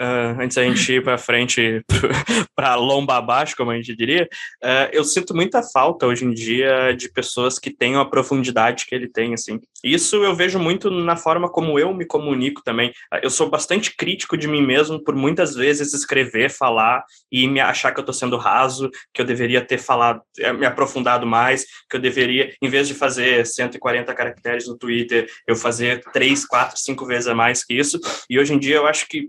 [0.00, 1.84] uh, antes da gente ir para frente,
[2.56, 4.28] para lomba abaixo, como a gente diria,
[4.64, 8.94] uh, eu sinto muita falta hoje em dia de pessoas que tenham a profundidade que
[8.94, 9.60] ele tem, assim.
[9.84, 12.92] Isso eu vejo muito na forma como eu me comunico também.
[13.22, 17.92] Eu sou bastante crítico de mim mesmo por muitas vezes escrever, falar e me achar
[17.92, 21.96] que eu estou sendo raso, que eu deveria ter falado, eh, me aprofundado mais, que
[21.96, 27.06] eu deveria, em vez de fazer 140 caracteres no Twitter, eu fazer três, quatro, cinco
[27.06, 27.98] vezes a mais que isso.
[28.28, 29.28] E hoje em dia eu acho que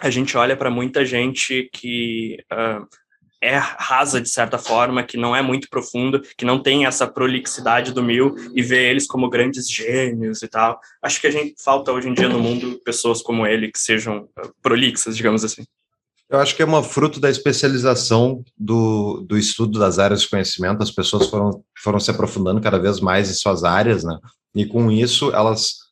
[0.00, 2.86] a gente olha para muita gente que uh,
[3.42, 7.92] é rasa de certa forma, que não é muito profundo, que não tem essa prolixidade
[7.92, 10.80] do mil e vê eles como grandes gênios e tal.
[11.02, 14.28] Acho que a gente falta hoje em dia no mundo pessoas como ele que sejam
[14.38, 15.64] uh, prolixas, digamos assim.
[16.28, 20.82] Eu acho que é uma fruto da especialização do, do estudo das áreas de conhecimento.
[20.82, 24.18] As pessoas foram, foram se aprofundando cada vez mais em suas áreas, né?
[24.52, 25.85] E com isso elas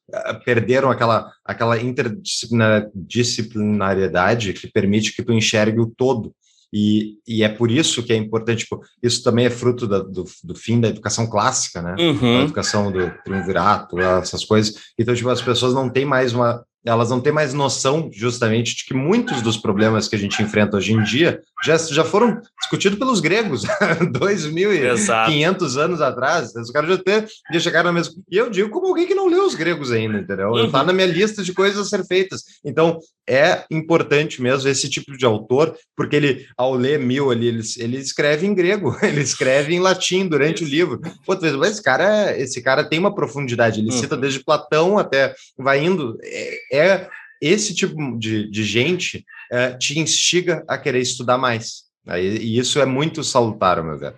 [0.45, 6.35] perderam aquela, aquela interdisciplinariedade que permite que tu enxergue o todo.
[6.77, 10.25] E, e é por isso que é importante, tipo, isso também é fruto da, do,
[10.43, 11.95] do fim da educação clássica, né?
[11.97, 12.39] Uhum.
[12.39, 14.75] Da educação do triunvirato, essas coisas.
[14.99, 18.85] Então, tipo, as pessoas não têm mais uma, elas não têm mais noção justamente de
[18.85, 22.99] que muitos dos problemas que a gente enfrenta hoje em dia já, já foram discutidos
[22.99, 23.63] pelos gregos
[24.13, 26.55] 2.500 anos atrás.
[26.55, 28.15] Os caras já, ter, já chegaram na mesma.
[28.31, 30.55] E eu digo como alguém que não leu os gregos ainda, entendeu?
[30.65, 30.87] Está uhum.
[30.87, 32.43] na minha lista de coisas a ser feitas.
[32.65, 37.63] Então, é importante mesmo esse tipo de autor, porque ele, ao ler mil ali, ele,
[37.79, 41.01] ele escreve em grego, ele escreve em latim durante o livro.
[41.25, 43.99] Pô, mas esse cara, esse cara tem uma profundidade, ele uhum.
[43.99, 46.19] cita desde Platão até vai indo.
[46.23, 47.09] É, é
[47.41, 51.85] esse tipo de, de gente é, te instiga a querer estudar mais.
[52.05, 52.23] Né?
[52.23, 54.15] E, isso é muito salutar, meu ver.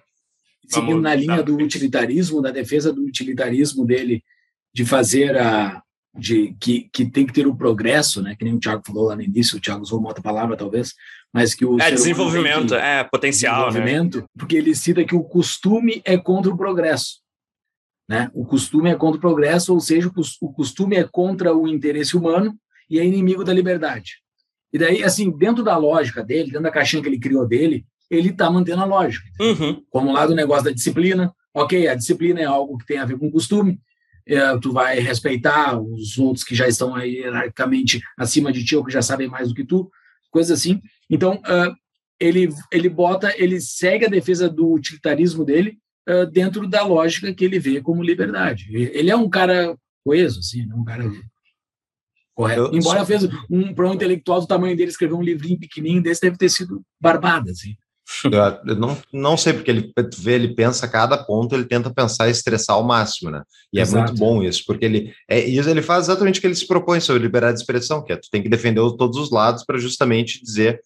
[0.68, 4.22] Seguindo na linha do utilitarismo, da defesa do utilitarismo dele,
[4.74, 5.82] de fazer a.
[6.18, 8.34] De, que, que tem que ter o progresso, né?
[8.34, 10.94] Que nem o Thiago falou lá no início, o Thiago usou uma outra palavra, talvez,
[11.32, 11.78] mas que o.
[11.78, 13.66] É, desenvolvimento, que, é, potencial.
[13.66, 13.66] Né?
[13.66, 14.26] Desenvolvimento, né?
[14.38, 17.20] porque ele cita que o costume é contra o progresso.
[18.08, 18.30] Né?
[18.32, 20.10] O costume é contra o progresso, ou seja,
[20.40, 22.56] o costume é contra o interesse humano
[22.88, 24.22] e é inimigo da liberdade.
[24.72, 28.30] E daí, assim, dentro da lógica dele, dentro da caixinha que ele criou dele, ele
[28.30, 29.26] está mantendo a lógica.
[29.40, 29.82] Uhum.
[29.90, 33.18] Como lá do negócio da disciplina, ok, a disciplina é algo que tem a ver
[33.18, 33.80] com costume,
[34.28, 38.92] é, tu vai respeitar os outros que já estão hierarquicamente acima de ti ou que
[38.92, 39.90] já sabem mais do que tu,
[40.30, 40.80] coisas assim.
[41.08, 41.74] Então, uh,
[42.18, 45.78] ele, ele bota, ele segue a defesa do utilitarismo dele
[46.08, 48.68] uh, dentro da lógica que ele vê como liberdade.
[48.70, 51.04] Ele é um cara coeso, assim, né, um cara
[52.36, 52.60] Correto.
[52.60, 53.06] Eu, Embora só...
[53.06, 56.50] fez um para um intelectual do tamanho dele escrever um livrinho pequenininho desse deve ter
[56.50, 57.74] sido barbada, assim.
[58.24, 62.30] Eu não, não sei, porque ele vê, ele pensa cada ponto, ele tenta pensar e
[62.30, 63.42] estressar ao máximo, né?
[63.72, 63.96] E Exato.
[63.96, 66.68] é muito bom isso, porque ele é isso ele faz exatamente o que ele se
[66.68, 69.78] propõe sobre liberdade de expressão, que é tu tem que defender todos os lados para
[69.78, 70.80] justamente dizer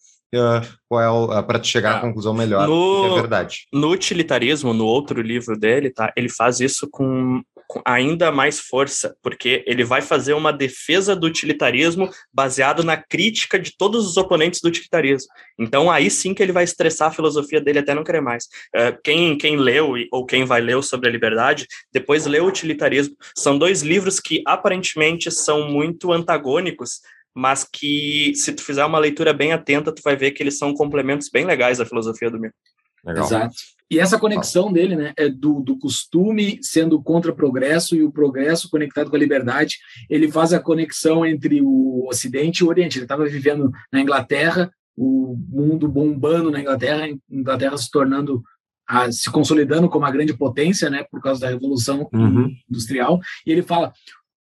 [0.87, 3.67] qual é uh, para chegar à ah, conclusão melhor, no, é verdade.
[3.71, 6.11] No utilitarismo, no outro livro dele, tá?
[6.15, 7.41] Ele faz isso com
[7.85, 13.75] ainda mais força, porque ele vai fazer uma defesa do utilitarismo baseado na crítica de
[13.77, 15.29] todos os oponentes do utilitarismo.
[15.57, 18.45] Então, aí sim que ele vai estressar a filosofia dele até não querer mais.
[18.75, 23.15] Uh, quem, quem leu ou quem vai ler sobre a liberdade, depois lê o utilitarismo.
[23.37, 26.99] São dois livros que aparentemente são muito antagônicos,
[27.35, 30.73] mas que se tu fizer uma leitura bem atenta, tu vai ver que eles são
[30.73, 32.57] complementos bem legais da filosofia do Milton.
[33.05, 33.25] Legal.
[33.25, 33.55] Exato.
[33.89, 38.11] E essa conexão dele, né, é do, do costume sendo contra o progresso e o
[38.11, 39.79] progresso conectado com a liberdade.
[40.09, 42.97] Ele faz a conexão entre o Ocidente e o Oriente.
[42.97, 48.41] Ele estava vivendo na Inglaterra, o mundo bombando na Inglaterra, a Inglaterra se tornando,
[48.87, 52.49] a, se consolidando como a grande potência, né, por causa da revolução uhum.
[52.69, 53.19] industrial.
[53.45, 53.91] E ele fala,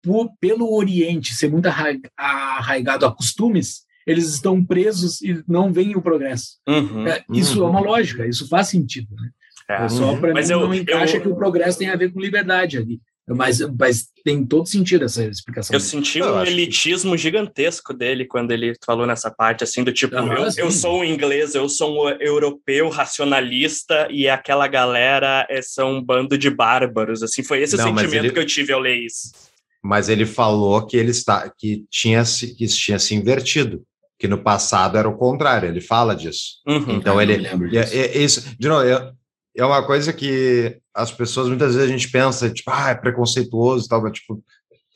[0.02, 1.68] por, pelo Oriente ser muito
[2.16, 6.56] arraigado a costumes, eles estão presos e não veem o progresso.
[6.66, 7.66] Uhum, é, isso uhum.
[7.66, 9.14] é uma lógica, isso faz sentido.
[9.14, 9.30] Né?
[9.70, 12.10] É, é só para mim eu, não encaixa eu, que o progresso tem a ver
[12.12, 13.00] com liberdade ali.
[13.30, 15.74] Mas, mas tem todo sentido essa explicação.
[15.74, 17.18] Eu senti um elitismo que...
[17.18, 21.54] gigantesco dele quando ele falou nessa parte, assim, do tipo, eu, eu, sou um inglês,
[21.54, 27.42] eu sou um europeu racionalista e aquela galera é, são um bando de bárbaros, assim,
[27.42, 28.32] foi esse não, sentimento ele...
[28.32, 29.30] que eu tive ao ler isso.
[29.82, 33.82] Mas ele falou que ele está, que tinha se, que tinha se invertido
[34.18, 36.60] que no passado era o contrário, ele fala disso.
[36.66, 37.46] Uhum, então ele
[37.76, 39.12] é, é, isso, de novo, é,
[39.56, 43.86] é uma coisa que as pessoas muitas vezes a gente pensa, tipo, ah, é preconceituoso
[43.86, 44.42] e tal, mas tipo,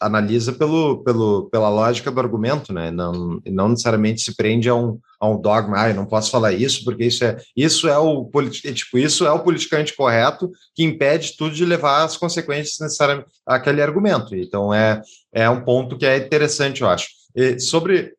[0.06, 2.90] analisa pelo, pelo, pela lógica do argumento, né?
[2.90, 6.52] Não, não necessariamente se prende a um, a um dogma, ah, eu não posso falar
[6.52, 8.28] isso porque isso é isso é o
[8.74, 13.82] tipo isso é o politicamente correto que impede tudo de levar as consequências necessárias àquele
[13.82, 14.34] argumento.
[14.34, 15.00] Então é
[15.32, 17.08] é um ponto que é interessante, eu acho.
[17.34, 18.14] E sobre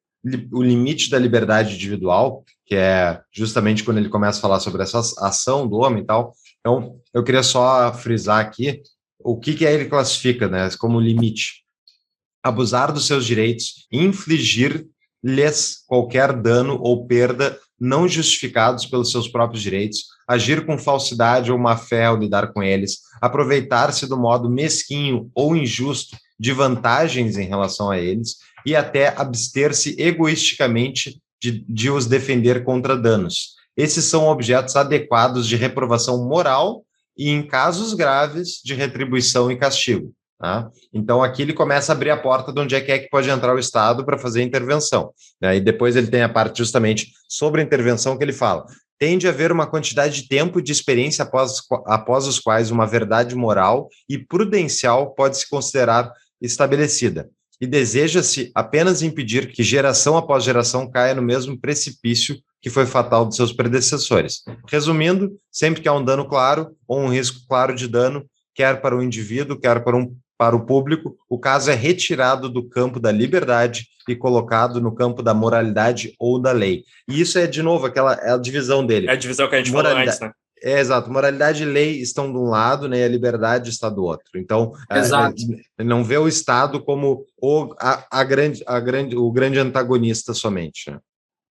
[0.52, 5.00] o limite da liberdade individual, que é justamente quando ele começa a falar sobre essa
[5.20, 6.34] ação do homem e tal.
[6.60, 8.82] Então, eu queria só frisar aqui
[9.20, 11.63] o que, que ele classifica né, como limite.
[12.44, 20.06] Abusar dos seus direitos, infligir-lhes qualquer dano ou perda não justificados pelos seus próprios direitos,
[20.28, 25.56] agir com falsidade ou má fé ao lidar com eles, aproveitar-se do modo mesquinho ou
[25.56, 32.64] injusto de vantagens em relação a eles, e até abster-se egoisticamente de, de os defender
[32.64, 33.56] contra danos.
[33.76, 36.86] Esses são objetos adequados de reprovação moral
[37.18, 40.14] e, em casos graves, de retribuição e castigo.
[40.44, 40.70] Tá?
[40.94, 43.30] Então, aqui ele começa a abrir a porta de onde é que, é que pode
[43.30, 45.14] entrar o Estado para fazer intervenção.
[45.42, 45.56] Né?
[45.56, 48.66] E depois ele tem a parte justamente sobre a intervenção que ele fala.
[49.00, 52.86] Tende a haver uma quantidade de tempo e de experiência após, após os quais uma
[52.86, 56.12] verdade moral e prudencial pode se considerar
[56.42, 57.30] estabelecida
[57.62, 63.26] e deseja-se apenas impedir que geração após geração caia no mesmo precipício que foi fatal
[63.26, 64.44] de seus predecessores.
[64.70, 68.98] Resumindo, sempre que há um dano claro ou um risco claro de dano, quer para
[68.98, 73.12] o indivíduo, quer para um para o público, o caso é retirado do campo da
[73.12, 76.84] liberdade e colocado no campo da moralidade ou da lei.
[77.08, 79.08] E isso é, de novo, aquela é a divisão dele.
[79.08, 80.44] É a divisão que a gente moralidade, falou antes, né?
[80.64, 81.12] É, exato.
[81.12, 84.32] Moralidade e lei estão de um lado, né, e a liberdade está do outro.
[84.36, 89.60] Então, é, não vê o Estado como o, a, a, grande, a grande, o grande
[89.60, 90.90] antagonista somente.
[90.90, 91.00] Né?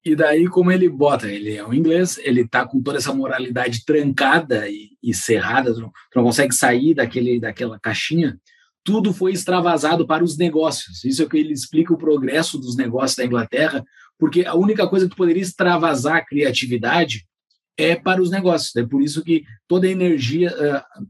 [0.04, 3.84] E daí, como ele bota, ele é um inglês, ele tá com toda essa moralidade
[3.84, 8.36] trancada e, e cerrada, tu não, tu não, consegue sair daquele, daquela caixinha,
[8.84, 11.04] tudo foi extravasado para os negócios.
[11.04, 13.84] Isso é que ele explica o progresso dos negócios da Inglaterra,
[14.18, 17.26] porque a única coisa que poderia extravasar a criatividade
[17.76, 18.74] é para os negócios.
[18.76, 20.54] É por isso que toda a energia,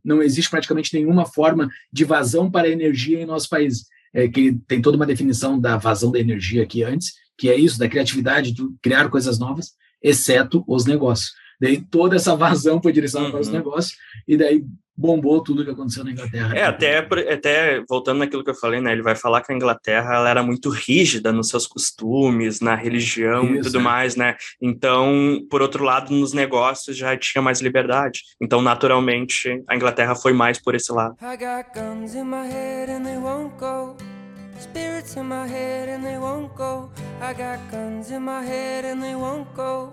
[0.04, 3.86] não existe praticamente nenhuma forma de vazão para a energia em nosso país.
[4.14, 7.78] É que tem toda uma definição da vazão da energia aqui antes, que é isso,
[7.78, 9.72] da criatividade, de criar coisas novas,
[10.02, 11.32] exceto os negócios.
[11.62, 13.32] Daí toda essa vazão foi direcionada uhum.
[13.34, 13.54] para os uhum.
[13.54, 14.64] negócios, e daí
[14.96, 16.56] bombou tudo que aconteceu na Inglaterra.
[16.56, 16.98] É, até,
[17.32, 20.42] até voltando naquilo que eu falei, né, ele vai falar que a Inglaterra ela era
[20.42, 23.82] muito rígida nos seus costumes, na religião Isso, e tudo é.
[23.82, 24.36] mais, né?
[24.60, 28.22] Então, por outro lado, nos negócios já tinha mais liberdade.
[28.40, 31.14] Então, naturalmente, a Inglaterra foi mais por esse lado.
[31.22, 33.96] I got guns in my head and they won't go.
[34.58, 36.90] Spirits in my head and they won't go.
[37.20, 39.92] I got guns in my head and they won't go.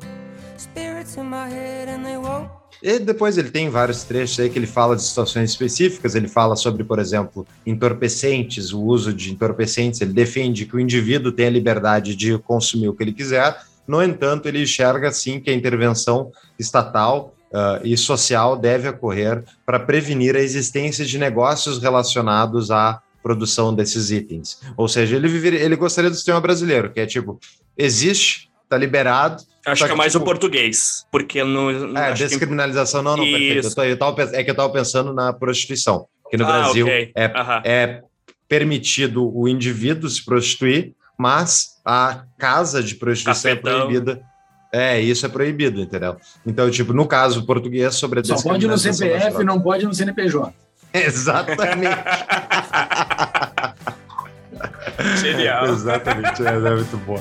[2.82, 6.56] E depois ele tem vários trechos aí que ele fala de situações específicas, ele fala
[6.56, 11.50] sobre, por exemplo, entorpecentes, o uso de entorpecentes, ele defende que o indivíduo tem a
[11.50, 13.58] liberdade de consumir o que ele quiser,
[13.90, 19.80] no entanto, ele enxerga sim que a intervenção estatal uh, e social deve ocorrer para
[19.80, 24.62] prevenir a existência de negócios relacionados à produção desses itens.
[24.78, 27.40] Ou seja, ele, viveria, ele gostaria do sistema brasileiro, que é tipo,
[27.76, 31.98] existe, tá liberado, Acho que, é mais tipo, o português, porque no.
[31.98, 33.06] É, descriminalização, que...
[33.06, 33.68] não, não, perfeito.
[33.68, 36.86] Eu tô, eu tava, é que eu estava pensando na prostituição, que no ah, Brasil
[36.86, 37.12] okay.
[37.16, 37.32] é,
[37.66, 38.02] é
[38.48, 44.22] permitido o indivíduo se prostituir, mas a casa de prostituição é proibida.
[44.72, 46.16] É, isso é proibido, entendeu?
[46.46, 50.54] Então, tipo, no caso português sobre a Só pode no CPF, não pode no CNPJ.
[50.94, 51.90] Exatamente.
[55.18, 55.68] Genial.
[55.68, 57.20] Exatamente, é, é muito bom.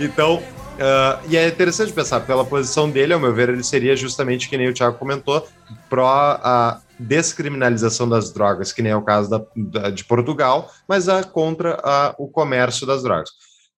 [0.00, 4.48] Então, uh, e é interessante pensar, pela posição dele, ao meu ver, ele seria justamente,
[4.48, 5.46] que nem o Thiago comentou,
[5.90, 11.08] pró a descriminalização das drogas, que nem é o caso da, da de Portugal, mas
[11.08, 13.30] a, contra a, o comércio das drogas.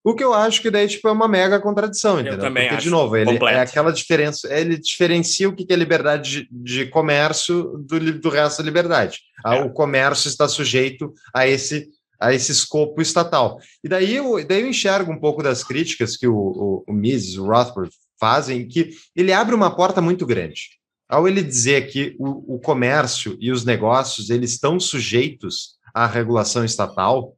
[0.02, 2.34] O que eu acho que daí tipo, é uma mega contradição, entendeu?
[2.34, 3.58] Eu também Porque, acho de novo, ele completo.
[3.58, 8.58] é aquela diferença, ele diferencia o que é liberdade de, de comércio do, do resto
[8.58, 9.18] da liberdade.
[9.44, 9.60] É.
[9.62, 11.88] O comércio está sujeito a esse
[12.20, 13.58] a esse escopo estatal.
[13.82, 17.38] E daí eu, daí eu enxergo um pouco das críticas que o, o, o Mises,
[17.38, 17.90] o Rothbard
[18.20, 20.78] fazem, que ele abre uma porta muito grande.
[21.08, 26.62] Ao ele dizer que o, o comércio e os negócios eles estão sujeitos à regulação
[26.62, 27.34] estatal,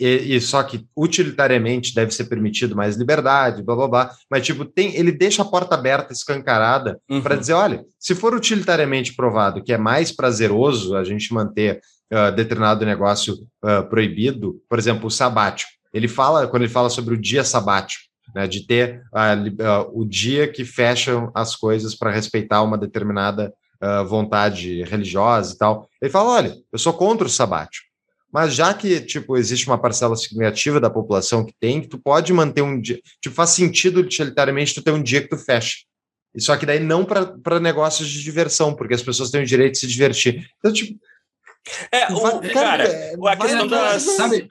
[0.00, 4.10] e, e, só que utilitariamente deve ser permitido mais liberdade, blá blá blá.
[4.30, 7.20] Mas, tipo, tem, ele deixa a porta aberta, escancarada, uhum.
[7.20, 12.34] para dizer: olha, se for utilitariamente provado que é mais prazeroso a gente manter uh,
[12.34, 15.70] determinado negócio uh, proibido, por exemplo, o sabático.
[15.92, 18.04] Ele fala, quando ele fala sobre o dia sabático,
[18.34, 23.52] né, de ter uh, o dia que fecham as coisas para respeitar uma determinada
[24.06, 25.88] vontade religiosa e tal.
[26.02, 27.89] Ele fala: olha, eu sou contra o sabático.
[28.32, 32.62] Mas já que, tipo, existe uma parcela significativa da população que tem, tu pode manter
[32.62, 33.00] um dia.
[33.20, 35.78] Tipo, faz sentido utilitariamente tu ter um dia que tu fecha.
[36.38, 39.78] Só que daí não para negócios de diversão, porque as pessoas têm o direito de
[39.80, 40.48] se divertir.
[40.58, 40.98] Então, tipo.
[41.92, 42.84] É, o, cara,
[43.26, 43.98] a questão da.
[43.98, 44.48] Sabe,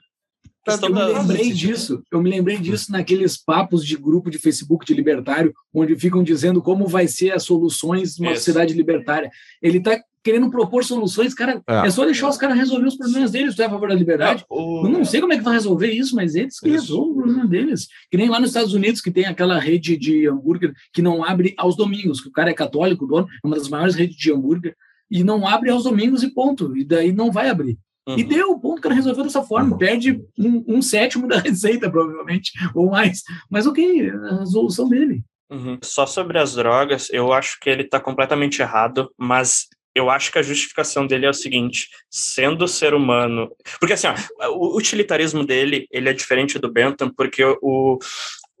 [0.82, 4.94] eu me lembrei disso, eu me lembrei disso naqueles papos de grupo de Facebook de
[4.94, 8.40] libertário, onde ficam dizendo como vai ser as soluções de uma Isso.
[8.40, 9.30] sociedade libertária.
[9.62, 13.30] Ele está querendo propor soluções, cara, é, é só deixar os caras resolver os problemas
[13.30, 14.42] deles, tu é a favor da liberdade.
[14.42, 14.84] É, o...
[14.84, 17.46] Eu não sei como é que vai resolver isso, mas eles que resolvem o problema
[17.46, 17.88] deles.
[18.10, 21.54] Que nem lá nos Estados Unidos, que tem aquela rede de hambúrguer que não abre
[21.56, 24.74] aos domingos, que o cara é católico, dono, é uma das maiores redes de hambúrguer,
[25.10, 26.76] e não abre aos domingos e ponto.
[26.76, 27.78] E daí não vai abrir.
[28.08, 28.18] Uhum.
[28.18, 29.72] E deu o ponto que cara resolveu dessa forma.
[29.72, 29.78] Uhum.
[29.78, 33.22] Perde um, um, sétimo da receita, provavelmente, ou mais.
[33.48, 35.22] Mas ok, a resolução dele.
[35.50, 35.78] Uhum.
[35.82, 40.38] Só sobre as drogas, eu acho que ele está completamente errado, mas eu acho que
[40.38, 43.50] a justificação dele é o seguinte, sendo ser humano...
[43.80, 47.98] Porque assim, ó, o utilitarismo dele, ele é diferente do Bentham, porque o,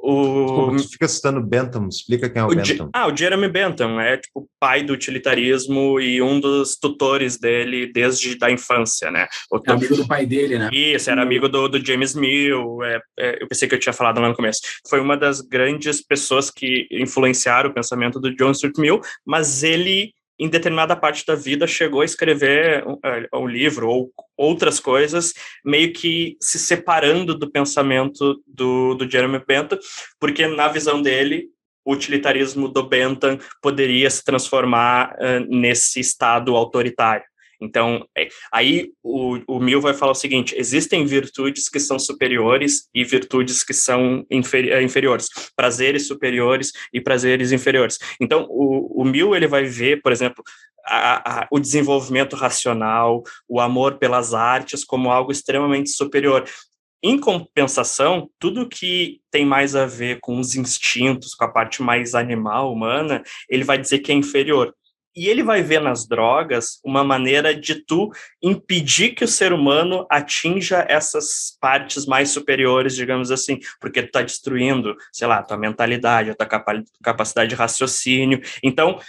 [0.02, 0.70] O...
[0.70, 2.88] Desculpa, fica citando Bentham, explica quem é o, o Bentham.
[2.92, 8.38] Ah, o Jeremy Bentham é tipo pai do utilitarismo e um dos tutores dele desde
[8.38, 9.26] da infância, né?
[9.50, 10.70] O é amigo do pai dele, né?
[10.72, 14.20] Isso, era amigo do, do James Mill, é, é, eu pensei que eu tinha falado
[14.20, 14.60] lá no começo.
[14.88, 20.12] Foi uma das grandes pessoas que influenciaram o pensamento do John Stuart Mill, mas ele
[20.40, 25.34] em determinada parte da vida chegou a escrever um, é, um, livro ou outras coisas,
[25.62, 29.78] meio que se separando do pensamento do, do Jeremy Bentham,
[30.18, 31.50] porque na visão dele
[31.84, 37.24] o utilitarismo do Bentham poderia se transformar uh, nesse estado autoritário.
[37.60, 42.88] Então, é, aí o, o Mill vai falar o seguinte: existem virtudes que são superiores
[42.94, 47.98] e virtudes que são inferi é, inferiores, prazeres superiores e prazeres inferiores.
[48.20, 50.42] Então, o, o Mill ele vai ver, por exemplo,
[50.86, 56.44] a, a, o desenvolvimento racional, o amor pelas artes como algo extremamente superior.
[57.02, 62.14] Em compensação, tudo que tem mais a ver com os instintos, com a parte mais
[62.14, 64.74] animal, humana, ele vai dizer que é inferior.
[65.14, 68.10] E ele vai ver nas drogas uma maneira de tu
[68.40, 74.22] impedir que o ser humano atinja essas partes mais superiores, digamos assim, porque tu está
[74.22, 76.48] destruindo, sei lá, tua mentalidade, a tua
[77.02, 78.40] capacidade de raciocínio.
[78.62, 79.00] Então,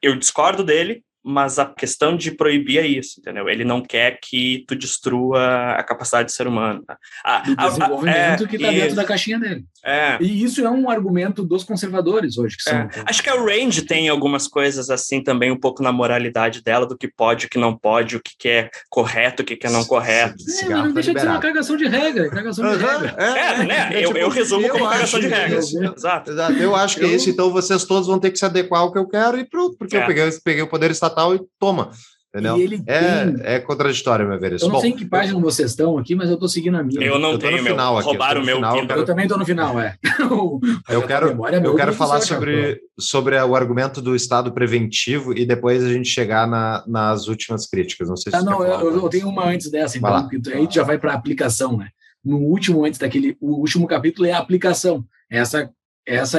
[0.00, 3.48] eu discordo dele, mas a questão de proibir é isso, entendeu?
[3.48, 6.84] Ele não quer que tu destrua a capacidade do ser humano.
[7.24, 9.64] A, o desenvolvimento a, a, que está dentro da caixinha dele.
[9.84, 10.18] É.
[10.20, 12.56] E isso é um argumento dos conservadores hoje.
[12.56, 12.90] Que são, é.
[13.06, 16.96] Acho que a Range tem algumas coisas assim também, um pouco na moralidade dela, do
[16.96, 20.34] que pode, o que não pode, o que é correto, o que é não correto.
[20.62, 22.30] É, mas não deixa de ser uma cagação de regra.
[22.30, 22.76] Cagação uhum.
[22.76, 23.16] de regra.
[23.18, 23.90] É, é né?
[23.92, 25.72] É, eu, tipo, eu resumo eu como cagação de regras.
[25.72, 26.32] Exato.
[26.32, 26.52] Exato.
[26.54, 27.14] Eu acho que eu...
[27.14, 29.76] isso, então vocês todos vão ter que se adequar ao que eu quero e pronto,
[29.76, 30.06] porque eu é.
[30.06, 31.90] peguei, peguei o poder estatal e toma.
[32.34, 32.56] Entendeu?
[32.56, 33.36] E ele é, tem...
[33.42, 34.52] é contraditório, meu ver.
[34.52, 36.82] Eu não Bom, sei em que página vocês estão aqui, mas eu estou seguindo a
[36.82, 36.98] minha.
[37.02, 38.08] Eu não eu tenho no final aqui.
[38.08, 38.56] Roubaram o meu.
[38.56, 39.96] Final, eu, eu também estou no final, é.
[40.88, 45.92] eu quero, eu quero falar sobre, sobre o argumento do Estado preventivo e depois a
[45.92, 48.08] gente chegar na, nas últimas críticas.
[48.08, 50.84] Não sei se ah, não, eu, eu, tenho uma antes dessa, então, que aí já
[50.84, 51.90] vai para a aplicação, né?
[52.24, 55.04] No último, antes daquele, o último capítulo é a aplicação.
[55.30, 55.70] Essa,
[56.06, 56.38] essa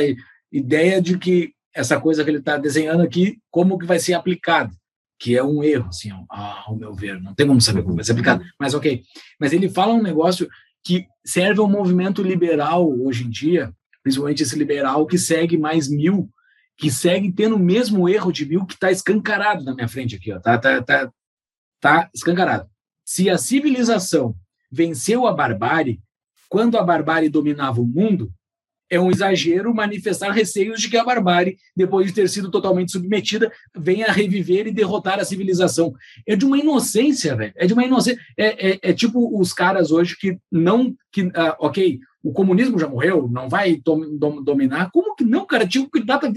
[0.51, 4.75] ideia de que essa coisa que ele está desenhando aqui, como que vai ser aplicado
[5.23, 7.21] que é um erro, assim, ao meu ver.
[7.21, 9.03] Não tem como saber como vai ser aplicado, mas ok.
[9.39, 10.49] Mas ele fala um negócio
[10.83, 13.73] que serve ao movimento liberal hoje em dia,
[14.03, 16.29] principalmente esse liberal que segue mais mil,
[16.75, 20.33] que segue tendo o mesmo erro de mil que está escancarado na minha frente aqui,
[20.33, 21.09] ó, tá, tá, tá,
[21.79, 22.69] tá escancarado.
[23.05, 24.35] Se a civilização
[24.69, 26.01] venceu a barbárie,
[26.49, 28.29] quando a barbárie dominava o mundo,
[28.93, 33.51] é um exagero manifestar receios de que a barbárie, depois de ter sido totalmente submetida,
[33.75, 35.93] venha reviver e derrotar a civilização.
[36.27, 37.53] É de uma inocência, velho.
[37.55, 38.21] É de uma inocência.
[38.37, 40.95] É, é, é, tipo os caras hoje que não.
[41.11, 44.91] Que, uh, ok, o comunismo já morreu, não vai dom, dom, dominar.
[44.91, 45.67] Como que não, cara?
[45.67, 46.31] Tinha o candidato a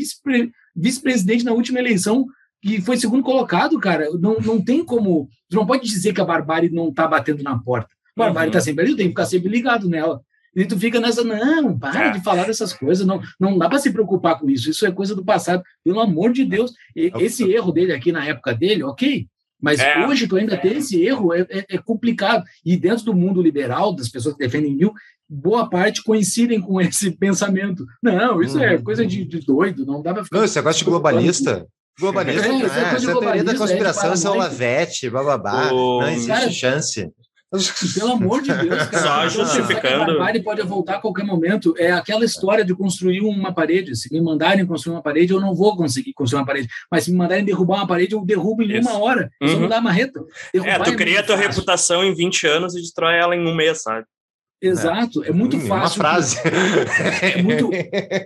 [0.74, 2.26] vice-presidente na última eleição
[2.62, 4.08] que foi segundo colocado, cara.
[4.18, 5.28] Não, não tem como.
[5.48, 7.88] Você não pode dizer que a barbárie não está batendo na porta.
[8.16, 8.64] A barbárie está uhum.
[8.64, 10.20] sempre ali, tem que ficar sempre ligado nela.
[10.56, 12.10] E tu fica nessa, não, para é.
[12.12, 15.14] de falar dessas coisas, não, não dá para se preocupar com isso, isso é coisa
[15.14, 16.72] do passado, pelo amor de Deus.
[16.96, 19.26] E, é esse erro dele aqui na época dele, ok,
[19.60, 20.06] mas é.
[20.06, 22.44] hoje tu ainda tem esse erro, é, é, é, complicado.
[22.64, 24.92] E dentro do mundo liberal, das pessoas que defendem mil,
[25.28, 27.86] boa parte coincidem com esse pensamento.
[28.02, 28.82] Não, isso é uhum.
[28.82, 30.38] coisa de, de, doido, não dá para ficar.
[30.38, 31.66] Não, esse negócio de globalista.
[31.98, 35.70] Globalista, é, é, essa teoria da conspiração, são lavete, bababá.
[35.70, 37.10] Não existe cara, chance.
[37.94, 39.28] Pelo amor de Deus, cara.
[39.28, 40.02] Só justificando.
[40.02, 41.74] A barbárie pode voltar a qualquer momento.
[41.78, 43.96] É aquela história de construir uma parede.
[43.96, 46.68] Se me mandarem construir uma parede, eu não vou conseguir construir uma parede.
[46.90, 48.88] Mas se me mandarem derrubar uma parede, eu derrubo em Isso.
[48.88, 49.30] uma hora.
[49.40, 49.48] Uhum.
[49.48, 50.20] Só não dá marreta.
[50.52, 51.50] Derrubar é, tu é cria a tua fácil.
[51.50, 54.06] reputação em 20 anos e destrói ela em um mês, sabe?
[54.60, 55.74] Exato, é, é muito fácil.
[55.74, 56.36] Uma frase.
[57.22, 57.70] É muito,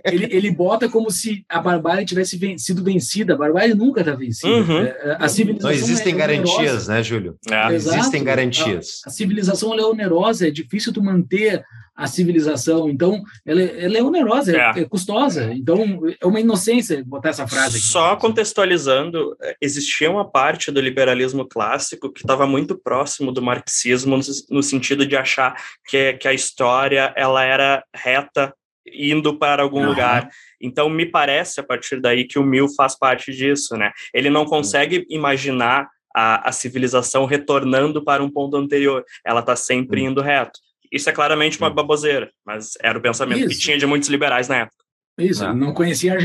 [0.05, 3.33] ele, ele bota como se a barbárie tivesse sido vencida.
[3.33, 4.47] A barbárie nunca está vencida.
[4.47, 4.79] Uhum.
[4.79, 6.93] É, a civilização Não existem é garantias, onerosa.
[6.93, 7.37] né, Júlio?
[7.49, 7.73] É.
[7.73, 9.01] Existem garantias.
[9.05, 11.63] A, a, civilização é onerosa, é difícil tu manter
[12.01, 12.89] a civilização.
[12.89, 14.81] Então, ela, ela é onerosa, é.
[14.81, 14.85] é.
[14.85, 15.53] custosa.
[15.53, 17.85] Então, é uma inocência botar essa frase aqui.
[17.85, 24.23] Só contextualizando, existia uma parte do liberalismo clássico que estava muito próximo do marxismo, no,
[24.49, 25.55] no sentido de achar
[25.87, 28.51] que, que a história ela era reta
[28.91, 29.89] indo para algum uhum.
[29.89, 30.27] lugar.
[30.59, 33.91] Então, me parece, a partir daí, que o Mill faz parte disso, né?
[34.11, 39.05] Ele não consegue imaginar a, a civilização retornando para um ponto anterior.
[39.23, 40.59] Ela está sempre indo reto.
[40.91, 43.49] Isso é claramente uma baboseira, mas era o pensamento Isso.
[43.49, 44.83] que tinha de muitos liberais na época.
[45.17, 46.19] Isso, não, não conhecia a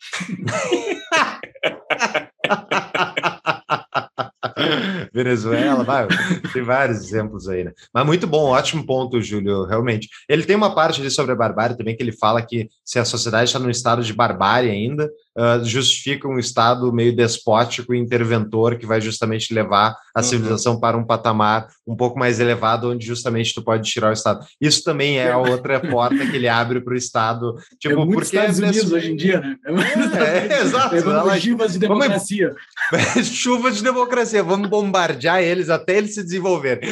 [5.12, 6.06] Venezuela, vai,
[6.52, 7.72] tem vários exemplos aí, né?
[7.92, 10.08] Mas muito bom, ótimo ponto, Júlio, realmente.
[10.28, 13.04] Ele tem uma parte ali sobre a barbárie também, que ele fala que se a
[13.04, 18.76] sociedade está num estado de barbárie ainda, uh, justifica um estado meio despótico e interventor
[18.76, 20.22] que vai justamente levar a uhum.
[20.22, 24.44] civilização para um patamar um pouco mais elevado, onde justamente tu pode tirar o estado.
[24.60, 27.54] Isso também é a outra porta que ele abre para o estado.
[27.78, 29.56] Tipo, é muito porque Estados Unidos hoje em dia, né?
[29.64, 30.96] É, é exato.
[30.96, 32.54] É chuvas de democracia.
[33.58, 33.68] Vamos...
[33.68, 34.42] Chuva de democracia.
[34.42, 36.88] Vamos bombardear eles até eles se desenvolverem.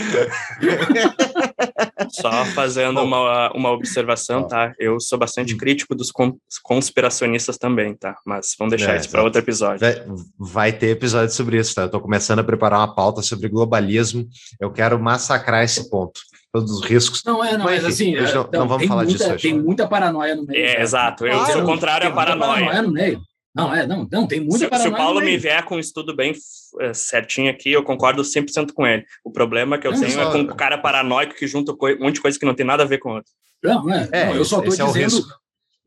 [2.10, 4.74] Só fazendo uma, uma observação, tá?
[4.78, 5.56] Eu sou bastante hum.
[5.56, 6.12] crítico dos
[6.62, 8.16] conspiracionistas também, tá?
[8.24, 9.80] Mas vamos deixar é, isso para outro episódio.
[9.80, 10.04] Vai,
[10.38, 11.82] vai, ter episódio sobre isso, tá?
[11.82, 14.26] Eu tô começando a preparar uma pauta sobre globalismo.
[14.60, 16.20] Eu quero massacrar esse ponto.
[16.52, 17.22] Todos os riscos.
[17.24, 18.14] Não é, não, mas, assim.
[18.14, 19.42] Não, não, não vamos falar muita, disso hoje.
[19.42, 20.64] Tem muita paranoia no meio.
[20.64, 21.26] É, exato.
[21.26, 22.64] Eu sou contrário à paranoia.
[22.64, 23.20] paranoia no meio.
[23.56, 26.14] Não, é, não, não, tem muita se, se o Paulo me vier com um estudo
[26.14, 26.34] bem
[26.80, 29.04] é, certinho aqui, eu concordo 100% com ele.
[29.24, 30.28] O problema que eu não, tenho só...
[30.28, 32.82] é com o cara paranoico que junta um monte de coisa que não tem nada
[32.82, 33.32] a ver com outro.
[33.62, 35.26] Não, é, é não, eu só estou é dizendo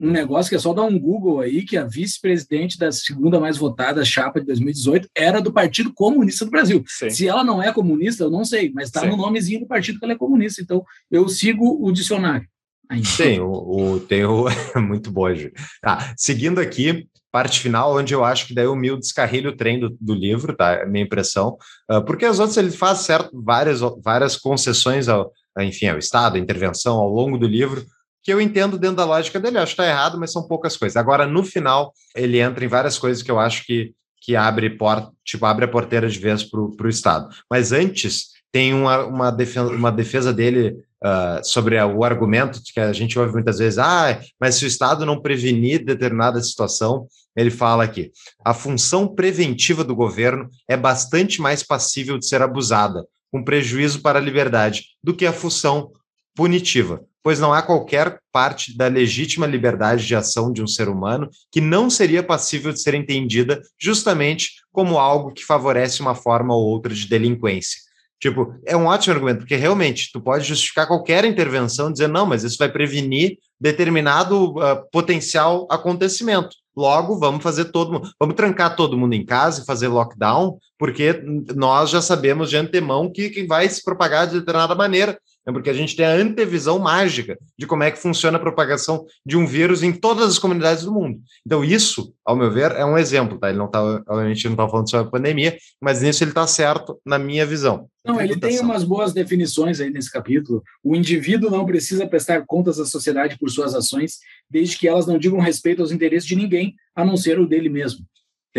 [0.02, 3.40] é um negócio que é só dar um Google aí, que a vice-presidente da segunda
[3.40, 6.84] mais votada chapa de 2018 era do Partido Comunista do Brasil.
[6.88, 7.10] Sim.
[7.10, 10.06] Se ela não é comunista, eu não sei, mas está no nomezinho do partido que
[10.06, 10.62] ela é comunista.
[10.62, 12.48] Então, eu sigo o dicionário.
[12.90, 13.06] Ainda.
[13.06, 14.46] Sim, o, o, tem o.
[14.82, 15.52] muito bom, Ju.
[15.82, 19.80] Tá, seguindo aqui, parte final, onde eu acho que daí o Mil descarrilha o trem
[19.80, 20.74] do, do livro, tá?
[20.74, 21.58] É a minha impressão.
[21.90, 26.40] Uh, porque os outros ele faz certo, várias, várias concessões ao, enfim, ao Estado, a
[26.40, 27.86] intervenção ao longo do livro,
[28.24, 29.58] que eu entendo dentro da lógica dele.
[29.58, 30.98] Eu acho que está errado, mas são poucas coisas.
[30.98, 35.12] Agora, no final, ele entra em várias coisas que eu acho que, que abre, porta,
[35.24, 37.30] tipo, abre a porteira de vez para o Estado.
[37.50, 42.92] Mas antes, tem uma, uma, defesa, uma defesa dele uh, sobre o argumento que a
[42.94, 47.84] gente ouve muitas vezes, ah, mas se o Estado não prevenir determinada situação, ele fala
[47.84, 48.12] aqui,
[48.44, 54.20] a função preventiva do governo é bastante mais passível de ser abusada, com prejuízo para
[54.20, 55.92] a liberdade, do que a função
[56.36, 61.30] punitiva, pois não há qualquer parte da legítima liberdade de ação de um ser humano
[61.52, 66.66] que não seria passível de ser entendida justamente como algo que favorece uma forma ou
[66.66, 67.89] outra de delinquência.
[68.20, 72.44] Tipo, é um ótimo argumento, porque realmente tu pode justificar qualquer intervenção dizendo, não, mas
[72.44, 76.50] isso vai prevenir determinado uh, potencial acontecimento.
[76.76, 81.22] Logo, vamos fazer todo mundo, vamos trancar todo mundo em casa e fazer lockdown, porque
[81.56, 85.18] nós já sabemos de antemão que, que vai se propagar de determinada maneira
[85.48, 89.06] é porque a gente tem a antevisão mágica de como é que funciona a propagação
[89.26, 91.20] de um vírus em todas as comunidades do mundo.
[91.46, 93.50] Então, isso, ao meu ver, é um exemplo, tá?
[93.50, 97.00] Ele não está, obviamente, não está falando sobre a pandemia, mas nisso ele está certo
[97.06, 97.88] na minha visão.
[98.06, 100.64] Não, ele tem umas boas definições aí nesse capítulo.
[100.84, 105.18] O indivíduo não precisa prestar contas à sociedade por suas ações, desde que elas não
[105.18, 108.06] digam respeito aos interesses de ninguém, a não ser o dele mesmo.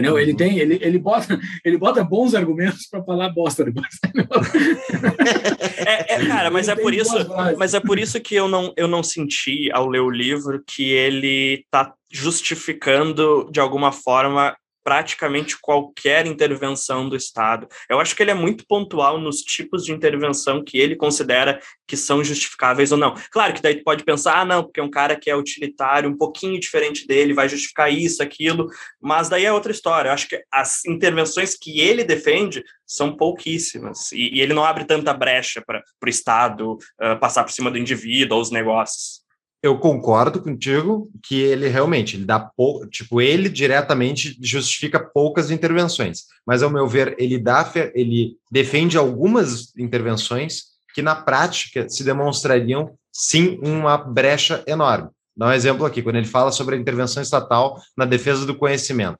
[0.00, 0.14] Entendeu?
[0.14, 0.18] Uhum.
[0.18, 3.98] Ele tem, ele, ele, bota, ele bota bons argumentos para falar bosta depois.
[5.86, 7.14] é, é, cara, mas é por isso,
[7.58, 10.90] mas é por isso que eu não, eu não senti ao ler o livro que
[10.90, 17.68] ele está justificando de alguma forma praticamente qualquer intervenção do Estado.
[17.88, 21.96] Eu acho que ele é muito pontual nos tipos de intervenção que ele considera que
[21.96, 23.14] são justificáveis ou não.
[23.30, 26.08] Claro que daí tu pode pensar, ah, não, porque é um cara que é utilitário,
[26.08, 28.68] um pouquinho diferente dele, vai justificar isso, aquilo,
[29.00, 30.08] mas daí é outra história.
[30.08, 34.84] Eu acho que as intervenções que ele defende são pouquíssimas, e, e ele não abre
[34.84, 39.19] tanta brecha para o Estado uh, passar por cima do indivíduo ou os negócios
[39.62, 46.24] eu concordo contigo que ele realmente ele dá pou, tipo ele diretamente justifica poucas intervenções,
[46.46, 52.94] mas ao meu ver ele dá ele defende algumas intervenções que na prática se demonstrariam
[53.12, 55.10] sim uma brecha enorme.
[55.36, 59.18] Dá um exemplo aqui quando ele fala sobre a intervenção estatal na defesa do conhecimento.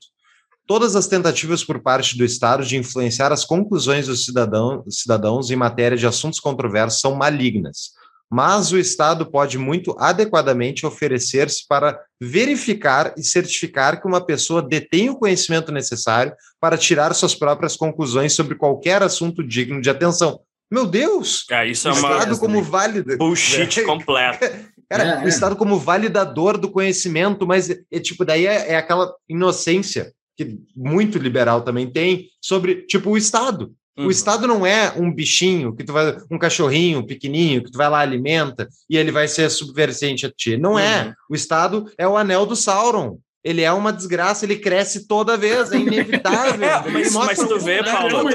[0.67, 5.57] Todas as tentativas por parte do Estado de influenciar as conclusões dos cidadão, cidadãos em
[5.57, 8.00] matéria de assuntos controversos são malignas
[8.31, 15.11] mas o Estado pode muito adequadamente oferecer-se para verificar e certificar que uma pessoa detém
[15.11, 20.41] o conhecimento necessário para tirar suas próprias conclusões sobre qualquer assunto digno de atenção.
[20.71, 21.45] Meu Deus!
[21.51, 23.19] É, isso é o uma Estado como válido.
[23.19, 24.47] Bullshit completo.
[24.89, 29.13] Cara, é, o Estado como validador do conhecimento, mas é, tipo, daí é, é aquela
[29.29, 33.75] inocência que muito liberal também tem sobre, tipo, o Estado.
[33.99, 34.07] Uhum.
[34.07, 37.89] O Estado não é um bichinho que tu vai, um cachorrinho pequenininho que tu vai
[37.89, 40.57] lá alimenta e ele vai ser subversiente a ti.
[40.57, 41.03] Não é.
[41.03, 41.11] uhum.
[41.11, 41.15] é.
[41.29, 43.19] O Estado é o anel do Sauron.
[43.43, 46.61] Ele é uma desgraça, ele cresce toda vez, é inevitável.
[46.63, 48.31] é, mas, mas tu vê, Paulo,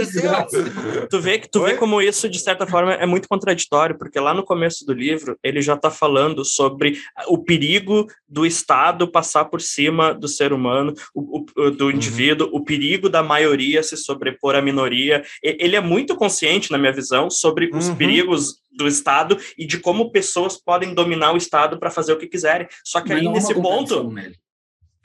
[1.09, 1.71] tu vê que tu Oi?
[1.71, 5.37] vê como isso, de certa forma, é muito contraditório, porque lá no começo do livro
[5.43, 10.93] ele já está falando sobre o perigo do Estado passar por cima do ser humano,
[11.13, 12.57] o, o, do indivíduo, uhum.
[12.57, 15.23] o perigo da maioria se sobrepor à minoria.
[15.41, 17.95] Ele é muito consciente, na minha visão, sobre os uhum.
[17.95, 22.27] perigos do Estado e de como pessoas podem dominar o Estado para fazer o que
[22.27, 22.67] quiserem.
[22.83, 24.11] Só que aí, nesse ponto.
[24.11, 24.33] Né?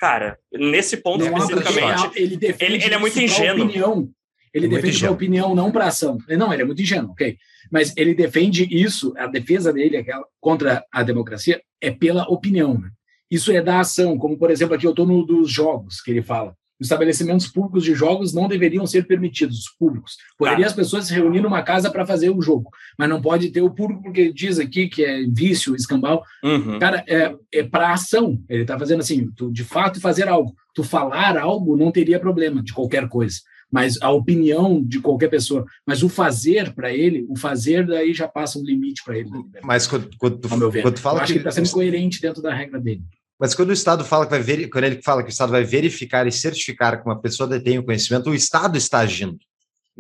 [0.01, 3.67] Cara, nesse ponto não especificamente, ele, ele, ele, é muito ingênuo.
[3.67, 4.11] Opinião.
[4.53, 6.17] Ele muito defende a opinião, não para ação.
[6.27, 7.37] Não, ele é muito ingênuo, ok.
[7.71, 12.79] Mas ele defende isso, a defesa dele aquela, contra a democracia é pela opinião.
[12.79, 12.89] Né?
[13.31, 16.23] Isso é da ação, como por exemplo aqui eu estou no dos jogos que ele
[16.23, 20.17] fala estabelecimentos públicos de jogos não deveriam ser permitidos, públicos.
[20.39, 20.71] Poderia tá.
[20.71, 23.71] as pessoas se reunir numa casa para fazer o jogo, mas não pode ter o
[23.71, 26.23] público, porque diz aqui que é vício, escambau.
[26.43, 26.79] Uhum.
[26.79, 28.43] Cara, é, é para ação.
[28.49, 30.55] Ele está fazendo assim, tu, de fato fazer algo.
[30.75, 33.39] Tu falar algo não teria problema de qualquer coisa.
[33.71, 38.27] Mas a opinião de qualquer pessoa, mas o fazer para ele, o fazer daí já
[38.27, 39.31] passa um limite para ele.
[39.63, 42.43] Mas quando, quando, tu, quando tu fala Eu acho que ele está sendo coerente dentro
[42.43, 43.03] da regra dele.
[43.41, 45.65] Mas quando o Estado fala que vai ver, quando ele fala que o Estado vai
[45.65, 49.39] verificar e certificar que uma pessoa detém o conhecimento, o Estado está agindo.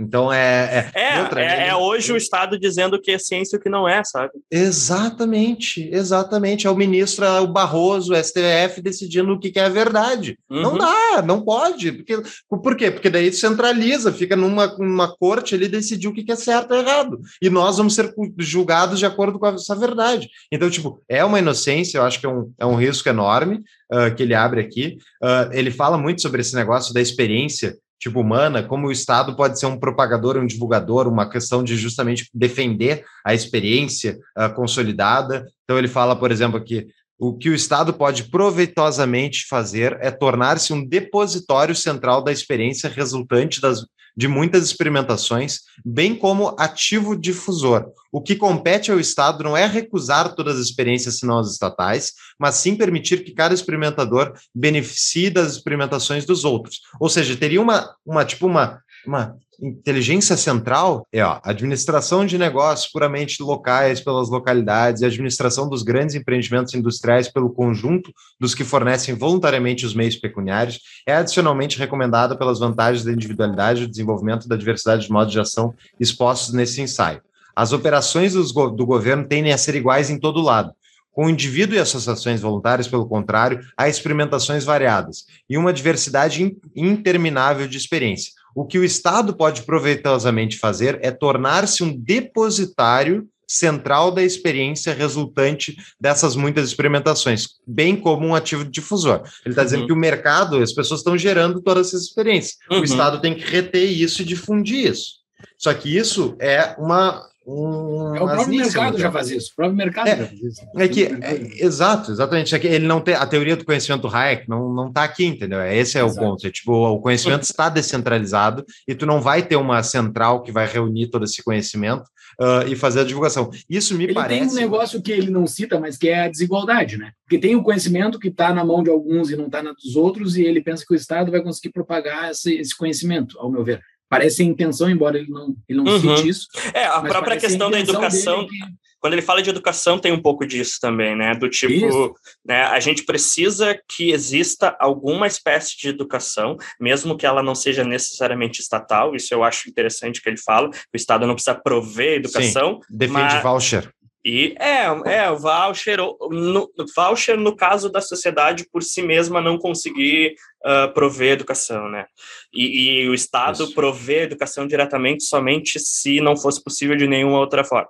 [0.00, 0.90] Então é.
[0.94, 3.86] É, é, outra, é, é hoje o Estado dizendo que é ciência o que não
[3.86, 4.32] é, sabe?
[4.50, 6.66] Exatamente, exatamente.
[6.66, 10.38] É o ministro, é o Barroso, o STF decidindo o que, é a verdade.
[10.48, 10.62] Uhum.
[10.62, 11.92] Não dá, não pode.
[11.92, 12.90] Porque, por quê?
[12.90, 16.78] Porque daí centraliza, fica numa, numa corte ali decidir o que, que é certo e
[16.78, 17.20] errado.
[17.42, 20.30] E nós vamos ser julgados de acordo com essa verdade.
[20.50, 23.62] Então, tipo, é uma inocência, eu acho que é um, é um risco enorme
[23.92, 24.96] uh, que ele abre aqui.
[25.22, 29.60] Uh, ele fala muito sobre esse negócio da experiência tipo humana, como o Estado pode
[29.60, 35.46] ser um propagador, um divulgador, uma questão de justamente defender a experiência uh, consolidada.
[35.64, 40.72] Então ele fala, por exemplo, aqui o que o Estado pode proveitosamente fazer é tornar-se
[40.72, 43.84] um depositório central da experiência resultante das,
[44.16, 47.90] de muitas experimentações, bem como ativo difusor.
[48.12, 52.56] O que compete ao Estado não é recusar todas as experiências senão as estatais, mas
[52.56, 56.80] sim permitir que cada experimentador beneficie das experimentações dos outros.
[56.98, 62.90] Ou seja, teria uma, uma tipo uma, uma inteligência central é ó, administração de negócios
[62.90, 69.14] puramente locais pelas localidades e administração dos grandes empreendimentos industriais pelo conjunto dos que fornecem
[69.14, 74.56] voluntariamente os meios pecuniários é adicionalmente recomendada pelas vantagens da individualidade e do desenvolvimento da
[74.56, 77.20] diversidade de modos de ação expostos nesse ensaio.
[77.54, 80.72] As operações do governo tendem a ser iguais em todo lado,
[81.12, 87.66] com o indivíduo e associações voluntárias, pelo contrário, há experimentações variadas e uma diversidade interminável
[87.66, 88.39] de experiência.
[88.60, 95.74] O que o Estado pode proveitosamente fazer é tornar-se um depositário central da experiência resultante
[95.98, 99.22] dessas muitas experimentações, bem como um ativo difusor.
[99.46, 99.64] Ele está uhum.
[99.64, 102.58] dizendo que o mercado, as pessoas estão gerando todas essas experiências.
[102.70, 102.82] Uhum.
[102.82, 105.20] O Estado tem que reter isso e difundir isso.
[105.56, 109.50] Só que isso é uma um, é o próprio mercado já faz isso.
[109.52, 110.60] O próprio mercado é, já faz isso.
[110.76, 112.54] É que, é, exato, exatamente.
[112.54, 115.24] É que ele não tem a teoria do conhecimento do Hayek não não está aqui,
[115.24, 115.60] entendeu?
[115.62, 116.24] Esse é exato.
[116.24, 116.46] o ponto.
[116.46, 120.66] É, tipo, o conhecimento está descentralizado e tu não vai ter uma central que vai
[120.66, 122.04] reunir todo esse conhecimento
[122.40, 123.50] uh, e fazer a divulgação.
[123.68, 124.40] Isso me ele parece.
[124.40, 127.12] Tem um negócio que ele não cita, mas que é a desigualdade, né?
[127.24, 129.96] Porque tem o conhecimento que está na mão de alguns e não está na dos
[129.96, 133.64] outros, e ele pensa que o Estado vai conseguir propagar esse, esse conhecimento, ao meu
[133.64, 133.80] ver.
[134.10, 136.16] Parece a intenção, embora ele não, ele não uhum.
[136.16, 136.48] cite isso.
[136.74, 138.44] É, a própria questão a da educação.
[138.48, 138.58] Que...
[138.98, 141.32] Quando ele fala de educação, tem um pouco disso também, né?
[141.34, 142.14] Do tipo,
[142.44, 147.82] né, a gente precisa que exista alguma espécie de educação, mesmo que ela não seja
[147.84, 149.14] necessariamente estatal.
[149.14, 150.68] Isso eu acho interessante que ele fala.
[150.68, 152.74] O Estado não precisa prover educação.
[152.74, 153.42] Sim, defende mas...
[153.42, 153.90] voucher.
[154.24, 159.58] E é, é, o voucher, no, voucher no caso da sociedade por si mesma não
[159.58, 160.34] conseguir
[160.64, 162.06] uh, prover educação, né?
[162.52, 163.74] E, e o Estado Isso.
[163.74, 167.88] prover educação diretamente somente se não fosse possível de nenhuma outra forma.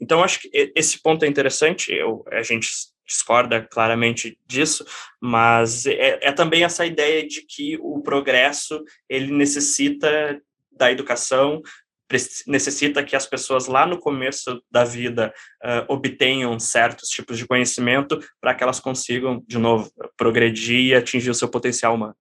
[0.00, 2.68] Então, acho que esse ponto é interessante, eu, a gente
[3.06, 4.84] discorda claramente disso,
[5.20, 10.40] mas é, é também essa ideia de que o progresso ele necessita
[10.72, 11.60] da educação,
[12.46, 15.32] necessita que as pessoas lá no começo da vida
[15.64, 21.30] uh, obtenham certos tipos de conhecimento para que elas consigam, de novo, progredir e atingir
[21.30, 22.14] o seu potencial humano.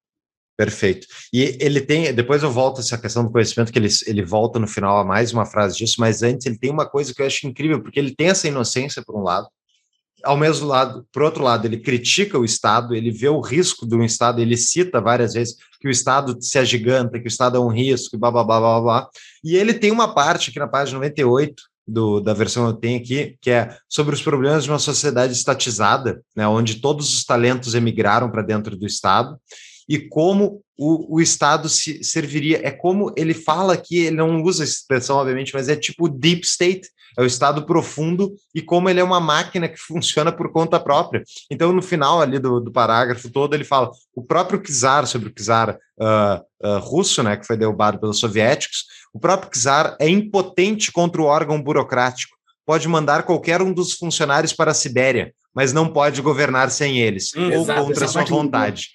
[0.57, 1.07] Perfeito.
[1.33, 4.59] E ele tem, depois eu volto a essa questão do conhecimento, que ele, ele volta
[4.59, 7.25] no final a mais uma frase disso, mas antes ele tem uma coisa que eu
[7.25, 9.47] acho incrível, porque ele tem essa inocência, por um lado,
[10.23, 14.03] ao mesmo lado, por outro lado, ele critica o Estado, ele vê o risco do
[14.03, 17.69] Estado, ele cita várias vezes que o Estado se agiganta, que o Estado é um
[17.69, 19.09] risco, blá, blá, blá, blá, blá.
[19.43, 22.99] E ele tem uma parte aqui na página 98, do, da versão que eu tenho
[22.99, 27.73] aqui, que é sobre os problemas de uma sociedade estatizada, né, onde todos os talentos
[27.73, 29.37] emigraram para dentro do Estado,
[29.89, 32.61] e como o, o Estado se serviria.
[32.63, 36.45] É como ele fala aqui, ele não usa essa expressão, obviamente, mas é tipo deep
[36.45, 36.87] state,
[37.17, 41.23] é o estado profundo e como ele é uma máquina que funciona por conta própria.
[41.51, 45.33] Então, no final ali do, do parágrafo todo, ele fala o próprio czar, sobre o
[45.33, 50.91] czar uh, uh, russo, né, que foi derrubado pelos soviéticos, o próprio czar é impotente
[50.91, 55.91] contra o órgão burocrático, pode mandar qualquer um dos funcionários para a Sibéria, mas não
[55.91, 58.89] pode governar sem eles, hum, ou exato, contra sua vontade.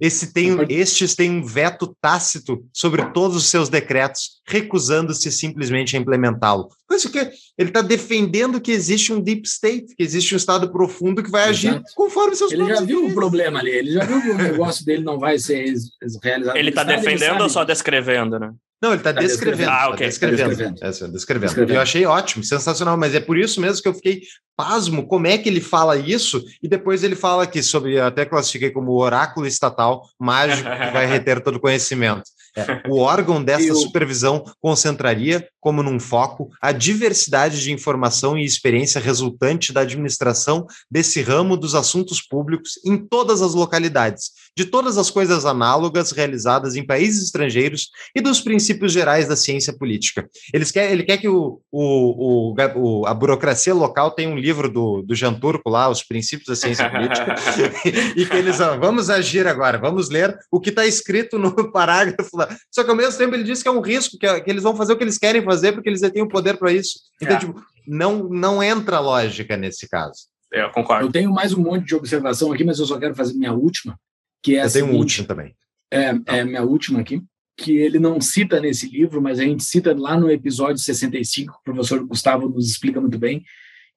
[0.00, 6.00] Esse tem, estes têm um veto tácito sobre todos os seus decretos, recusando-se simplesmente a
[6.00, 6.68] implementá-lo.
[6.88, 7.18] Por isso que
[7.58, 11.50] ele está defendendo que existe um deep state, que existe um estado profundo que vai
[11.50, 11.76] Exato.
[11.76, 14.84] agir conforme seus Ele já viu o problema ali, ele já viu que o negócio
[14.84, 15.74] dele não vai ser
[16.22, 16.56] realizado.
[16.56, 18.52] Ele está defendendo ou só descrevendo, né?
[18.80, 19.70] Não, ele está tá descrevendo.
[19.70, 19.98] Ah, ok.
[19.98, 20.48] Tá descrevendo.
[20.48, 20.78] descrevendo.
[20.82, 21.46] É, descrevendo.
[21.46, 21.74] descrevendo.
[21.74, 24.22] Eu achei ótimo, sensacional, mas é por isso mesmo que eu fiquei
[24.56, 28.70] pasmo como é que ele fala isso, e depois ele fala aqui sobre, até classifiquei
[28.70, 32.22] como oráculo estatal mágico que vai reter todo o conhecimento.
[32.56, 39.00] É, o órgão dessa supervisão concentraria, como num foco, a diversidade de informação e experiência
[39.00, 45.10] resultante da administração desse ramo dos assuntos públicos em todas as localidades, de todas as
[45.10, 50.28] coisas análogas realizadas em países estrangeiros e dos princípios gerais da ciência política.
[50.52, 55.02] Eles quer, ele quer que o, o, o, a burocracia local tenha um livro do,
[55.02, 57.34] do Jean Turco lá, Os Princípios da Ciência Política,
[58.16, 62.48] e que eles vamos agir agora, vamos ler o que está escrito no parágrafo lá.
[62.70, 64.74] Só que ao mesmo tempo ele diz que é um risco, que, que eles vão
[64.74, 67.00] fazer o que eles querem fazer porque eles têm o poder para isso.
[67.20, 67.40] Então, é.
[67.40, 70.28] tipo, não, não entra lógica nesse caso.
[70.52, 71.06] É, eu concordo.
[71.06, 73.98] Eu tenho mais um monte de observação aqui, mas eu só quero fazer minha última,
[74.42, 75.54] que é Eu tenho um último também.
[75.90, 77.22] É, é minha última aqui,
[77.56, 81.64] que ele não cita nesse livro, mas a gente cita lá no episódio 65, o
[81.64, 83.44] professor Gustavo nos explica muito bem,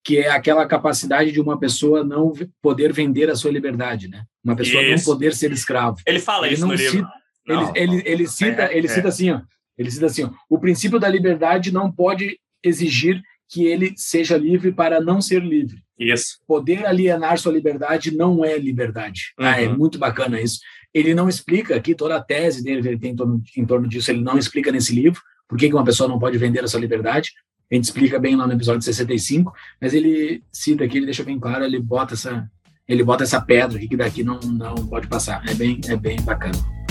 [0.03, 4.23] que é aquela capacidade de uma pessoa não poder vender a sua liberdade, né?
[4.43, 5.07] Uma pessoa isso.
[5.07, 5.97] não poder ser escravo.
[6.05, 7.09] Ele fala ele isso no cita, livro.
[7.45, 9.09] Ele, não, ele, ele, cita, é, ele cita é.
[9.09, 9.41] assim, ó,
[9.77, 14.71] ele cita assim, ó, o princípio da liberdade não pode exigir que ele seja livre
[14.71, 15.83] para não ser livre.
[15.99, 16.39] Isso.
[16.47, 19.33] Poder alienar sua liberdade não é liberdade.
[19.39, 19.45] Uhum.
[19.45, 20.59] Ah, é muito bacana isso.
[20.93, 24.11] Ele não explica aqui toda a tese dele ele tem em torno, em torno disso,
[24.11, 27.31] ele não explica nesse livro por que uma pessoa não pode vender a sua liberdade.
[27.71, 29.51] A gente explica bem lá no episódio 65,
[29.81, 32.47] mas ele cita aqui, ele deixa bem claro, ele bota essa,
[32.87, 35.43] ele bota essa pedra aqui que daqui não, não pode passar.
[35.47, 36.82] É bem, é bem bacana.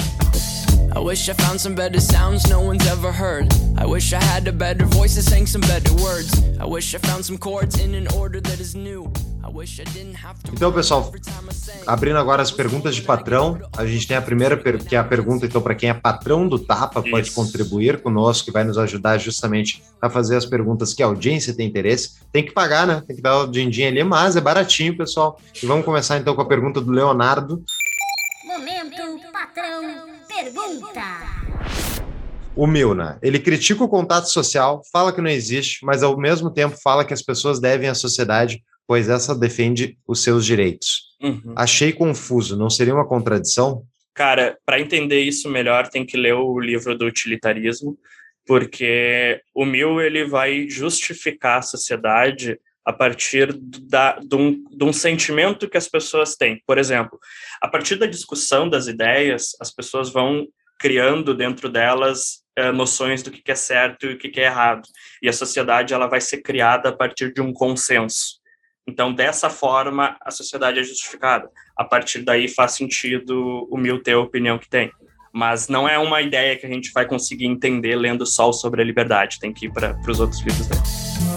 [0.94, 3.48] I wish I found some better sounds no one's ever heard.
[3.78, 6.31] I wish I had a better voice that sang some better words.
[6.60, 9.10] I wish I found some chords in an order that is new.
[10.52, 11.12] Então, pessoal,
[11.86, 15.44] abrindo agora as perguntas de patrão, a gente tem a primeira, que é a pergunta,
[15.44, 17.35] então, para quem é patrão do Tapa, pode Isso.
[17.35, 21.66] contribuir conosco, que vai nos ajudar justamente a fazer as perguntas que a audiência tem
[21.69, 22.20] interesse.
[22.32, 23.02] Tem que pagar, né?
[23.06, 25.39] Tem que dar o din-din ali, mas é baratinho, pessoal.
[25.60, 27.62] E vamos começar, então, com a pergunta do Leonardo.
[28.47, 30.12] Momento, patrão
[30.43, 31.01] pergunta.
[32.55, 36.77] O Milna, ele critica o contato social, fala que não existe, mas ao mesmo tempo
[36.82, 41.12] fala que as pessoas devem à sociedade, pois essa defende os seus direitos.
[41.23, 41.55] Uhum.
[41.56, 43.85] Achei confuso, não seria uma contradição?
[44.12, 47.97] Cara, para entender isso melhor, tem que ler o livro do utilitarismo,
[48.47, 54.93] porque o Mill ele vai justificar a sociedade a partir da, de, um, de um
[54.93, 56.61] sentimento que as pessoas têm.
[56.67, 57.19] Por exemplo,
[57.61, 60.47] a partir da discussão das ideias, as pessoas vão
[60.79, 64.83] criando dentro delas é, noções do que, é certo e o que, é errado.
[65.23, 68.41] E a sociedade ela vai ser criada a partir de um consenso.
[68.87, 71.49] Então, dessa forma, a sociedade é justificada.
[71.77, 74.91] A partir daí faz sentido o Mill ter a opinião que tem.
[75.33, 78.85] Mas não é uma ideia que a gente vai conseguir entender lendo só sobre a
[78.85, 79.39] liberdade.
[79.39, 81.32] Tem que ir para os outros livros dele.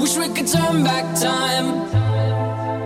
[0.00, 1.84] Wish we could turn back time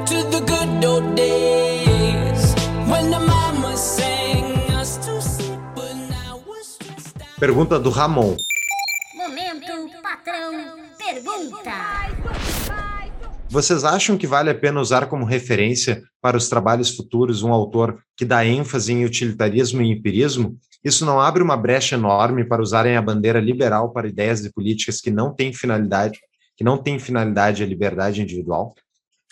[0.04, 2.54] to the good old days
[2.90, 7.38] when the mama sang us to sleep, but now we're stressed out.
[7.38, 8.36] Pergunta do Ramon.
[9.14, 11.70] Momento, patrão, pergunta.
[13.48, 18.02] Vocês acham que vale a pena usar como referência para os trabalhos futuros um autor
[18.16, 20.56] que dá ênfase em utilitarismo e empirismo?
[20.82, 25.00] Isso não abre uma brecha enorme para usarem a bandeira liberal para ideias e políticas
[25.00, 26.18] que não têm finalidade
[26.56, 28.74] que não tem finalidade a liberdade individual?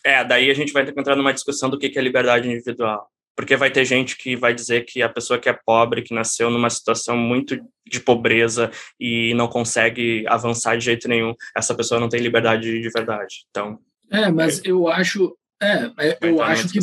[0.05, 3.09] É, daí a gente vai ter que entrar numa discussão do que é liberdade individual.
[3.35, 6.51] Porque vai ter gente que vai dizer que a pessoa que é pobre, que nasceu
[6.51, 8.70] numa situação muito de pobreza
[9.01, 13.47] e não consegue avançar de jeito nenhum, essa pessoa não tem liberdade de verdade.
[13.51, 13.78] Então.
[14.11, 15.35] É, mas é, eu acho.
[15.62, 16.78] É, é eu acho que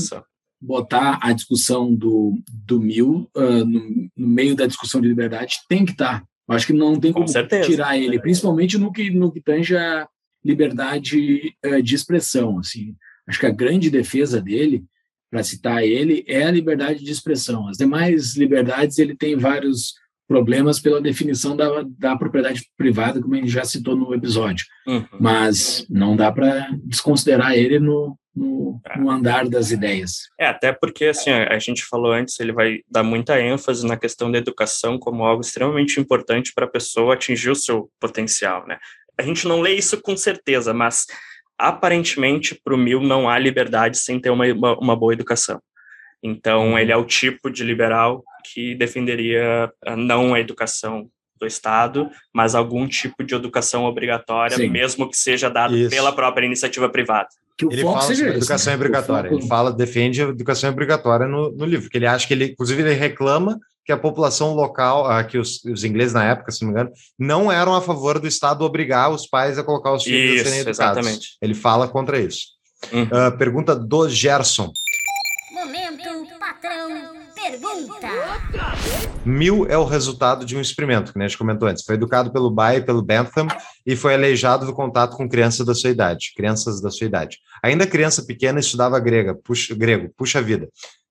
[0.62, 5.86] botar a discussão do, do mil uh, no, no, meio da discussão de liberdade tem
[5.86, 6.22] que estar.
[6.22, 6.26] Tá.
[6.50, 9.78] Eu acho que não tem como Com tirar ele, principalmente no que, no que tange
[9.78, 10.08] a
[10.50, 12.60] liberdade uh, de expressão.
[12.60, 12.96] Assim,
[13.28, 14.84] acho que a grande defesa dele,
[15.32, 17.68] para citar ele, é a liberdade de expressão.
[17.68, 19.94] As demais liberdades ele tem vários
[20.28, 24.66] problemas pela definição da, da propriedade privada, como a gente já citou no episódio.
[24.86, 25.04] Uhum.
[25.20, 29.00] Mas não dá para desconsiderar ele no, no, é.
[29.00, 30.28] no, andar das ideias.
[30.40, 34.32] É, até porque, assim, a gente falou antes, ele vai dar muita ênfase na questão
[34.32, 38.78] da educação como algo extremamente importante para a pessoa atingir o seu potencial, né?
[39.20, 41.06] A gente não lê isso com certeza, mas
[41.58, 45.62] aparentemente para o Mil não há liberdade sem ter uma, uma, uma boa educação.
[46.24, 46.80] Então, uhum.
[46.80, 48.24] ele é o tipo de liberal
[48.54, 51.10] que defenderia ah, não a educação
[51.40, 54.70] do Estado, mas algum tipo de educação obrigatória, Sim.
[54.70, 55.90] mesmo que seja Isso.
[55.90, 57.30] pela própria iniciativa privada.
[57.58, 58.76] Que o ele fala sobre esse, educação né?
[58.76, 59.30] obrigatória.
[59.30, 59.42] Foco...
[59.42, 62.82] Ele fala, defende a educação obrigatória no, no livro, que ele acha que ele, inclusive,
[62.82, 63.58] ele reclama
[63.90, 66.92] que a população local, ah, que os, os, ingleses na época, se não me engano,
[67.18, 70.44] não eram a favor do Estado obrigar os pais a colocar os filhos isso, a
[70.44, 70.98] serem educados.
[71.00, 71.38] Exatamente.
[71.42, 72.50] Ele fala contra isso.
[72.94, 73.06] Uhum.
[73.06, 74.72] Uh, pergunta do Gerson.
[79.26, 81.84] Mil é o resultado de um experimento, que a gente comentou antes.
[81.84, 83.48] Foi educado pelo Bay e pelo Bentham
[83.88, 87.40] e foi aleijado do contato com crianças da sua idade, crianças da sua idade.
[87.64, 90.70] Ainda criança pequena estudava grega, puxa, grego, puxa vida.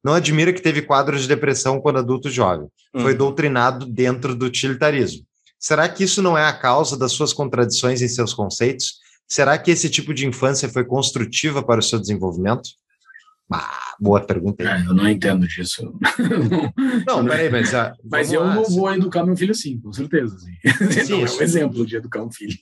[0.08, 2.66] Não admira que teve quadros de depressão quando adulto jovem.
[2.96, 3.16] Foi hum.
[3.18, 5.22] doutrinado dentro do utilitarismo.
[5.60, 9.00] Será que isso não é a causa das suas contradições em seus conceitos?
[9.28, 12.70] Será que esse tipo de infância foi construtiva para o seu desenvolvimento?
[13.52, 14.62] Ah, boa pergunta.
[14.62, 15.92] É, eu não entendo disso.
[17.06, 17.74] não, peraí, mas.
[17.74, 20.38] Ah, mas eu lá, vou educar meu filho sim, com certeza.
[20.38, 20.54] Sim.
[21.04, 22.56] Sim, não é um exemplo de educar um filho.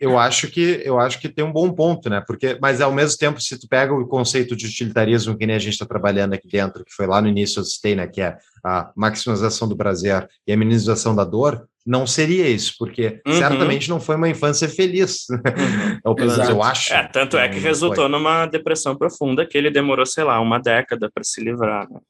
[0.00, 2.22] Eu acho que eu acho que tem um bom ponto, né?
[2.26, 5.58] Porque, mas ao mesmo tempo, se tu pega o conceito de utilitarismo que nem a
[5.58, 8.06] gente está trabalhando aqui dentro, que foi lá no início eu citei, né?
[8.06, 13.20] Que é a maximização do prazer e a minimização da dor, não seria isso, porque
[13.26, 13.34] uhum.
[13.34, 15.26] certamente não foi uma infância feliz.
[15.60, 15.98] Uhum.
[16.04, 16.92] Ou pelo menos eu acho.
[16.94, 18.08] É, tanto é que resultou foi.
[18.08, 21.90] numa depressão profunda que ele demorou, sei lá, uma década para se livrar.
[21.90, 22.00] Né?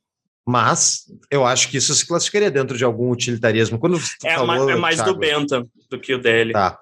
[0.46, 3.78] Mas eu acho que isso se classificaria dentro de algum utilitarismo.
[3.78, 6.52] Quando é, falou, mais, é mais Thiago, do Benta do que o dele.
[6.52, 6.78] Tá.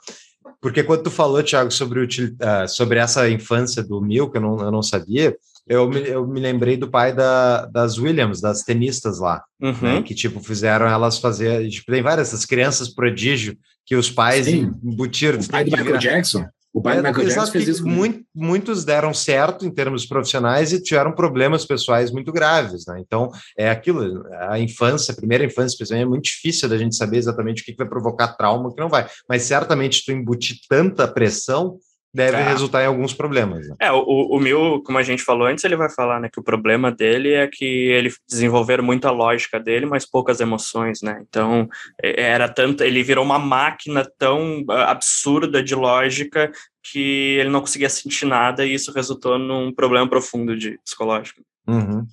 [0.60, 4.40] Porque quando tu falou, Thiago, sobre, util, uh, sobre essa infância do Mil, que eu
[4.40, 5.36] não, eu não sabia,
[5.68, 9.94] eu me, eu me lembrei do pai da, das Williams, das tenistas lá, né, uhum.
[9.94, 11.68] né, que, tipo, fizeram elas fazer...
[11.68, 13.56] Tipo, tem várias, essas crianças prodígio
[13.86, 14.72] que os pais Sim.
[14.82, 15.38] embutiram...
[15.38, 16.46] O pai do Michael Jackson.
[16.78, 17.86] O pai é, Michael Jackson fez isso.
[17.86, 23.02] Muito, muitos deram certo em termos profissionais e tiveram problemas pessoais muito graves, né?
[23.04, 27.16] Então, é aquilo, a infância, a primeira infância, especialmente, é muito difícil da gente saber
[27.16, 29.08] exatamente o que vai provocar trauma, o que não vai.
[29.28, 31.78] Mas certamente tu embutir tanta pressão
[32.12, 32.42] deve é.
[32.42, 33.68] resultar em alguns problemas.
[33.68, 33.76] Né?
[33.80, 36.42] É, o, o meu, como a gente falou antes, ele vai falar, né, que o
[36.42, 41.22] problema dele é que ele desenvolver muita lógica dele, mas poucas emoções, né?
[41.28, 41.68] Então,
[42.02, 46.50] é, era tanto, ele virou uma máquina tão ah, absurda de lógica
[46.82, 51.42] que ele não conseguia sentir nada e isso resultou num problema profundo de psicológico.
[51.66, 52.06] Uhum.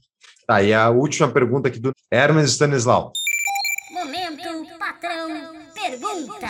[0.46, 3.12] Tá, e a última pergunta aqui do Hermes Stanislau.
[3.92, 5.30] Momento, patrão,
[5.74, 6.48] pergunta.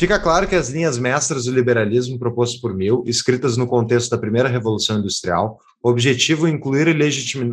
[0.00, 4.16] Fica claro que as linhas mestras do liberalismo propostas por Mill, escritas no contexto da
[4.16, 6.94] primeira Revolução Industrial, objetivo incluir e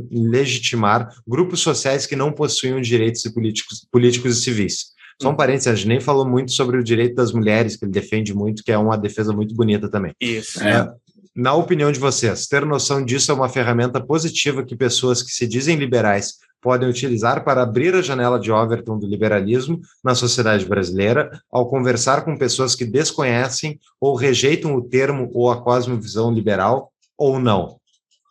[0.10, 4.86] legitimar grupos sociais que não possuíam direitos políticos, políticos e civis.
[5.22, 5.36] Só um hum.
[5.36, 8.64] parênteses, a gente nem falou muito sobre o direito das mulheres, que ele defende muito,
[8.64, 10.14] que é uma defesa muito bonita também.
[10.22, 10.64] Isso.
[10.64, 10.90] É,
[11.38, 15.46] na opinião de vocês, ter noção disso é uma ferramenta positiva que pessoas que se
[15.46, 21.30] dizem liberais podem utilizar para abrir a janela de Overton do liberalismo na sociedade brasileira
[21.52, 27.40] ao conversar com pessoas que desconhecem ou rejeitam o termo ou a cosmovisão liberal ou
[27.40, 27.80] não?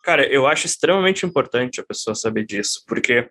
[0.03, 3.29] Cara, eu acho extremamente importante a pessoa saber disso, porque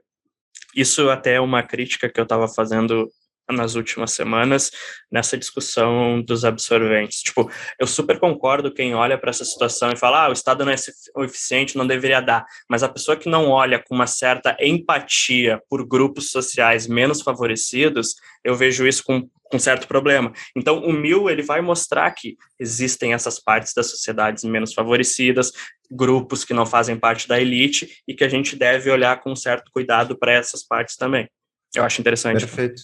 [0.74, 3.10] isso até é uma crítica que eu estava fazendo
[3.50, 4.70] nas últimas semanas
[5.10, 7.22] nessa discussão dos absorventes.
[7.22, 10.72] Tipo, eu super concordo quem olha para essa situação e fala, ah, o Estado não
[10.72, 10.76] é
[11.24, 12.44] eficiente, não deveria dar.
[12.68, 18.16] Mas a pessoa que não olha com uma certa empatia por grupos sociais menos favorecidos,
[18.44, 20.32] eu vejo isso com com certo problema.
[20.56, 25.52] Então, o Mil ele vai mostrar que existem essas partes das sociedades menos favorecidas,
[25.90, 29.70] grupos que não fazem parte da elite e que a gente deve olhar com certo
[29.70, 31.28] cuidado para essas partes também.
[31.74, 32.40] Eu acho interessante.
[32.40, 32.82] Perfeito.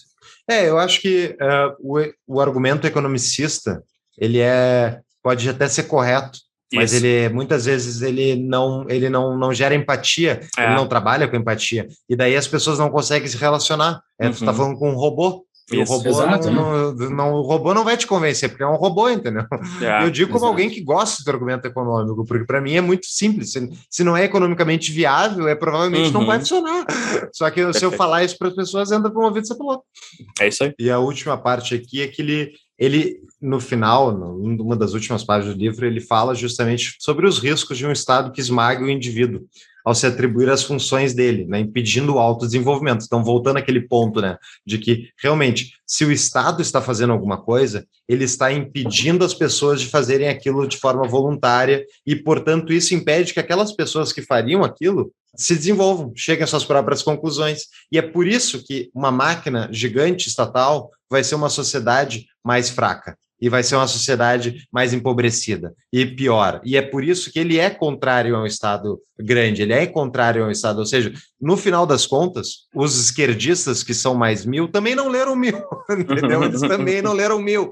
[0.49, 3.83] É, eu acho que uh, o, o argumento economicista
[4.17, 6.37] ele é pode até ser correto,
[6.71, 6.81] Isso.
[6.81, 10.65] mas ele muitas vezes ele não ele não, não gera empatia, é.
[10.65, 14.01] ele não trabalha com empatia e daí as pessoas não conseguem se relacionar.
[14.19, 14.31] É, uhum.
[14.31, 17.85] Tu está falando com um robô, o robô, Exato, não, não, não, o robô não
[17.85, 19.45] vai te convencer, porque é um robô, entendeu?
[19.81, 20.51] É, eu digo como exato.
[20.51, 23.51] alguém que gosta do argumento econômico, porque para mim é muito simples.
[23.51, 26.11] Se, se, não é economicamente viável, é provavelmente uhum.
[26.11, 26.41] não vai uhum.
[26.41, 26.85] funcionar.
[27.33, 27.79] Só que Perfeito.
[27.79, 29.85] se eu falar isso para as pessoas, entra para um ouvido e outro.
[30.39, 30.73] É isso aí.
[30.77, 35.55] E a última parte aqui é que ele, ele, no final, numa das últimas páginas
[35.55, 39.41] do livro, ele fala justamente sobre os riscos de um Estado que esmague o indivíduo
[39.83, 43.03] ao se atribuir as funções dele, né, impedindo o autodesenvolvimento.
[43.05, 47.85] Então, voltando àquele ponto, né, de que realmente, se o Estado está fazendo alguma coisa,
[48.07, 53.33] ele está impedindo as pessoas de fazerem aquilo de forma voluntária e, portanto, isso impede
[53.33, 57.63] que aquelas pessoas que fariam aquilo se desenvolvam, cheguem às suas próprias conclusões.
[57.91, 63.17] E é por isso que uma máquina gigante estatal vai ser uma sociedade mais fraca
[63.43, 66.61] e vai ser uma sociedade mais empobrecida e pior.
[66.63, 70.45] E é por isso que ele é contrário a um Estado grande, ele é contrário
[70.45, 71.11] a um Estado, ou seja,
[71.41, 75.61] no final das contas, os esquerdistas que são mais mil também não leram mil,
[75.91, 76.41] entendeu?
[76.41, 77.69] Eles também não leram mil.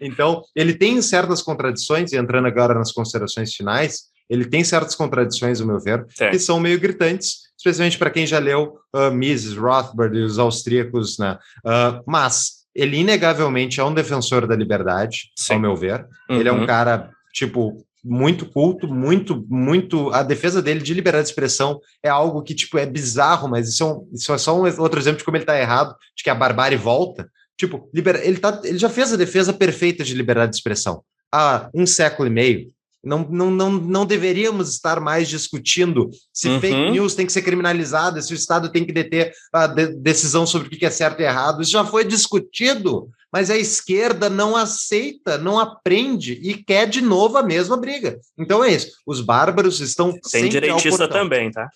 [0.00, 5.60] Então, ele tem certas contradições, e entrando agora nas considerações finais, ele tem certas contradições,
[5.60, 10.16] ao meu ver, que são meio gritantes, especialmente para quem já leu uh, Mises, Rothbard
[10.16, 11.36] e os austríacos, né?
[11.58, 15.54] Uh, mas ele inegavelmente é um defensor da liberdade, Sim.
[15.54, 16.06] ao meu ver.
[16.28, 16.40] Uhum.
[16.40, 16.66] Ele é um uhum.
[16.66, 20.10] cara, tipo, muito culto, muito, muito.
[20.12, 23.82] A defesa dele de liberdade de expressão é algo que, tipo, é bizarro, mas isso
[23.82, 26.30] é, um, isso é só um outro exemplo de como ele está errado, de que
[26.30, 27.28] a barbárie volta.
[27.58, 31.02] Tipo, liber, ele, tá, ele já fez a defesa perfeita de liberdade de expressão
[31.32, 32.72] há um século e meio.
[33.02, 36.60] Não, não, não, não deveríamos estar mais discutindo se uhum.
[36.60, 40.46] fake news tem que ser criminalizada, se o Estado tem que deter a de decisão
[40.46, 41.62] sobre o que é certo e errado.
[41.62, 47.38] Isso já foi discutido, mas a esquerda não aceita, não aprende e quer de novo
[47.38, 48.18] a mesma briga.
[48.38, 48.90] Então é isso.
[49.06, 50.12] Os bárbaros estão.
[50.30, 51.68] Tem direitista também, tá?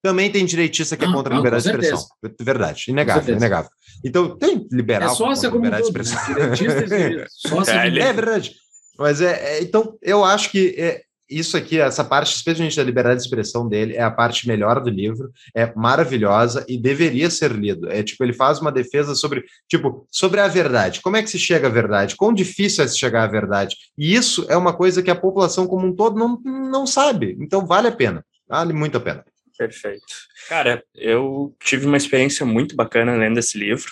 [0.00, 2.06] Também tem direitista que é contra a liberdade de expressão.
[2.40, 3.70] Verdade, inegável, inegável.
[4.04, 5.12] Então, tem liberal.
[5.12, 6.34] É sócia como liberdade de expressão.
[6.34, 7.26] Né?
[7.34, 8.54] Sócia é, é verdade.
[8.98, 13.20] Mas é, é, então eu acho que é, isso aqui, essa parte, especialmente da liberdade
[13.20, 17.90] de expressão dele, é a parte melhor do livro, é maravilhosa e deveria ser lido.
[17.90, 21.00] É tipo, ele faz uma defesa sobre, tipo, sobre a verdade.
[21.00, 22.16] Como é que se chega à verdade?
[22.16, 23.76] Quão difícil é se chegar à verdade?
[23.96, 27.36] E isso é uma coisa que a população como um todo não, não sabe.
[27.40, 28.24] Então vale a pena.
[28.48, 29.24] Vale muito a pena.
[29.58, 30.06] Perfeito.
[30.48, 33.90] Cara, eu tive uma experiência muito bacana lendo esse livro.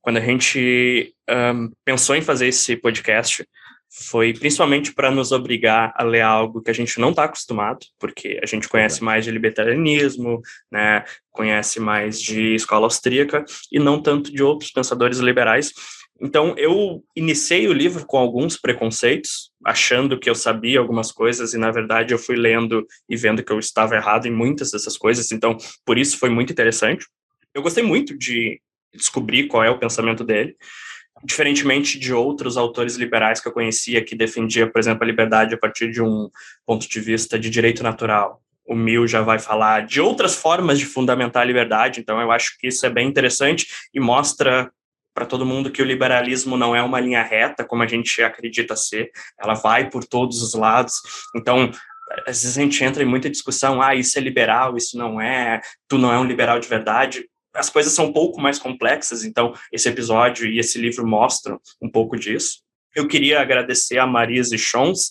[0.00, 3.46] Quando a gente um, pensou em fazer esse podcast,
[3.94, 8.40] foi principalmente para nos obrigar a ler algo que a gente não está acostumado, porque
[8.42, 10.40] a gente conhece mais de libertarianismo,
[10.70, 15.72] né, conhece mais de escola austríaca e não tanto de outros pensadores liberais.
[16.18, 21.58] Então, eu iniciei o livro com alguns preconceitos, achando que eu sabia algumas coisas, e
[21.58, 25.30] na verdade eu fui lendo e vendo que eu estava errado em muitas dessas coisas,
[25.32, 27.06] então por isso foi muito interessante.
[27.52, 28.58] Eu gostei muito de
[28.94, 30.56] descobrir qual é o pensamento dele
[31.24, 35.58] diferentemente de outros autores liberais que eu conhecia que defendia, por exemplo, a liberdade a
[35.58, 36.30] partir de um
[36.66, 38.42] ponto de vista de direito natural.
[38.66, 42.56] O Mill já vai falar de outras formas de fundamentar a liberdade, então eu acho
[42.58, 44.70] que isso é bem interessante e mostra
[45.14, 48.74] para todo mundo que o liberalismo não é uma linha reta, como a gente acredita
[48.74, 50.94] ser, ela vai por todos os lados.
[51.36, 51.70] Então,
[52.26, 55.60] às vezes a gente entra em muita discussão, ah, isso é liberal, isso não é,
[55.86, 59.54] tu não é um liberal de verdade as coisas são um pouco mais complexas, então
[59.72, 62.60] esse episódio e esse livro mostram um pouco disso.
[62.94, 65.10] Eu queria agradecer a Marise Chons,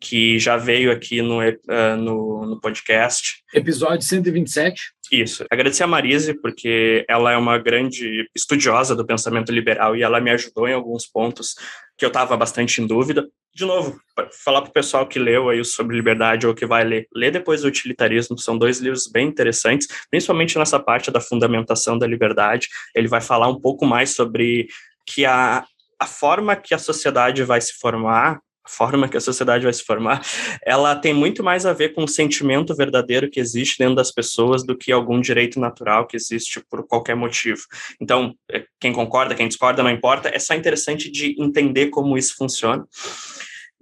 [0.00, 3.42] que já veio aqui no, uh, no, no, podcast.
[3.54, 4.92] Episódio 127.
[5.12, 5.44] Isso.
[5.50, 10.30] Agradecer a Marise, porque ela é uma grande estudiosa do pensamento liberal e ela me
[10.30, 11.54] ajudou em alguns pontos
[11.98, 13.28] que eu estava bastante em dúvida.
[13.54, 14.00] De novo,
[14.44, 17.64] falar para o pessoal que leu aí sobre liberdade ou que vai ler, lê depois
[17.64, 22.68] o utilitarismo, são dois livros bem interessantes, principalmente nessa parte da fundamentação da liberdade.
[22.94, 24.68] Ele vai falar um pouco mais sobre
[25.04, 25.64] que a,
[25.98, 28.40] a forma que a sociedade vai se formar
[28.70, 30.22] forma que a sociedade vai se formar,
[30.64, 34.64] ela tem muito mais a ver com o sentimento verdadeiro que existe dentro das pessoas
[34.64, 37.62] do que algum direito natural que existe por qualquer motivo.
[38.00, 42.36] Então, é, quem concorda, quem discorda, não importa, é só interessante de entender como isso
[42.36, 42.86] funciona.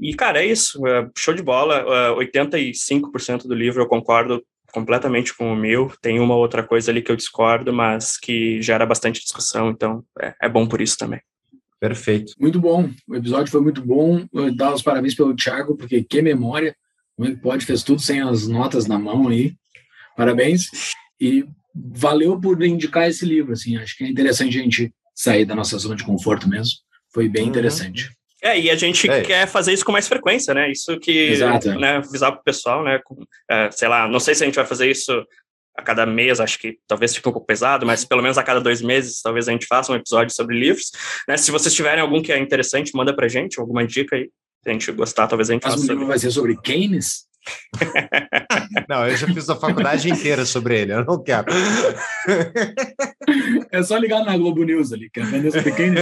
[0.00, 4.42] E, cara, é isso, é, show de bola, 85% do livro eu concordo
[4.72, 8.86] completamente com o meu, tem uma outra coisa ali que eu discordo, mas que gera
[8.86, 11.20] bastante discussão, então é, é bom por isso também.
[11.80, 12.32] Perfeito.
[12.38, 12.90] Muito bom.
[13.06, 14.26] O episódio foi muito bom.
[14.32, 16.74] Eu dar os parabéns pelo Thiago, porque que memória.
[17.16, 17.64] Como é que pode?
[17.64, 19.54] Fez tudo sem as notas na mão aí.
[20.16, 20.68] Parabéns.
[21.20, 21.44] E
[21.74, 23.52] valeu por indicar esse livro.
[23.52, 26.74] Assim, acho que é interessante a gente sair da nossa zona de conforto mesmo.
[27.12, 27.48] Foi bem uhum.
[27.48, 28.10] interessante.
[28.42, 29.22] É, e a gente é.
[29.22, 30.70] quer fazer isso com mais frequência, né?
[30.70, 31.74] Isso que, Exato.
[31.78, 33.00] né, avisar pro pessoal, né?
[33.04, 35.12] Com, é, sei lá, não sei se a gente vai fazer isso
[35.78, 38.60] a cada mês, acho que talvez fique um pouco pesado, mas pelo menos a cada
[38.60, 40.90] dois meses, talvez a gente faça um episódio sobre livros.
[41.28, 41.36] Né?
[41.36, 44.28] Se vocês tiverem algum que é interessante, manda pra gente, alguma dica aí.
[44.64, 45.76] Se a gente gostar, talvez a gente faça.
[45.76, 47.28] Mas o livro vai ser sobre Keynes?
[48.88, 51.46] não, eu já fiz a faculdade inteira sobre ele, eu não quero.
[53.70, 56.00] É só ligar na Globo News ali, que é pequenos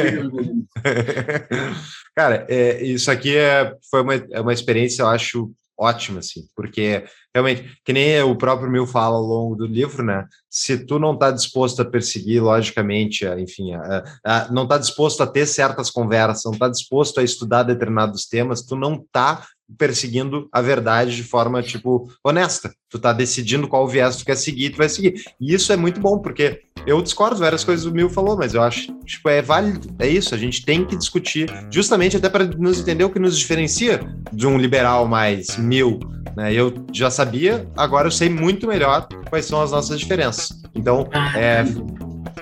[2.14, 7.04] Cara, é, isso aqui é, foi uma, é uma experiência, eu acho, ótima, assim, porque
[7.34, 10.26] realmente, que nem o próprio Mil fala ao longo do livro, né?
[10.48, 15.26] Se tu não está disposto a perseguir, logicamente, enfim, a, a, não está disposto a
[15.26, 19.46] ter certas conversas, não está disposto a estudar determinados temas, tu não está
[19.78, 22.74] perseguindo a verdade de forma, tipo, honesta.
[22.88, 25.22] Tu tá decidindo qual viés tu quer seguir, tu vai seguir.
[25.40, 28.62] E isso é muito bom, porque eu discordo várias coisas do Mil falou, mas eu
[28.62, 32.78] acho, tipo, é válido, é isso, a gente tem que discutir, justamente até para nos
[32.78, 34.00] entender o que nos diferencia
[34.32, 35.98] de um liberal mais mil,
[36.36, 36.54] né?
[36.54, 40.62] Eu já sabia, agora eu sei muito melhor quais são as nossas diferenças.
[40.74, 41.64] Então, é,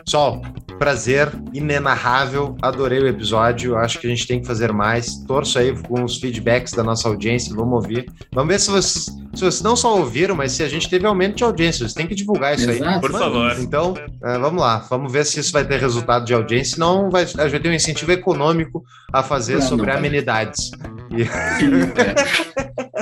[0.04, 0.42] Pessoal,
[0.78, 5.16] prazer inenarrável, adorei o episódio, acho que a gente tem que fazer mais.
[5.26, 8.10] Torço aí com os feedbacks da nossa audiência, vamos ouvir.
[8.32, 11.36] Vamos ver se vocês, se vocês não só ouviram, mas se a gente teve aumento
[11.36, 11.80] de audiência.
[11.80, 12.90] Vocês têm que divulgar isso Exato.
[12.90, 13.00] aí.
[13.00, 13.56] Por favor.
[13.58, 17.22] Então, é, vamos lá, vamos ver se isso vai ter resultado de audiência, senão vai,
[17.22, 20.70] a gente vai ter um incentivo econômico a fazer não, sobre não amenidades.
[21.10, 21.24] E...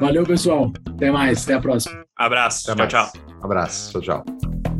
[0.00, 0.72] Valeu, pessoal.
[0.94, 1.44] Até mais.
[1.44, 2.04] Até a próxima.
[2.16, 2.70] Abraço.
[2.70, 3.12] Até tchau, mais.
[3.12, 3.22] tchau.
[3.42, 3.92] Abraço.
[3.92, 4.75] Tchau, tchau.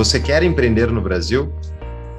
[0.00, 1.52] Você quer empreender no Brasil?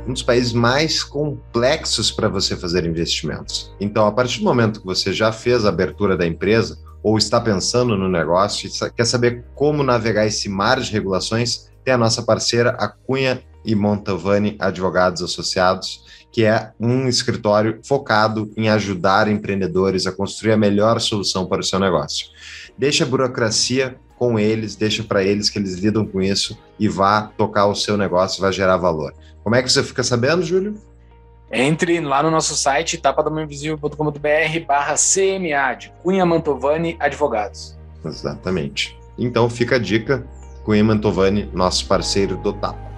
[0.08, 3.76] Um dos países mais complexos para você fazer investimentos.
[3.80, 7.42] Então, a partir do momento que você já fez a abertura da empresa ou está
[7.42, 12.22] pensando no negócio e quer saber como navegar esse mar de regulações, tem a nossa
[12.22, 20.06] parceira, a Cunha e Montovani Advogados Associados, que é um escritório focado em ajudar empreendedores
[20.06, 22.28] a construir a melhor solução para o seu negócio.
[22.78, 27.32] Deixa a burocracia com eles, deixa para eles que eles lidam com isso e vá
[27.36, 29.16] tocar o seu negócio, vai gerar valor.
[29.44, 30.80] Como é que você fica sabendo, Júlio?
[31.52, 37.76] Entre lá no nosso site tapadamainvisível.com.br barra CMA, de Cunha Mantovani Advogados.
[38.06, 38.96] Exatamente.
[39.18, 40.24] Então fica a dica,
[40.64, 42.91] Cunha Mantovani, nosso parceiro do Tapa.